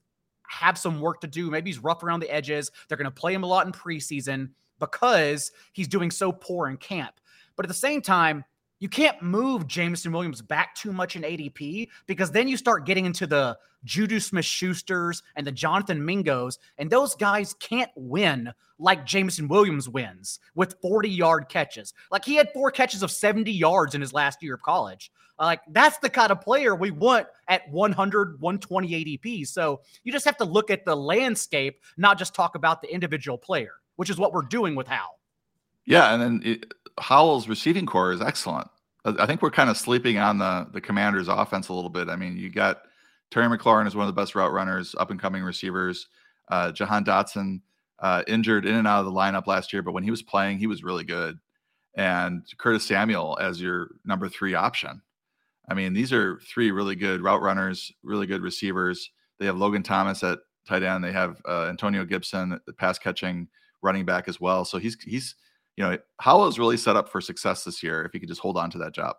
have 0.47 0.77
some 0.77 1.01
work 1.01 1.23
to 1.23 1.27
do. 1.27 1.51
Maybe 1.51 1.71
he's 1.71 1.79
rough 1.79 2.03
around 2.03 2.21
the 2.21 2.31
edges. 2.31 2.71
They're 2.87 2.99
going 2.99 3.07
to 3.07 3.11
play 3.11 3.33
him 3.33 3.45
a 3.45 3.47
lot 3.47 3.65
in 3.65 3.73
preseason 3.73 4.51
because 4.79 5.53
he's 5.73 5.89
doing 5.89 6.11
so 6.11 6.33
poor 6.33 6.69
in 6.69 6.77
camp. 6.77 7.15
But 7.57 7.65
at 7.65 7.69
the 7.69 7.75
same 7.75 8.03
time, 8.03 8.45
you 8.81 8.89
can't 8.89 9.23
move 9.23 9.67
Jameson 9.67 10.11
Williams 10.11 10.43
back 10.43 10.75
too 10.75 10.93
much 10.93 11.15
in 11.15 11.23
ADP 11.23 11.89
because 12.07 12.33
then 12.33 12.49
you 12.49 12.57
start 12.57 12.87
getting 12.87 13.05
into 13.05 13.27
the 13.27 13.57
Juju 13.85 14.21
Smith 14.21 14.45
Schusters 14.45 15.23
and 15.37 15.47
the 15.47 15.53
Jonathan 15.53 16.01
Mingos, 16.01 16.59
and 16.79 16.91
those 16.91 17.15
guys 17.15 17.55
can't 17.55 17.91
win 17.95 18.53
like 18.79 19.07
Jameson 19.07 19.49
Williams 19.49 19.89
wins 19.89 20.41
with 20.55 20.77
40 20.81 21.09
yard 21.09 21.49
catches. 21.49 21.93
Like 22.11 22.25
he 22.25 22.35
had 22.35 22.53
four 22.53 22.71
catches 22.71 23.03
of 23.03 23.11
70 23.11 23.53
yards 23.53 23.95
in 23.95 24.01
his 24.01 24.13
last 24.13 24.43
year 24.43 24.55
of 24.55 24.63
college. 24.63 25.13
Like 25.39 25.61
that's 25.69 25.99
the 25.99 26.11
kind 26.11 26.33
of 26.33 26.41
player 26.41 26.75
we 26.75 26.91
want 26.91 27.27
at 27.49 27.71
100, 27.71 28.41
120 28.41 28.89
ADP. 28.89 29.47
So 29.47 29.83
you 30.05 30.13
just 30.13 30.25
have 30.25 30.37
to 30.39 30.45
look 30.45 30.71
at 30.71 30.85
the 30.85 30.97
landscape, 30.97 31.81
not 31.97 32.19
just 32.19 32.35
talk 32.35 32.55
about 32.55 32.83
the 32.83 32.93
individual 32.93 33.39
player, 33.39 33.75
which 33.97 34.11
is 34.11 34.19
what 34.19 34.33
we're 34.33 34.43
doing 34.43 34.75
with 34.75 34.87
Howell. 34.87 35.20
Yeah, 35.87 36.13
and 36.15 36.23
then 36.23 36.43
it, 36.45 36.73
Howell's 36.99 37.49
receiving 37.49 37.87
corps 37.87 38.13
is 38.13 38.21
excellent. 38.21 38.69
I 39.05 39.25
think 39.25 39.41
we're 39.41 39.51
kind 39.51 39.71
of 39.71 39.79
sleeping 39.79 40.19
on 40.19 40.39
the 40.39 40.69
the 40.73 40.81
Commanders' 40.81 41.29
offense 41.29 41.69
a 41.69 41.73
little 41.73 41.91
bit. 41.91 42.09
I 42.09 42.17
mean, 42.17 42.37
you 42.37 42.51
got 42.51 42.83
Terry 43.31 43.47
McLaurin 43.47 43.87
is 43.87 43.97
one 43.97 44.07
of 44.07 44.15
the 44.15 44.21
best 44.21 44.35
route 44.35 44.53
runners, 44.53 44.95
up 44.99 45.11
and 45.11 45.21
coming 45.21 45.43
receivers. 45.43 46.09
Uh, 46.51 46.71
Jahan 46.73 47.05
Dotson 47.05 47.61
uh, 48.01 48.23
injured 48.27 48.67
in 48.67 48.75
and 48.75 48.87
out 48.87 49.01
of 49.01 49.07
the 49.07 49.13
lineup 49.13 49.47
last 49.47 49.73
year, 49.73 49.83
but 49.83 49.93
when 49.93 50.05
he 50.05 50.11
was 50.11 50.23
playing, 50.23 50.59
he 50.59 50.67
was 50.67 50.83
really 50.83 51.05
good. 51.05 51.39
And 51.95 52.45
Curtis 52.59 52.87
Samuel 52.87 53.39
as 53.41 53.61
your 53.61 53.91
number 54.05 54.29
three 54.29 54.55
option. 54.55 55.03
I 55.69 55.75
mean, 55.75 55.93
these 55.93 56.13
are 56.13 56.41
three 56.41 56.71
really 56.71 56.97
good 56.97 57.23
route 57.23 57.43
runners, 57.43 57.93
really 58.03 58.27
good 58.27 58.43
receivers. 58.43 59.11
They 59.39 59.47
have 59.47 59.57
Logan 59.57 59.83
Thomas 59.83 60.23
at 60.25 60.41
tight 60.67 60.83
end. 60.83 61.05
They 61.05 61.13
have 61.13 61.41
uh, 61.49 61.67
Antonio 61.67 62.05
Gibson, 62.05 62.61
the 62.67 62.73
pass 62.73 62.99
catching 62.99 63.49
running 63.83 64.05
back 64.05 64.29
as 64.29 64.41
well. 64.41 64.65
So 64.65 64.79
he's 64.79 65.01
he's 65.03 65.37
you 65.81 65.87
know, 65.87 65.97
Howell 66.19 66.47
is 66.47 66.59
really 66.59 66.77
set 66.77 66.95
up 66.95 67.09
for 67.09 67.23
success 67.23 67.65
this 67.65 67.83
year 67.83 68.05
if 68.05 68.13
he 68.13 68.21
could 68.21 68.29
just 68.29 68.43
hold 68.43 68.59
on 68.59 68.71
to 68.73 68.79
that 68.79 68.93
job. 68.93 69.17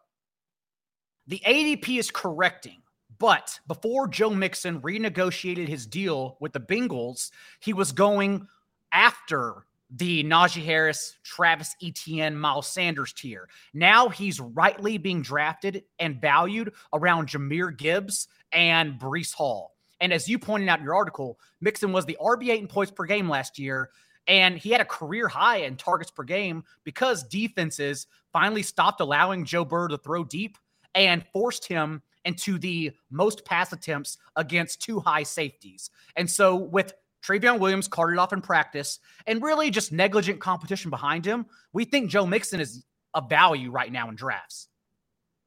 The 1.25 1.41
ADP 1.43 1.97
is 1.97 2.11
correcting, 2.11 2.83
but 3.17 3.59
before 3.67 4.07
Joe 4.07 4.29
Mixon 4.29 4.79
renegotiated 4.79 5.67
his 5.67 5.87
deal 5.87 6.37
with 6.39 6.53
the 6.53 6.59
Bengals, 6.59 7.31
he 7.61 7.73
was 7.73 7.91
going 7.91 8.47
after 8.91 9.65
the 9.89 10.23
Najee 10.23 10.63
Harris, 10.63 11.17
Travis 11.23 11.75
Etienne, 11.81 12.37
Miles 12.37 12.67
Sanders 12.67 13.11
tier. 13.11 13.49
Now 13.73 14.09
he's 14.09 14.39
rightly 14.39 14.99
being 14.99 15.23
drafted 15.23 15.85
and 15.97 16.21
valued 16.21 16.73
around 16.93 17.27
Jahmyr 17.27 17.75
Gibbs 17.75 18.27
and 18.51 18.99
Breece 18.99 19.33
Hall. 19.33 19.73
And 19.99 20.13
as 20.13 20.29
you 20.29 20.37
pointed 20.37 20.69
out 20.69 20.77
in 20.77 20.85
your 20.85 20.93
article, 20.93 21.39
Mixon 21.59 21.91
was 21.91 22.05
the 22.05 22.19
RB8 22.21 22.59
in 22.59 22.67
points 22.67 22.91
per 22.91 23.05
game 23.05 23.27
last 23.27 23.57
year. 23.57 23.89
And 24.27 24.57
he 24.57 24.69
had 24.69 24.81
a 24.81 24.85
career 24.85 25.27
high 25.27 25.57
in 25.57 25.75
targets 25.75 26.11
per 26.11 26.23
game 26.23 26.63
because 26.83 27.23
defenses 27.23 28.07
finally 28.31 28.63
stopped 28.63 29.01
allowing 29.01 29.45
Joe 29.45 29.65
Burrow 29.65 29.87
to 29.89 29.97
throw 29.97 30.23
deep 30.23 30.57
and 30.95 31.25
forced 31.33 31.67
him 31.67 32.01
into 32.25 32.57
the 32.57 32.91
most 33.09 33.45
pass 33.45 33.73
attempts 33.73 34.17
against 34.35 34.81
two 34.81 34.99
high 34.99 35.23
safeties. 35.23 35.89
And 36.15 36.29
so 36.29 36.55
with 36.55 36.93
Trayveon 37.23 37.59
Williams 37.59 37.87
carted 37.87 38.19
off 38.19 38.33
in 38.33 38.41
practice 38.41 38.99
and 39.27 39.41
really 39.41 39.69
just 39.69 39.91
negligent 39.91 40.39
competition 40.39 40.89
behind 40.89 41.25
him, 41.25 41.45
we 41.73 41.85
think 41.85 42.09
Joe 42.09 42.25
Mixon 42.25 42.59
is 42.59 42.83
a 43.15 43.21
value 43.21 43.71
right 43.71 43.91
now 43.91 44.09
in 44.09 44.15
drafts. 44.15 44.67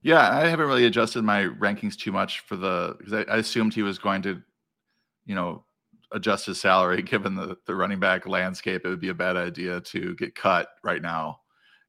Yeah, 0.02 0.30
I 0.30 0.46
haven't 0.46 0.66
really 0.66 0.84
adjusted 0.84 1.24
my 1.24 1.44
rankings 1.44 1.96
too 1.96 2.12
much 2.12 2.40
for 2.40 2.56
the 2.56 2.94
because 2.98 3.12
I, 3.14 3.22
I 3.22 3.36
assumed 3.38 3.72
he 3.72 3.82
was 3.82 3.98
going 3.98 4.20
to, 4.22 4.42
you 5.24 5.34
know, 5.34 5.64
adjust 6.14 6.46
his 6.46 6.60
salary 6.60 7.02
given 7.02 7.34
the, 7.34 7.56
the 7.66 7.74
running 7.74 8.00
back 8.00 8.26
landscape. 8.26 8.82
It 8.84 8.88
would 8.88 9.00
be 9.00 9.10
a 9.10 9.14
bad 9.14 9.36
idea 9.36 9.80
to 9.80 10.14
get 10.14 10.34
cut 10.34 10.68
right 10.82 11.02
now, 11.02 11.40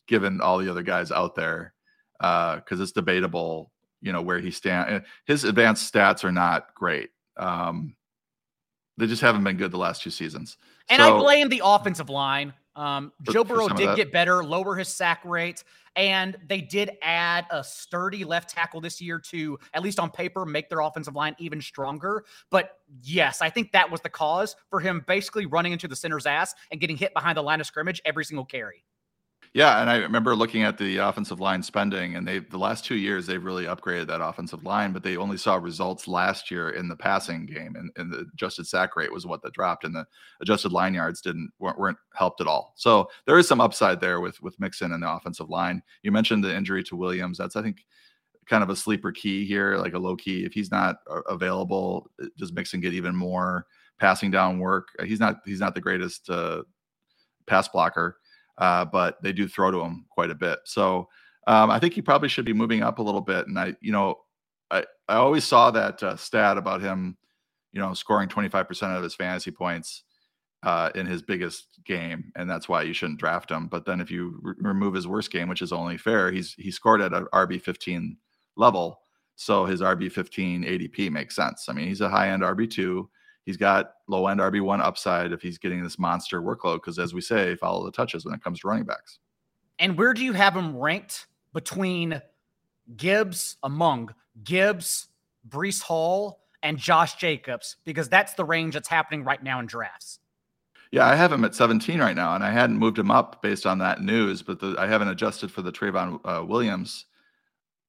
given 0.07 0.41
all 0.41 0.57
the 0.57 0.69
other 0.69 0.84
guys 0.84 1.11
out 1.11 1.36
there, 1.36 1.73
because 2.19 2.80
uh, 2.80 2.84
it's 2.84 2.91
debatable, 2.91 3.71
you 4.01 4.11
know, 4.11 4.21
where 4.21 4.39
he 4.39 4.51
stands. 4.51 5.05
His 5.26 5.45
advanced 5.45 5.93
stats 5.93 6.23
are 6.23 6.32
not 6.32 6.73
great. 6.76 7.11
Um, 7.38 7.95
they 8.97 9.07
just 9.07 9.21
haven't 9.21 9.43
been 9.43 9.57
good 9.57 9.71
the 9.71 9.78
last 9.78 10.01
two 10.01 10.09
seasons. 10.09 10.57
And 10.89 11.01
so, 11.01 11.17
I 11.17 11.19
blame 11.19 11.49
the 11.49 11.61
offensive 11.63 12.09
line. 12.09 12.53
Um, 12.76 13.13
Joe 13.21 13.43
Burrow 13.43 13.69
did 13.69 13.95
get 13.95 14.11
better, 14.11 14.43
lower 14.43 14.76
his 14.76 14.89
sack 14.89 15.23
rate, 15.23 15.63
and 15.95 16.38
they 16.47 16.59
did 16.59 16.91
add 17.01 17.45
a 17.51 17.63
sturdy 17.63 18.26
left 18.26 18.49
tackle 18.49 18.82
this 18.82 19.01
year 19.01 19.17
to, 19.19 19.57
at 19.73 19.82
least 19.82 19.99
on 19.99 20.09
paper, 20.09 20.45
make 20.45 20.67
their 20.69 20.82
offensive 20.82 21.15
line 21.15 21.36
even 21.39 21.61
stronger. 21.61 22.26
But 22.49 22.80
yes, 23.01 23.41
I 23.41 23.49
think 23.49 23.71
that 23.71 23.89
was 23.89 24.01
the 24.01 24.09
cause 24.09 24.55
for 24.69 24.80
him 24.80 25.03
basically 25.07 25.45
running 25.45 25.71
into 25.71 25.88
the 25.88 25.95
center's 25.95 26.26
ass 26.26 26.53
and 26.71 26.82
getting 26.82 26.97
hit 26.97 27.13
behind 27.13 27.38
the 27.38 27.43
line 27.43 27.61
of 27.61 27.67
scrimmage 27.67 28.01
every 28.05 28.26
single 28.26 28.45
carry. 28.45 28.84
Yeah, 29.56 29.80
and 29.80 29.89
I 29.89 29.95
remember 29.99 30.36
looking 30.36 30.64
at 30.64 30.78
the 30.78 30.97
offensive 30.97 31.39
line 31.39 31.64
spending, 31.64 32.18
and 32.18 32.28
they 32.28 32.39
the 32.39 32.58
last 32.58 32.84
two 32.84 32.95
years 32.95 33.26
they've 33.26 33.41
really 33.41 33.64
upgraded 33.64 34.06
that 34.08 34.20
offensive 34.22 34.66
line, 34.66 34.91
but 34.91 35.01
they 35.01 35.16
only 35.16 35.38
saw 35.38 35.56
results 35.56 36.10
last 36.10 36.51
year 36.51 36.72
in 36.72 36.89
the 36.89 36.95
passing 36.97 37.45
game, 37.45 37.78
and, 37.78 37.89
and 37.95 38.12
the 38.12 38.26
adjusted 38.34 38.68
sack 38.68 38.97
rate 38.97 39.14
was 39.14 39.26
what 39.26 39.41
that 39.43 39.53
dropped, 39.53 39.86
and 39.86 39.95
the 39.95 40.06
adjusted 40.41 40.74
line 40.74 40.93
yards 40.93 41.22
didn't 41.22 41.49
weren't, 41.60 41.80
weren't 41.80 41.97
helped 42.14 42.41
at 42.41 42.47
all. 42.47 42.74
So 42.76 43.08
there 43.26 43.38
is 43.39 43.47
some 43.47 43.62
upside 43.62 44.01
there 44.01 44.20
with 44.20 44.41
with 44.41 44.60
Mixon 44.60 44.91
and 44.91 45.01
the 45.01 45.10
offensive 45.10 45.49
line. 45.49 45.82
You 46.03 46.12
mentioned 46.12 46.43
the 46.43 46.53
injury 46.53 46.84
to 46.84 46.97
Williams. 46.97 47.38
That's 47.38 47.56
I 47.56 47.62
think 47.62 47.86
kind 48.47 48.62
of 48.62 48.70
a 48.70 48.76
sleeper 48.76 49.14
key 49.14 49.45
here, 49.45 49.78
like 49.78 49.93
a 49.93 49.99
low 49.99 50.18
key. 50.18 50.43
If 50.43 50.51
he's 50.51 50.70
not 50.70 50.97
available, 51.30 52.12
does 52.38 52.51
Mixon 52.51 52.82
get 52.82 52.93
even 52.93 53.16
more 53.16 53.68
passing 54.01 54.32
down 54.32 54.60
work? 54.60 54.89
He's 55.06 55.22
not 55.22 55.38
he's 55.45 55.62
not 55.62 55.76
the 55.76 55.82
greatest 55.82 56.30
uh, 56.30 56.64
pass 57.47 57.70
blocker 57.70 58.18
uh, 58.58 58.86
but 58.86 59.22
they 59.22 59.34
do 59.34 59.47
throw 59.47 59.72
to 59.72 59.82
him 59.82 60.06
quite 60.10 60.32
a 60.32 60.36
bit. 60.36 60.60
So 60.66 61.10
um, 61.47 61.70
I 61.70 61.80
think 61.80 61.93
he 61.93 62.01
probably 62.01 62.30
should 62.30 62.45
be 62.45 62.53
moving 62.53 62.82
up 62.82 62.99
a 62.99 63.03
little 63.03 63.22
bit. 63.22 63.47
And 63.47 63.58
I, 63.60 63.76
you 63.82 63.91
know, 63.91 64.20
I, 64.72 64.86
I 65.08 65.16
always 65.16 65.43
saw 65.43 65.72
that 65.72 66.01
uh, 66.01 66.16
stat 66.16 66.58
about 66.58 66.82
him, 66.82 67.18
you 67.74 67.82
know, 67.82 67.93
scoring 67.93 68.30
25% 68.30 68.97
of 68.97 69.03
his 69.03 69.16
fantasy 69.16 69.51
points 69.51 70.03
uh, 70.64 70.89
in 70.95 71.06
his 71.06 71.22
biggest 71.22 71.68
game, 71.86 72.32
and 72.36 72.49
that's 72.49 72.68
why 72.68 72.82
you 72.82 72.93
shouldn't 72.93 73.20
draft 73.20 73.51
him. 73.51 73.68
But 73.68 73.86
then 73.86 74.01
if 74.01 74.10
you 74.10 74.39
re- 74.41 74.56
remove 74.58 74.95
his 74.95 75.08
worst 75.08 75.32
game, 75.32 75.47
which 75.47 75.62
is 75.62 75.72
only 75.72 75.97
fair, 75.97 76.32
he's 76.32 76.53
he 76.53 76.72
scored 76.72 77.01
at 77.01 77.14
an 77.14 77.28
RB 77.32 77.62
15 77.62 78.18
level, 78.56 78.99
so 79.36 79.66
his 79.66 79.82
RB 79.82 80.12
15 80.12 80.64
ADP 80.64 81.12
makes 81.12 81.36
sense. 81.36 81.70
I 81.70 81.74
mean, 81.74 81.88
he's 81.88 82.01
a 82.01 82.10
high 82.10 82.30
end 82.30 82.41
RB 82.41 82.70
two 82.70 83.10
he's 83.46 83.58
got 83.58 83.93
low 84.08 84.28
end 84.28 84.39
RB1 84.39 84.82
upside 84.82 85.32
if 85.32 85.41
he's 85.41 85.58
getting 85.58 85.82
this 85.82 85.98
monster 85.98 86.41
workload. 86.41 86.76
Because 86.76 87.00
as 87.00 87.14
we 87.14 87.22
say, 87.22 87.56
follow 87.56 87.86
the 87.86 87.91
touches 87.91 88.26
when 88.26 88.34
it 88.34 88.43
comes 88.43 88.60
to 88.60 88.68
running 88.68 88.86
backs. 88.86 89.20
And 89.80 89.98
where 89.98 90.14
do 90.14 90.24
you 90.24 90.34
have 90.34 90.56
him 90.56 90.78
ranked 90.78 91.28
between 91.54 92.22
Gibbs, 92.96 93.58
among 93.64 94.14
Gibbs, 94.43 95.08
Breece 95.48 95.82
Hall, 95.82 96.41
and 96.64 96.78
Josh 96.78 97.16
Jacobs? 97.16 97.78
Because 97.86 98.10
that's 98.10 98.34
the 98.34 98.46
range 98.46 98.74
that's 98.74 98.88
happening 98.88 99.24
right 99.24 99.41
now 99.41 99.60
in 99.60 99.66
drafts. 99.66 100.20
Yeah, 100.91 101.06
I 101.06 101.16
have 101.16 101.32
him 101.32 101.43
at 101.43 101.56
17 101.56 102.00
right 102.00 102.16
now, 102.16 102.36
and 102.36 102.43
I 102.43 102.52
hadn't 102.52 102.78
moved 102.78 102.98
him 102.98 103.12
up 103.12 103.41
based 103.41 103.66
on 103.66 103.80
that 103.80 104.02
news, 104.02 104.41
but 104.41 104.60
the, 104.60 104.76
I 104.78 104.88
haven't 104.88 105.10
adjusted 105.10 105.52
for 105.52 105.62
the 105.62 105.72
Trayveon 105.72 106.22
uh, 106.24 106.46
Williams 106.46 107.06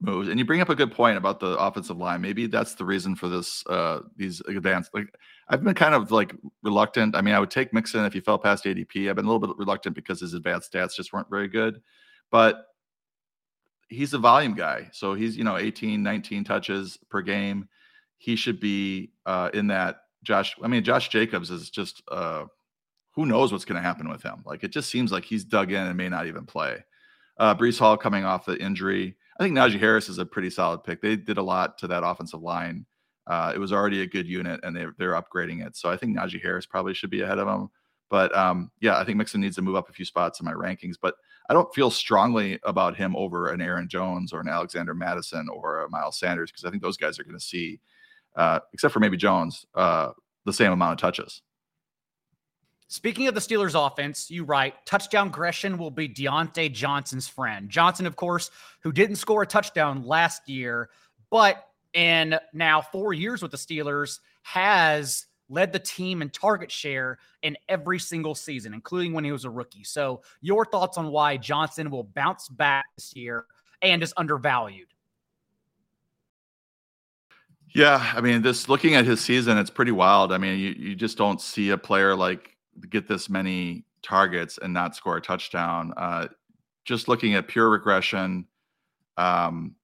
moves. 0.01 0.29
And 0.29 0.39
you 0.39 0.45
bring 0.45 0.61
up 0.61 0.69
a 0.69 0.75
good 0.75 0.93
point 0.93 1.17
about 1.17 1.41
the 1.41 1.57
offensive 1.59 1.97
line. 1.97 2.21
Maybe 2.21 2.47
that's 2.47 2.75
the 2.75 2.85
reason 2.85 3.15
for 3.15 3.29
this 3.29 3.67
uh 3.67 4.01
these 4.17 4.41
advanced 4.49 4.93
like 4.95 5.15
I've 5.49 5.63
been 5.63 5.75
kind 5.75 5.95
of 5.95 6.11
like 6.11 6.35
reluctant. 6.63 7.17
I 7.17 7.23
mean, 7.23 7.35
I 7.35 7.41
would 7.41 7.51
take 7.51 7.73
Mixon 7.73 8.05
if 8.05 8.13
he 8.13 8.21
fell 8.21 8.39
past 8.39 8.65
ADP. 8.65 9.09
I've 9.09 9.17
been 9.17 9.25
a 9.25 9.33
little 9.33 9.47
bit 9.47 9.57
reluctant 9.57 9.95
because 9.95 10.21
his 10.21 10.35
advanced 10.35 10.73
stats 10.73 10.95
just 10.95 11.13
weren't 11.13 11.31
very 11.31 11.49
good. 11.49 11.81
But 12.31 12.67
he's 13.89 14.15
a 14.15 14.19
volume 14.19 14.55
guy. 14.55 14.89
So 14.93 15.15
he's, 15.15 15.37
you 15.37 15.45
know, 15.45 15.57
18, 15.57 16.03
19 16.03 16.45
touches 16.45 16.99
per 17.09 17.23
game. 17.23 17.69
He 18.19 18.37
should 18.37 18.61
be 18.61 19.13
uh 19.25 19.51
in 19.55 19.69
that 19.69 20.01
Josh. 20.23 20.57
I 20.63 20.69
mean, 20.69 20.85
Josh 20.85 21.09
Jacobs 21.09 21.51
is 21.51 21.71
just 21.71 22.03
uh 22.11 22.45
who 23.13 23.25
knows 23.25 23.51
what's 23.51 23.65
going 23.65 23.81
to 23.81 23.87
happen 23.87 24.11
with 24.11 24.23
him. 24.23 24.43
Like 24.45 24.63
it 24.63 24.73
just 24.73 24.91
seems 24.91 25.11
like 25.11 25.25
he's 25.25 25.43
dug 25.45 25.73
in 25.73 25.87
and 25.87 25.97
may 25.97 26.09
not 26.11 26.27
even 26.27 26.45
play. 26.45 26.85
Uh 27.39 27.55
Breece 27.55 27.79
Hall 27.79 27.97
coming 27.97 28.25
off 28.25 28.45
the 28.45 28.61
injury. 28.61 29.17
I 29.39 29.43
think 29.43 29.57
Najee 29.57 29.79
Harris 29.79 30.09
is 30.09 30.19
a 30.19 30.27
pretty 30.27 30.51
solid 30.51 30.83
pick. 30.83 31.03
They 31.03 31.17
did 31.17 31.39
a 31.39 31.43
lot 31.43 31.79
to 31.79 31.87
that 31.89 32.05
offensive 32.05 32.41
line. 32.41 32.87
Uh, 33.27 33.53
it 33.55 33.59
was 33.59 33.73
already 33.73 34.03
a 34.03 34.07
good 34.07 34.27
unit, 34.27 34.61
and 34.63 34.75
they, 34.75 34.87
they're 34.99 35.21
upgrading 35.21 35.67
it. 35.67 35.77
So 35.77 35.91
I 35.91 35.97
think 35.97 36.17
Najee 36.17 36.43
Harris 36.43 36.65
probably 36.65 36.95
should 36.95 37.11
be 37.11 37.23
ahead 37.23 37.39
of 37.39 37.49
him. 37.49 37.69
But 38.09 38.35
um, 38.37 38.71
yeah, 38.81 38.99
I 38.99 39.05
think 39.05 39.19
Mixon 39.19 39.41
needs 39.41 39.57
to 39.57 39.63
move 39.63 39.75
up 39.75 39.89
a 39.89 39.93
few 39.93 40.05
spots 40.05 40.41
in 40.41 40.47
my 40.47 40.53
rankings. 40.53 40.95
But 41.01 41.17
I 41.51 41.55
don't 41.55 41.73
feel 41.75 41.91
strongly 41.91 42.59
about 42.65 42.97
him 42.97 43.17
over 43.17 43.49
an 43.49 43.61
Aaron 43.61 43.89
Jones 43.89 44.33
or 44.33 44.41
an 44.41 44.49
Alexander 44.49 44.95
Mattison 44.95 45.49
or 45.49 45.81
a 45.81 45.91
Miles 45.91 46.19
Sanders 46.19 46.51
because 46.51 46.65
I 46.65 46.71
think 46.71 46.83
those 46.83 46.97
guys 46.97 47.19
are 47.19 47.25
going 47.25 47.39
to 47.39 47.45
see, 47.45 47.81
uh, 48.37 48.61
except 48.73 48.95
for 48.95 49.01
maybe 49.01 49.17
Jones, 49.17 49.67
uh, 49.75 50.11
the 50.45 50.53
same 50.53 50.73
amount 50.73 50.93
of 50.93 50.99
touches. 50.99 51.43
Speaking 52.89 53.27
of 53.27 53.35
the 53.35 53.41
Steelers 53.41 53.75
offense, 53.75 54.31
you 54.31 54.45
write 54.45 54.87
touchdown 54.87 55.27
regression 55.27 55.77
will 55.77 55.91
be 55.91 56.09
Diontae 56.09 56.73
Johnson's 56.73 57.27
friend. 57.27 57.69
Johnson, 57.69 58.07
of 58.07 58.15
course, 58.15 58.51
who 58.81 58.93
didn't 58.93 59.17
score 59.17 59.43
a 59.43 59.47
touchdown 59.47 60.05
last 60.07 60.49
year, 60.49 60.91
but 61.31 61.67
in 61.95 62.39
now 62.53 62.81
four 62.81 63.13
years 63.13 63.43
with 63.43 63.51
the 63.51 63.57
Steelers, 63.57 64.21
has 64.43 65.27
led 65.49 65.73
the 65.73 65.79
team 65.79 66.23
in 66.23 66.31
target 66.31 66.71
share 66.71 67.19
in 67.43 67.57
every 67.69 67.99
single 67.99 68.35
season, 68.35 68.73
including 68.73 69.13
when 69.13 69.25
he 69.25 69.33
was 69.33 69.45
a 69.45 69.51
rookie. 69.51 69.85
So, 69.85 70.23
your 70.41 70.65
thoughts 70.65 70.99
on 70.99 71.09
why 71.09 71.37
Johnson 71.37 71.91
will 71.91 72.05
bounce 72.05 72.49
back 72.49 72.85
this 72.97 73.17
year 73.17 73.47
and 73.83 74.03
is 74.03 74.15
undervalued? 74.17 74.89
Yeah, 77.75 78.13
I 78.15 78.21
mean, 78.21 78.43
this 78.43 78.69
looking 78.69 78.95
at 78.95 79.05
his 79.05 79.21
season, 79.21 79.59
it's 79.59 79.71
pretty 79.71 79.93
wild. 79.93 80.33
I 80.33 80.39
mean, 80.39 80.59
you, 80.59 80.71
you 80.71 80.95
just 80.95 81.19
don't 81.19 81.41
see 81.41 81.71
a 81.71 81.79
player 81.79 82.15
like 82.15 82.56
get 82.91 83.09
this 83.09 83.29
many 83.29 83.85
targets 84.03 84.59
and 84.63 84.73
not 84.73 84.97
score 84.97 85.17
a 85.17 85.21
touchdown. 85.21 85.93
Uh, 85.97 86.29
just 86.85 87.09
looking 87.09 87.35
at 87.35 87.49
pure 87.49 87.69
regression, 87.69 88.47
um, 89.17 89.75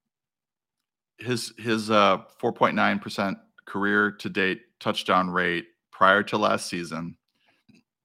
his 1.19 1.53
his 1.59 1.91
uh, 1.91 2.19
4.9% 2.41 3.37
career 3.67 4.11
to 4.11 4.29
date 4.29 4.63
touchdown 4.81 5.31
rate 5.31 5.67
prior 5.91 6.23
to 6.25 6.39
last 6.39 6.69
season. 6.69 7.17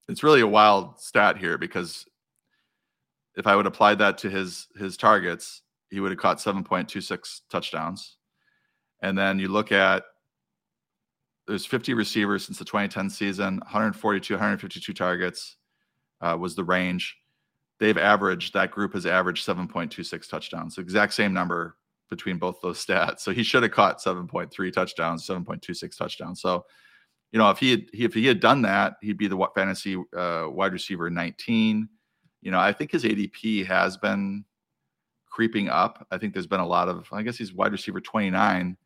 It's 0.08 0.24
really 0.24 0.42
a 0.42 0.48
wild 0.48 1.00
stat 1.00 1.38
here 1.38 1.58
because 1.58 2.06
if 3.36 3.46
I 3.46 3.56
would 3.56 3.68
apply 3.68 3.96
that 3.96 4.18
to 4.20 4.30
his 4.30 4.68
his 4.78 4.98
targets, 4.98 5.62
he 5.90 6.00
would 6.00 6.12
have 6.12 6.20
caught 6.20 6.38
7.26 6.38 7.42
touchdowns. 7.50 8.18
And 9.02 9.18
then 9.18 9.40
you 9.40 9.48
look 9.48 9.72
at 9.72 10.04
there's 11.48 11.66
50 11.66 11.94
receivers 11.94 12.46
since 12.46 12.60
the 12.60 12.66
2010 12.66 13.10
season, 13.10 13.58
142, 13.60 14.34
152 14.34 14.94
targets 14.94 15.58
uh, 16.22 16.38
was 16.40 16.56
the 16.56 16.64
range. 16.64 17.18
They've 17.80 17.98
averaged 17.98 18.54
that 18.54 18.72
group 18.72 18.94
has 18.94 19.06
averaged 19.06 19.48
7.26 19.48 20.30
touchdowns, 20.30 20.78
exact 20.78 21.14
same 21.14 21.34
number 21.34 21.78
between 22.10 22.38
both 22.38 22.60
those 22.62 22.84
stats. 22.84 23.20
So 23.20 23.32
he 23.32 23.44
should 23.44 23.64
have 23.64 23.72
caught 23.72 24.00
7.3 24.00 24.74
touchdowns, 24.74 25.26
7.26 25.28 25.98
touchdowns. 25.98 26.42
So, 26.42 26.66
you 27.32 27.40
know, 27.40 27.50
if 27.50 27.60
he 27.60 27.72
had 27.72 27.86
if 27.94 28.14
he 28.14 28.26
had 28.26 28.40
done 28.40 28.62
that, 28.64 28.96
he'd 29.02 29.18
be 29.18 29.28
the 29.28 29.48
fantasy 29.56 29.98
uh, 30.16 30.48
wide 30.50 30.74
receiver 30.74 31.10
19. 31.10 31.88
You 32.42 32.52
know, 32.52 32.60
I 32.60 32.72
think 32.74 32.92
his 32.92 33.04
ADP 33.04 33.66
has 33.66 33.98
been 33.98 34.46
creeping 35.30 35.70
up. 35.70 36.08
I 36.10 36.18
think 36.18 36.34
there's 36.34 36.48
been 36.48 36.62
a 36.62 36.68
lot 36.68 36.88
of, 36.88 37.08
I 37.12 37.22
guess 37.22 37.38
he's 37.38 37.54
wide 37.54 37.74
receiver 37.74 38.02
29. 38.02 38.78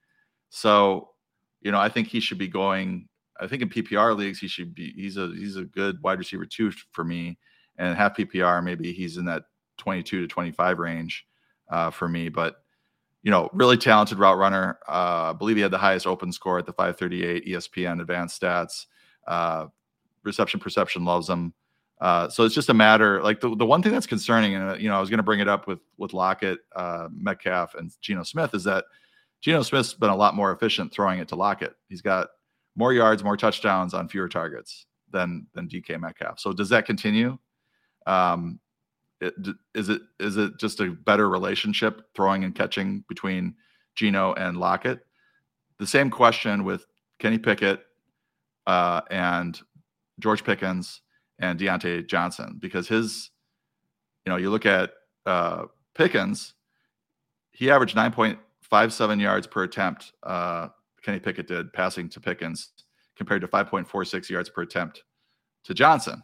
So 0.50 1.11
you 1.62 1.72
know, 1.72 1.80
I 1.80 1.90
think 1.90 2.08
he 2.08 2.20
should 2.20 2.38
be 2.38 2.48
going. 2.48 3.08
I 3.40 3.48
think 3.48 3.62
in 3.62 3.70
PPR 3.70 4.16
leagues 4.16 4.40
he 4.40 4.48
should 4.48 4.76
be. 4.76 4.94
He's 4.94 5.18
a 5.18 5.28
he's 5.36 5.56
a 5.56 5.64
good 5.64 6.02
wide 6.04 6.20
receiver 6.20 6.46
too 6.46 6.72
for 6.92 7.04
me, 7.04 7.38
and 7.78 7.96
half 7.96 8.16
PPR 8.16 8.64
maybe 8.64 8.92
he's 8.92 9.18
in 9.18 9.26
that 9.26 9.44
22 9.78 10.22
to 10.22 10.28
25 10.28 10.80
range 10.80 11.26
uh, 11.70 11.90
for 11.90 12.08
me. 12.08 12.30
But 12.30 12.58
you 13.24 13.32
know, 13.32 13.50
really 13.54 13.78
talented 13.78 14.20
route 14.20 14.38
runner. 14.38 14.80
Uh, 14.88 15.30
I 15.30 15.34
believe 15.34 15.56
he 15.56 15.62
had 15.62 15.72
the 15.72 15.78
highest 15.78 16.08
open 16.08 16.32
score 16.32 16.58
at 16.60 16.66
the 16.66 16.74
538 16.74 17.46
ESPN 17.46 18.02
advanced 18.02 18.42
stats. 18.42 18.88
Uh, 19.28 19.68
reception 20.24 20.60
perception 20.60 21.06
loves 21.06 21.30
him. 21.30 21.54
Uh, 22.00 22.28
so 22.30 22.44
it's 22.44 22.56
just 22.56 22.70
a 22.70 22.74
matter 22.74 23.22
like 23.22 23.40
the, 23.40 23.56
the 23.56 23.66
one 23.66 23.84
thing 23.84 23.92
that's 23.92 24.08
concerning, 24.08 24.56
and 24.56 24.82
you 24.82 24.90
know, 24.90 24.98
I 24.98 25.00
was 25.00 25.10
going 25.10 25.20
to 25.20 25.24
bring 25.24 25.40
it 25.40 25.48
up 25.48 25.68
with 25.68 25.80
with 25.98 26.14
Lockett, 26.14 26.60
uh, 26.76 27.08
Metcalf, 27.12 27.76
and 27.76 27.92
Geno 28.02 28.24
Smith 28.24 28.56
is 28.56 28.64
that 28.64 28.86
Geno 29.42 29.64
Smith's 29.64 29.94
been 29.94 30.10
a 30.10 30.16
lot 30.16 30.36
more 30.36 30.52
efficient 30.52 30.94
throwing 30.94 31.20
it 31.20 31.28
to 31.30 31.36
Lockett. 31.36 31.76
He's 31.90 32.02
got 32.02 32.30
more 32.76 32.94
yards, 32.94 33.24
more 33.24 33.38
touchdowns 33.38 33.94
on 33.94 34.08
fewer 34.08 34.30
targets 34.30 34.86
than 35.12 35.48
than 35.54 35.68
DK 35.68 36.00
Metcalf. 36.00 36.40
So 36.40 36.54
does 36.54 36.70
that 36.70 36.86
continue? 36.86 37.38
Um, 38.08 38.60
it, 39.20 39.34
is 39.76 39.90
it 39.90 40.02
is 40.20 40.38
it 40.38 40.58
just 40.58 40.80
a 40.80 40.92
better 40.92 41.30
relationship 41.30 42.02
throwing 42.16 42.44
and 42.44 42.56
catching 42.56 43.04
between 43.08 43.56
Geno 43.96 44.34
and 44.34 44.58
Lockett? 44.58 45.00
The 45.80 45.88
same 45.88 46.10
question 46.10 46.64
with 46.64 46.86
Kenny 47.20 47.38
Pickett, 47.38 47.82
uh, 48.68 49.02
and 49.10 49.60
George 50.20 50.44
Pickens 50.44 51.02
and 51.40 51.60
Diontae 51.60 52.08
Johnson 52.08 52.58
because 52.60 52.88
his, 52.88 53.32
you 54.26 54.32
know, 54.32 54.38
you 54.38 54.50
look 54.50 54.66
at 54.66 54.92
uh, 55.26 55.66
Pickens, 55.96 56.54
he 57.52 57.72
averaged 57.72 57.96
9.57 58.72 59.22
yards 59.22 59.48
per 59.48 59.64
attempt. 59.64 60.14
Uh, 60.24 60.70
Kenny 61.04 61.20
Pickett 61.20 61.48
did 61.48 61.74
passing 61.74 62.10
to 62.10 62.20
Pickens 62.20 62.72
compared 63.16 63.42
to 63.42 63.48
5.46 63.48 64.30
yards 64.30 64.50
per 64.50 64.62
attempt 64.62 65.04
to 65.64 65.74
Johnson, 65.74 66.24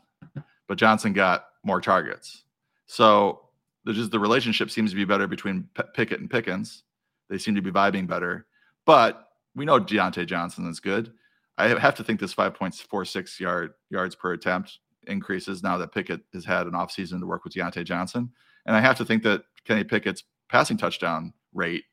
but 0.68 0.78
Johnson 0.78 1.14
got 1.14 1.46
more 1.64 1.82
targets. 1.82 2.44
So 2.88 3.42
just 3.88 4.12
the 4.12 4.20
relationship 4.20 4.72
seems 4.72 4.92
to 4.92 4.96
be 4.96 5.06
better 5.06 5.28
between 5.28 5.68
P- 5.76 5.84
Pickett 5.94 6.20
and 6.20 6.30
Pickens. 6.30 6.84
They 7.30 7.38
seem 7.38 7.56
to 7.56 7.62
be 7.62 7.72
vibing 7.72 8.08
better, 8.08 8.48
but 8.86 9.30
we 9.56 9.66
know 9.66 9.80
Diontae 9.80 10.26
Johnson 10.26 10.70
is 10.70 10.80
good. 10.80 11.12
I 11.58 11.68
have 11.68 11.96
to 11.96 12.04
think 12.04 12.20
this 12.20 12.36
5.46 12.36 13.40
yard 13.40 13.74
yards 13.90 14.16
per 14.16 14.34
attempt 14.34 14.80
increases 15.08 15.64
now 15.64 15.78
that 15.78 15.92
Pickett 15.92 16.22
has 16.34 16.46
had 16.46 16.68
an 16.68 16.74
offseason 16.74 17.20
to 17.20 17.26
work 17.26 17.44
with 17.44 17.54
Diontae 17.54 17.84
Johnson. 17.84 18.32
And 18.66 18.76
I 18.76 18.80
have 18.80 18.98
to 18.98 19.06
think 19.06 19.24
that 19.24 19.44
Kenny 19.66 19.84
Pickett's 19.84 20.24
passing 20.50 20.78
touchdown 20.78 21.34
rate 21.54 21.84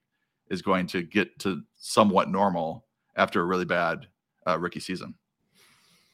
is 0.51 0.63
going 0.63 0.87
to 0.89 1.03
get 1.03 1.39
to 1.41 1.63
somewhat 1.77 2.29
normal 2.29 2.85
after 3.17 3.41
a 3.41 3.45
really 3.45 3.65
bad 3.65 4.07
uh, 4.47 4.59
rookie 4.59 4.81
season. 4.81 5.15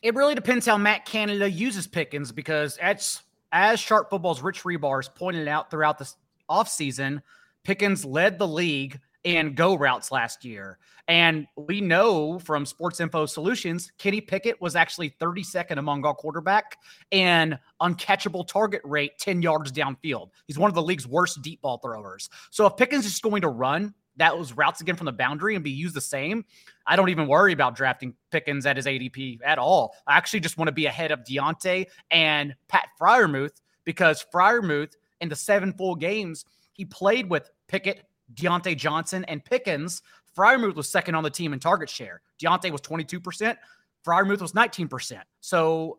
It 0.03 0.15
really 0.15 0.35
depends 0.35 0.65
how 0.67 0.79
Matt 0.79 1.05
Canada 1.05 1.51
uses 1.51 1.87
Pickens 1.87 2.33
because 2.33 2.77
as 2.79 3.21
as 3.53 3.81
Sharp 3.81 4.11
Football's 4.11 4.41
Rich 4.43 4.63
Hribar's 4.63 5.09
pointed 5.09 5.49
out 5.49 5.71
throughout 5.71 5.99
the 5.99 6.11
offseason, 6.49 7.21
Pickens 7.65 8.05
led 8.05 8.39
the 8.39 8.47
league 8.47 9.01
in 9.25 9.55
go 9.55 9.75
routes 9.75 10.11
last 10.11 10.45
year. 10.45 10.79
And 11.09 11.47
we 11.57 11.81
know 11.81 12.39
from 12.39 12.65
Sports 12.65 13.01
Info 13.01 13.27
Solutions, 13.27 13.91
Kenny 13.99 14.21
Pickett 14.21 14.61
was 14.61 14.77
actually 14.77 15.11
32nd 15.21 15.79
among 15.79 16.05
all 16.05 16.15
quarterback 16.15 16.79
and 17.11 17.59
uncatchable 17.83 18.47
target 18.47 18.81
rate 18.85 19.19
10 19.19 19.43
yards 19.43 19.73
downfield. 19.73 20.31
He's 20.47 20.59
one 20.59 20.71
of 20.71 20.75
the 20.75 20.83
league's 20.83 21.07
worst 21.07 21.43
deep 21.43 21.61
ball 21.63 21.79
throwers. 21.79 22.31
So 22.51 22.65
if 22.67 22.77
Pickens 22.77 23.05
is 23.05 23.19
going 23.19 23.43
to 23.43 23.49
run 23.49 23.93
that 24.21 24.37
was 24.37 24.53
routes 24.53 24.81
again 24.81 24.97
from 24.97 25.07
the 25.07 25.13
boundary 25.13 25.55
and 25.55 25.65
be 25.65 25.71
used 25.71 25.95
the 25.95 26.01
same, 26.01 26.45
I 26.87 26.95
don't 26.95 27.09
even 27.09 27.27
worry 27.27 27.53
about 27.53 27.75
drafting 27.75 28.15
Pickens 28.31 28.67
at 28.67 28.77
his 28.77 28.87
ADP 28.87 29.41
at 29.45 29.59
all. 29.59 29.95
I 30.07 30.17
actually 30.17 30.41
just 30.41 30.59
want 30.59 30.69
to 30.69 30.73
be 30.73 30.87
ahead 30.87 31.11
of 31.11 31.25
Diontae 31.25 31.87
and 32.11 32.55
Pat 32.69 32.89
Freiermuth 33.01 33.63
because 33.85 34.25
Freiermuth 34.33 34.93
in 35.21 35.29
the 35.29 35.37
seven 35.37 35.73
full 35.73 35.95
games 35.95 36.45
he 36.73 36.85
played 36.85 37.29
with 37.31 37.51
Pickett, 37.67 38.05
Diontae 38.35 38.77
Johnson, 38.77 39.25
and 39.25 39.45
Pickens. 39.45 40.03
Freiermuth 40.37 40.75
was 40.75 40.89
second 40.89 41.15
on 41.15 41.23
the 41.23 41.31
team 41.31 41.53
in 41.53 41.59
target 41.59 41.89
share. 41.89 42.21
Diontae 42.41 42.71
was 42.71 42.81
22%. 42.83 43.57
Freiermuth 44.07 44.41
was 44.41 44.53
19%. 44.53 45.21
So, 45.41 45.99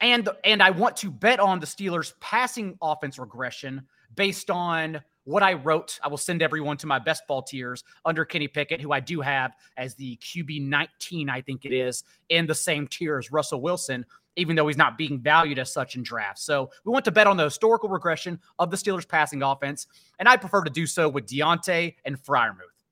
and 0.00 0.28
and 0.44 0.62
I 0.62 0.70
want 0.70 0.96
to 0.98 1.10
bet 1.10 1.40
on 1.40 1.58
the 1.58 1.66
Steelers' 1.66 2.12
passing 2.20 2.78
offense 2.80 3.18
regression 3.18 3.82
based 4.14 4.48
on 4.48 5.00
what 5.28 5.42
I 5.42 5.52
wrote. 5.52 5.98
I 6.02 6.08
will 6.08 6.16
send 6.16 6.40
everyone 6.40 6.78
to 6.78 6.86
my 6.86 6.98
best 6.98 7.26
ball 7.26 7.42
tiers 7.42 7.84
under 8.06 8.24
Kenny 8.24 8.48
Pickett, 8.48 8.80
who 8.80 8.92
I 8.92 9.00
do 9.00 9.20
have 9.20 9.52
as 9.76 9.94
the 9.94 10.16
QB 10.16 10.66
19, 10.66 11.28
I 11.28 11.42
think 11.42 11.66
it 11.66 11.72
is, 11.74 12.02
in 12.30 12.46
the 12.46 12.54
same 12.54 12.88
tier 12.88 13.18
as 13.18 13.30
Russell 13.30 13.60
Wilson, 13.60 14.06
even 14.36 14.56
though 14.56 14.66
he's 14.66 14.78
not 14.78 14.96
being 14.96 15.20
valued 15.20 15.58
as 15.58 15.70
such 15.70 15.96
in 15.96 16.02
drafts. 16.02 16.44
So 16.44 16.70
we 16.86 16.92
want 16.92 17.04
to 17.04 17.10
bet 17.10 17.26
on 17.26 17.36
the 17.36 17.44
historical 17.44 17.90
regression 17.90 18.40
of 18.58 18.70
the 18.70 18.76
Steelers 18.78 19.06
passing 19.06 19.42
offense, 19.42 19.86
and 20.18 20.26
I 20.26 20.38
prefer 20.38 20.64
to 20.64 20.70
do 20.70 20.86
so 20.86 21.10
with 21.10 21.26
Diontae 21.26 21.96
and 22.06 22.16
Freiermuth. 22.16 22.86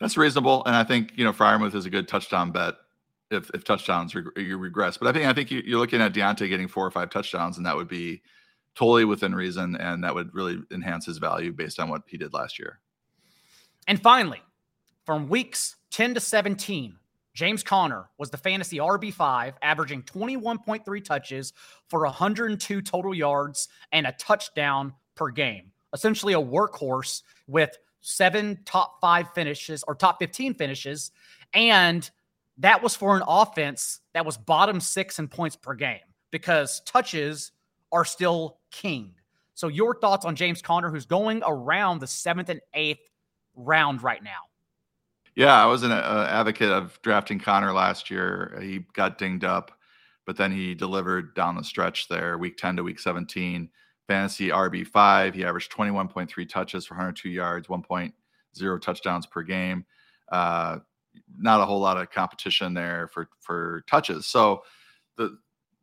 That's 0.00 0.16
reasonable, 0.16 0.64
and 0.66 0.74
I 0.74 0.82
think 0.82 1.12
you 1.14 1.24
know 1.24 1.32
Freiermuth 1.32 1.76
is 1.76 1.86
a 1.86 1.90
good 1.90 2.08
touchdown 2.08 2.50
bet 2.50 2.74
if 3.30 3.48
if 3.54 3.62
touchdowns 3.62 4.12
reg- 4.16 4.36
you 4.36 4.58
regress. 4.58 4.96
But 4.96 5.06
I 5.06 5.12
think 5.12 5.26
I 5.26 5.32
think 5.32 5.52
you, 5.52 5.76
are 5.76 5.78
looking 5.78 6.00
at 6.00 6.12
Diontae 6.12 6.48
getting 6.48 6.66
four 6.66 6.84
or 6.84 6.90
five 6.90 7.10
touchdowns, 7.10 7.58
and 7.58 7.66
that 7.66 7.76
would 7.76 7.86
be 7.86 8.22
totally 8.74 9.04
within 9.04 9.34
reason, 9.34 9.76
and 9.76 10.02
that 10.04 10.14
would 10.14 10.34
really 10.34 10.58
enhance 10.70 11.06
his 11.06 11.18
value 11.18 11.52
based 11.52 11.78
on 11.78 11.88
what 11.88 12.02
he 12.06 12.16
did 12.16 12.32
last 12.32 12.58
year. 12.58 12.80
And 13.86 14.00
finally, 14.00 14.42
from 15.04 15.28
weeks 15.28 15.76
10 15.90 16.14
to 16.14 16.20
17, 16.20 16.96
James 17.34 17.62
Conner 17.62 18.08
was 18.18 18.30
the 18.30 18.36
fantasy 18.36 18.78
RB5, 18.78 19.54
averaging 19.62 20.02
21.3 20.02 21.04
touches 21.04 21.52
for 21.88 22.00
102 22.04 22.82
total 22.82 23.14
yards 23.14 23.68
and 23.90 24.06
a 24.06 24.12
touchdown 24.12 24.92
per 25.14 25.30
game. 25.30 25.72
Essentially, 25.94 26.34
a 26.34 26.40
workhorse 26.40 27.22
with 27.46 27.76
seven 28.00 28.58
top 28.64 29.00
five 29.00 29.32
finishes 29.34 29.82
or 29.86 29.94
top 29.94 30.18
15 30.18 30.54
finishes. 30.54 31.10
And 31.54 32.08
that 32.58 32.82
was 32.82 32.94
for 32.94 33.16
an 33.16 33.22
offense 33.26 34.00
that 34.12 34.26
was 34.26 34.36
bottom 34.36 34.80
six 34.80 35.18
in 35.18 35.28
points 35.28 35.56
per 35.56 35.74
game 35.74 36.00
because 36.30 36.80
touches 36.80 37.52
are 37.92 38.04
still 38.04 38.58
king. 38.70 39.14
So, 39.54 39.68
your 39.68 39.94
thoughts 40.00 40.24
on 40.24 40.34
James 40.34 40.62
Conner, 40.62 40.90
who's 40.90 41.06
going 41.06 41.42
around 41.46 42.00
the 42.00 42.06
seventh 42.06 42.48
and 42.48 42.60
eighth 42.74 43.08
round 43.54 44.02
right 44.02 44.22
now? 44.22 44.40
Yeah, 45.34 45.62
I 45.62 45.66
was 45.66 45.82
an 45.82 45.92
uh, 45.92 46.26
advocate 46.30 46.70
of 46.70 46.98
drafting 47.02 47.38
Conner 47.38 47.72
last 47.72 48.10
year. 48.10 48.58
He 48.60 48.80
got 48.92 49.18
dinged 49.18 49.44
up, 49.44 49.72
but 50.26 50.36
then 50.36 50.52
he 50.52 50.74
delivered 50.74 51.34
down 51.34 51.56
the 51.56 51.64
stretch 51.64 52.08
there, 52.08 52.36
week 52.36 52.56
10 52.58 52.76
to 52.76 52.82
week 52.82 52.98
17. 52.98 53.70
Fantasy 54.08 54.48
RB5, 54.48 55.34
he 55.34 55.44
averaged 55.44 55.72
21.3 55.72 56.48
touches 56.48 56.84
for 56.84 56.94
102 56.94 57.30
yards, 57.30 57.68
1.0 57.68 58.80
touchdowns 58.80 59.26
per 59.26 59.42
game. 59.42 59.86
Uh, 60.30 60.78
not 61.38 61.60
a 61.60 61.64
whole 61.64 61.80
lot 61.80 61.96
of 61.96 62.10
competition 62.10 62.74
there 62.74 63.08
for 63.08 63.28
for 63.40 63.84
touches. 63.86 64.26
So 64.26 64.62
the 65.16 65.38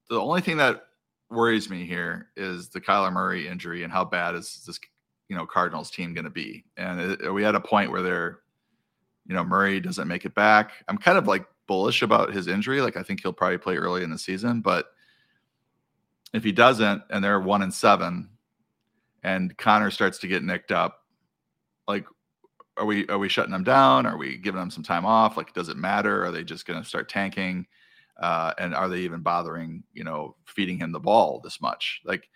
the 0.09 0.19
only 0.19 0.41
thing 0.41 0.57
that 0.57 0.83
worries 1.29 1.69
me 1.69 1.85
here 1.85 2.29
is 2.35 2.69
the 2.69 2.81
Kyler 2.81 3.13
Murray 3.13 3.47
injury 3.47 3.83
and 3.83 3.91
how 3.91 4.03
bad 4.03 4.35
is 4.35 4.63
this 4.65 4.79
you 5.27 5.35
know 5.35 5.45
Cardinals 5.45 5.91
team 5.91 6.13
going 6.13 6.25
to 6.25 6.29
be? 6.29 6.65
And 6.77 6.99
it, 6.99 7.33
we 7.33 7.45
at 7.45 7.55
a 7.55 7.59
point 7.59 7.91
where 7.91 8.01
they're 8.01 8.39
you 9.27 9.35
know 9.35 9.43
Murray 9.43 9.79
doesn't 9.79 10.07
make 10.07 10.25
it 10.25 10.33
back? 10.35 10.71
I'm 10.87 10.97
kind 10.97 11.17
of 11.17 11.27
like 11.27 11.45
bullish 11.67 12.01
about 12.01 12.33
his 12.33 12.47
injury. 12.47 12.81
Like 12.81 12.97
I 12.97 13.03
think 13.03 13.21
he'll 13.21 13.33
probably 13.33 13.59
play 13.59 13.75
early 13.75 14.03
in 14.03 14.09
the 14.09 14.17
season, 14.17 14.61
but 14.61 14.87
if 16.33 16.43
he 16.43 16.51
doesn't 16.51 17.03
and 17.09 17.23
they're 17.23 17.39
one 17.39 17.61
and 17.61 17.73
seven 17.73 18.29
and 19.23 19.55
Conner 19.57 19.91
starts 19.91 20.17
to 20.19 20.27
get 20.27 20.43
nicked 20.43 20.71
up, 20.71 21.05
like 21.87 22.05
are 22.77 22.85
we 22.85 23.07
are 23.07 23.19
we 23.19 23.29
shutting 23.29 23.51
them 23.51 23.63
down? 23.63 24.05
Are 24.05 24.17
we 24.17 24.37
giving 24.37 24.59
them 24.59 24.71
some 24.71 24.83
time 24.83 25.05
off? 25.05 25.37
Like 25.37 25.53
does 25.53 25.69
it 25.69 25.77
matter? 25.77 26.25
Are 26.25 26.31
they 26.31 26.43
just 26.43 26.65
going 26.65 26.81
to 26.81 26.87
start 26.87 27.09
tanking? 27.09 27.67
Uh, 28.19 28.53
and 28.57 28.75
are 28.75 28.89
they 28.89 28.99
even 28.99 29.21
bothering, 29.21 29.83
you 29.93 30.03
know, 30.03 30.35
feeding 30.45 30.77
him 30.77 30.91
the 30.91 30.99
ball 30.99 31.39
this 31.43 31.61
much? 31.61 32.01
Like 32.03 32.29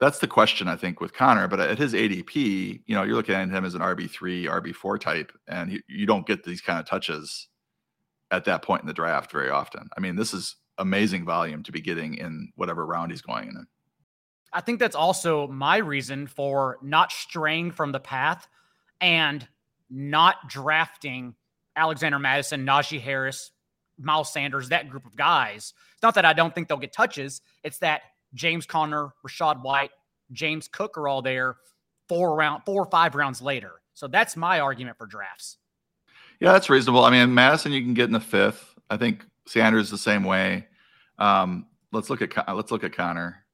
that's 0.00 0.20
the 0.20 0.28
question 0.28 0.68
I 0.68 0.76
think 0.76 1.00
with 1.00 1.12
Conner. 1.12 1.48
But 1.48 1.60
at 1.60 1.78
his 1.78 1.92
ADP, 1.92 2.82
you 2.86 2.94
know, 2.94 3.02
you're 3.02 3.16
looking 3.16 3.34
at 3.34 3.48
him 3.48 3.64
as 3.64 3.74
an 3.74 3.82
RB 3.82 4.10
three, 4.10 4.46
RB 4.46 4.74
four 4.74 4.98
type, 4.98 5.32
and 5.46 5.70
he, 5.70 5.82
you 5.88 6.06
don't 6.06 6.26
get 6.26 6.44
these 6.44 6.60
kind 6.60 6.78
of 6.78 6.86
touches 6.86 7.48
at 8.30 8.44
that 8.44 8.62
point 8.62 8.82
in 8.82 8.86
the 8.86 8.94
draft 8.94 9.32
very 9.32 9.50
often. 9.50 9.88
I 9.96 10.00
mean, 10.00 10.16
this 10.16 10.32
is 10.32 10.56
amazing 10.78 11.24
volume 11.24 11.62
to 11.64 11.72
be 11.72 11.80
getting 11.80 12.14
in 12.14 12.52
whatever 12.54 12.86
round 12.86 13.10
he's 13.10 13.22
going 13.22 13.48
in. 13.48 13.66
I 14.52 14.60
think 14.60 14.78
that's 14.78 14.96
also 14.96 15.46
my 15.48 15.78
reason 15.78 16.26
for 16.26 16.78
not 16.82 17.12
straying 17.12 17.72
from 17.72 17.92
the 17.92 18.00
path 18.00 18.48
and 19.00 19.46
not 19.90 20.48
drafting 20.48 21.34
Alexander 21.76 22.18
Mattison, 22.18 22.64
Najee 22.64 23.00
Harris, 23.00 23.50
Miles 23.98 24.32
Sanders, 24.32 24.68
that 24.68 24.88
group 24.88 25.06
of 25.06 25.16
guys. 25.16 25.74
It's 25.94 26.02
not 26.02 26.14
that 26.14 26.24
I 26.24 26.32
don't 26.32 26.54
think 26.54 26.68
they'll 26.68 26.78
get 26.78 26.92
touches. 26.92 27.40
It's 27.64 27.78
that 27.78 28.02
James 28.34 28.66
Conner, 28.66 29.10
Rachaad 29.26 29.62
White, 29.62 29.90
James 30.32 30.68
Cook 30.68 30.96
are 30.98 31.08
all 31.08 31.22
there 31.22 31.56
four 32.08 32.34
round, 32.34 32.62
four 32.64 32.82
or 32.82 32.90
five 32.90 33.14
rounds 33.14 33.42
later. 33.42 33.72
So 33.94 34.08
that's 34.08 34.36
my 34.36 34.60
argument 34.60 34.96
for 34.96 35.06
drafts. 35.06 35.58
Yeah, 36.40 36.52
that's 36.52 36.70
reasonable. 36.70 37.04
I 37.04 37.10
mean, 37.10 37.34
Mattison 37.34 37.72
you 37.72 37.82
can 37.82 37.94
get 37.94 38.04
in 38.04 38.12
the 38.12 38.20
fifth. 38.20 38.74
I 38.88 38.96
think 38.96 39.26
Sanders 39.46 39.90
the 39.90 39.98
same 39.98 40.24
way. 40.24 40.66
Um, 41.18 41.66
let's 41.92 42.10
look 42.10 42.22
at 42.22 42.54
let's 42.54 42.70
look 42.70 42.84
at 42.84 42.92
Conner. 42.92 43.44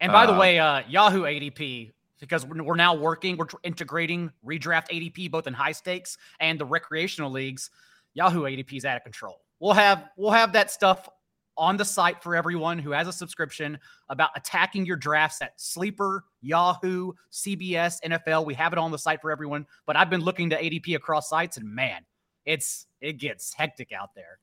And 0.00 0.12
by 0.12 0.24
uh, 0.24 0.32
the 0.32 0.38
way, 0.38 0.58
uh, 0.58 0.82
Yahoo 0.88 1.22
ADP 1.22 1.92
because 2.20 2.46
we're 2.46 2.76
now 2.76 2.94
working, 2.94 3.36
we're 3.36 3.46
integrating 3.62 4.30
redraft 4.44 4.88
ADP 4.90 5.30
both 5.30 5.46
in 5.46 5.54
high 5.54 5.72
stakes 5.72 6.18
and 6.38 6.58
the 6.58 6.66
recreational 6.66 7.30
leagues. 7.30 7.70
Yahoo 8.14 8.42
ADP 8.42 8.76
is 8.76 8.84
out 8.84 8.96
of 8.96 9.02
control. 9.02 9.40
We'll 9.60 9.74
have 9.74 10.08
we'll 10.16 10.30
have 10.30 10.52
that 10.54 10.70
stuff 10.70 11.08
on 11.56 11.76
the 11.76 11.84
site 11.84 12.22
for 12.22 12.34
everyone 12.34 12.78
who 12.78 12.90
has 12.90 13.06
a 13.06 13.12
subscription 13.12 13.78
about 14.08 14.30
attacking 14.34 14.86
your 14.86 14.96
drafts 14.96 15.42
at 15.42 15.60
Sleeper, 15.60 16.24
Yahoo, 16.40 17.12
CBS, 17.30 18.00
NFL. 18.02 18.46
We 18.46 18.54
have 18.54 18.72
it 18.72 18.78
on 18.78 18.90
the 18.90 18.98
site 18.98 19.20
for 19.20 19.30
everyone. 19.30 19.66
But 19.84 19.96
I've 19.96 20.08
been 20.08 20.22
looking 20.22 20.48
to 20.50 20.56
ADP 20.56 20.96
across 20.96 21.28
sites, 21.28 21.58
and 21.58 21.68
man, 21.68 22.02
it's 22.46 22.86
it 23.00 23.18
gets 23.18 23.52
hectic 23.52 23.92
out 23.92 24.14
there. 24.14 24.38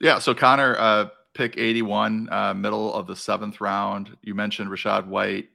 Yeah. 0.00 0.18
So 0.18 0.34
Conner, 0.34 0.76
uh, 0.78 1.08
pick 1.34 1.56
81, 1.56 2.28
uh, 2.32 2.54
middle 2.54 2.92
of 2.94 3.06
the 3.06 3.16
seventh 3.16 3.60
round. 3.60 4.16
You 4.22 4.34
mentioned 4.34 4.70
Rachaad 4.70 5.06
White 5.06 5.48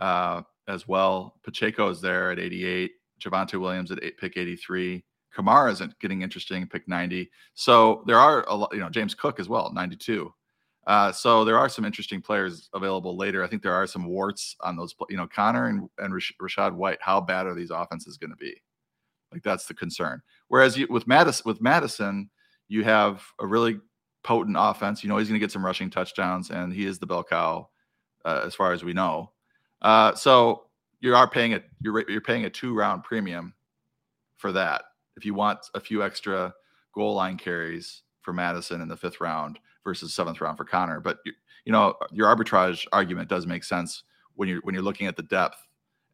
uh, 0.00 0.42
as 0.66 0.88
well. 0.88 1.34
Pacheco 1.42 1.88
is 1.90 2.00
there 2.00 2.30
at 2.30 2.38
88. 2.38 2.92
Javonte 3.20 3.60
Williams 3.60 3.90
at 3.90 4.02
eight, 4.02 4.16
pick 4.16 4.36
83. 4.36 5.04
Kamara 5.38 5.70
isn't 5.72 5.98
getting 6.00 6.22
interesting, 6.22 6.66
pick 6.66 6.88
90. 6.88 7.30
So 7.54 8.02
there 8.06 8.18
are 8.18 8.44
a 8.48 8.54
lot, 8.54 8.70
you 8.72 8.80
know, 8.80 8.90
James 8.90 9.14
Cook 9.14 9.38
as 9.38 9.48
well, 9.48 9.72
92. 9.72 10.32
Uh, 10.86 11.12
so 11.12 11.44
there 11.44 11.58
are 11.58 11.68
some 11.68 11.84
interesting 11.84 12.22
players 12.22 12.70
available 12.72 13.16
later. 13.16 13.44
I 13.44 13.46
think 13.46 13.62
there 13.62 13.74
are 13.74 13.86
some 13.86 14.06
warts 14.06 14.56
on 14.60 14.76
those, 14.76 14.94
you 15.10 15.16
know, 15.16 15.26
Conner 15.26 15.66
and, 15.66 15.88
and 15.98 16.14
Rachaad 16.14 16.72
White. 16.72 16.98
How 17.00 17.20
bad 17.20 17.46
are 17.46 17.54
these 17.54 17.70
offenses 17.70 18.16
going 18.16 18.30
to 18.30 18.36
be? 18.36 18.54
Like 19.30 19.42
that's 19.42 19.66
the 19.66 19.74
concern. 19.74 20.22
Whereas 20.48 20.76
you, 20.78 20.86
with 20.88 21.06
Mattison, 21.06 21.42
with 21.44 21.60
Mattison, 21.60 22.30
you 22.68 22.84
have 22.84 23.22
a 23.38 23.46
really 23.46 23.78
potent 24.22 24.56
offense. 24.58 25.02
You 25.02 25.10
know 25.10 25.18
he's 25.18 25.28
going 25.28 25.38
to 25.38 25.44
get 25.44 25.52
some 25.52 25.64
rushing 25.64 25.90
touchdowns, 25.90 26.50
and 26.50 26.72
he 26.72 26.86
is 26.86 26.98
the 26.98 27.06
bell 27.06 27.22
cow, 27.22 27.68
uh, 28.24 28.42
as 28.46 28.54
far 28.54 28.72
as 28.72 28.82
we 28.82 28.94
know. 28.94 29.32
Uh, 29.82 30.14
so 30.14 30.64
you 31.00 31.14
are 31.14 31.28
paying 31.28 31.52
a 31.52 31.62
you're 31.82 32.10
you're 32.10 32.22
paying 32.22 32.46
a 32.46 32.50
two 32.50 32.74
round 32.74 33.04
premium 33.04 33.52
for 34.38 34.52
that. 34.52 34.84
If 35.18 35.26
you 35.26 35.34
want 35.34 35.58
a 35.74 35.80
few 35.80 36.02
extra 36.04 36.54
goal 36.94 37.14
line 37.14 37.36
carries 37.36 38.02
for 38.22 38.32
Mattison 38.32 38.80
in 38.80 38.86
the 38.86 38.96
fifth 38.96 39.20
round 39.20 39.58
versus 39.82 40.14
seventh 40.14 40.40
round 40.40 40.56
for 40.56 40.64
Conner. 40.64 41.00
but 41.00 41.18
you, 41.24 41.32
you 41.64 41.72
know 41.72 41.94
your 42.12 42.34
arbitrage 42.34 42.86
argument 42.92 43.28
does 43.28 43.46
make 43.46 43.64
sense 43.64 44.04
when 44.36 44.48
you're 44.48 44.60
when 44.60 44.74
you're 44.74 44.84
looking 44.84 45.08
at 45.08 45.16
the 45.16 45.22
depth 45.24 45.58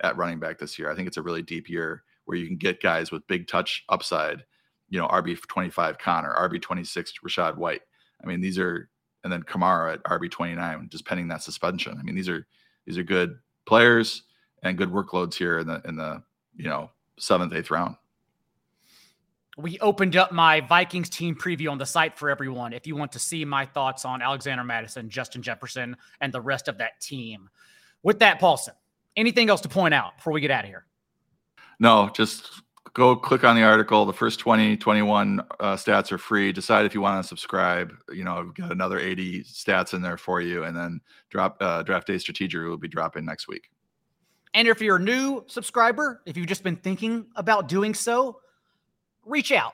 at 0.03 0.17
running 0.17 0.41
back 0.41 0.59
this 0.59 0.79
year. 0.79 0.91
I 0.91 0.95
think 0.95 1.07
it's 1.07 1.19
a 1.19 1.23
really 1.23 1.43
deep 1.43 1.69
year 1.69 2.03
where 2.25 2.39
you 2.39 2.47
can 2.47 2.57
get 2.57 2.83
guys 2.83 3.13
with 3.13 3.27
big 3.27 3.47
touch 3.47 3.85
upside. 3.91 4.43
You 4.89 5.01
know, 5.01 5.07
RB 5.09 5.39
twenty 5.49 5.69
five 5.69 5.99
Conner, 5.99 6.35
RB 6.35 6.63
twenty 6.63 6.85
six 6.85 7.13
Rachaad 7.23 7.57
White. 7.57 7.83
I 8.23 8.27
mean, 8.27 8.41
these 8.41 8.59
are 8.59 8.89
and 9.23 9.33
then 9.33 9.43
Kamara 9.43 9.95
at 9.95 10.05
RB 10.05 10.31
twenty 10.31 10.55
nine, 10.55 10.89
just 10.91 11.05
pending 11.05 11.29
that 11.29 11.43
suspension. 11.43 11.99
I 11.99 12.03
mean, 12.03 12.15
these 12.15 12.29
are 12.29 12.47
these 12.87 12.97
are 12.97 13.03
good 13.03 13.39
players 13.67 14.23
and 14.63 14.79
good 14.79 14.91
workloads 14.91 15.35
here 15.35 15.59
in 15.59 15.67
the 15.67 15.83
in 15.85 15.97
the 15.97 16.23
you 16.57 16.69
know 16.69 16.91
seventh 17.19 17.53
eighth 17.53 17.71
round. 17.71 17.97
We 19.57 19.79
opened 19.79 20.17
up 20.17 20.33
my 20.33 20.61
Vikings 20.61 21.09
team 21.09 21.37
preview 21.37 21.71
on 21.71 21.79
the 21.79 21.87
site 21.87 22.19
for 22.19 22.29
everyone. 22.29 22.73
If 22.73 22.87
you 22.87 22.97
want 22.97 23.13
to 23.13 23.21
see 23.21 23.45
my 23.45 23.65
thoughts 23.65 24.05
on 24.05 24.21
Alexander 24.21 24.65
Mattison, 24.65 25.09
Justin 25.09 25.43
Jefferson, 25.43 25.97
and 26.21 26.33
the 26.33 26.41
rest 26.41 26.67
of 26.67 26.79
that 26.79 27.01
team. 27.01 27.49
With 28.03 28.19
that, 28.19 28.41
Paulsen, 28.41 28.75
anything 29.17 29.49
else 29.49 29.61
to 29.61 29.69
point 29.69 29.95
out 29.95 30.17
before 30.17 30.33
we 30.33 30.41
get 30.41 30.51
out 30.51 30.65
of 30.65 30.71
here? 30.71 30.87
No, 31.79 32.11
just 32.15 32.63
go 32.95 33.15
click 33.15 33.45
on 33.45 33.55
the 33.55 33.63
article. 33.63 34.05
The 34.07 34.13
first 34.13 34.41
20, 34.41 34.77
21 34.77 35.41
uh, 35.61 35.77
stats 35.77 36.11
are 36.13 36.19
free. 36.19 36.53
Decide 36.53 36.85
if 36.87 36.95
you 36.95 37.01
want 37.01 37.23
to 37.23 37.29
subscribe. 37.29 37.93
You 38.13 38.25
know, 38.25 38.39
I've 38.39 38.55
got 38.55 38.73
another 38.73 38.99
80 38.99 39.45
stats 39.45 39.95
in 39.95 40.03
there 40.03 40.17
for 40.17 40.41
you. 40.41 40.65
And 40.65 40.77
then 40.77 41.01
drop 41.31 41.57
uh, 41.61 41.83
draft 41.83 42.07
day 42.07 42.19
strategy 42.19 42.59
will 42.59 42.77
be 42.77 42.89
dropping 42.89 43.25
next 43.25 43.49
week. 43.49 43.71
And 44.55 44.69
if 44.69 44.81
you're 44.81 44.97
a 44.97 45.01
new 45.01 45.45
subscriber, 45.49 46.23
if 46.27 46.37
you've 46.37 46.47
just 46.47 46.63
been 46.63 46.77
thinking 46.77 47.27
about 47.35 47.69
doing 47.69 47.93
so, 47.93 48.41
reach 49.27 49.53
out, 49.53 49.73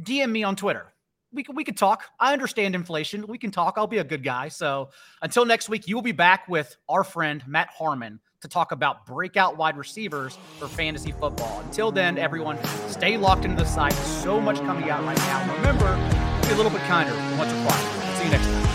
DM 0.00 0.30
me 0.30 0.42
on 0.42 0.56
Twitter. 0.56 0.86
We 1.32 1.44
can, 1.44 1.54
we 1.54 1.62
can 1.62 1.74
talk. 1.76 2.04
I 2.18 2.32
understand 2.32 2.74
inflation. 2.74 3.24
We 3.28 3.38
can 3.38 3.52
talk. 3.52 3.74
I'll 3.76 3.86
be 3.86 3.98
a 3.98 4.04
good 4.04 4.24
guy. 4.24 4.48
So 4.48 4.90
until 5.22 5.44
next 5.44 5.68
week, 5.68 5.86
you 5.86 5.94
will 5.94 6.02
be 6.02 6.12
back 6.12 6.48
with 6.48 6.76
our 6.88 7.04
friend 7.04 7.42
Matt 7.46 7.68
Harmon 7.68 8.18
to 8.40 8.48
talk 8.48 8.72
about 8.72 9.06
breakout 9.06 9.56
wide 9.56 9.76
receivers 9.76 10.38
for 10.58 10.66
fantasy 10.66 11.12
football. 11.12 11.60
Until 11.60 11.92
then, 11.92 12.18
everyone, 12.18 12.58
stay 12.88 13.16
locked 13.16 13.44
into 13.44 13.62
the 13.62 13.68
site. 13.68 13.92
So 13.92 14.40
much 14.40 14.58
coming 14.60 14.90
out 14.90 15.04
right 15.04 15.18
now. 15.18 15.54
Remember, 15.56 15.94
be 16.42 16.52
a 16.52 16.56
little 16.56 16.72
bit 16.72 16.80
kinder 16.82 17.12
than 17.12 17.38
what's 17.38 17.52
required. 17.52 18.16
See 18.16 18.24
you 18.24 18.30
next 18.30 18.46
time. 18.46 18.69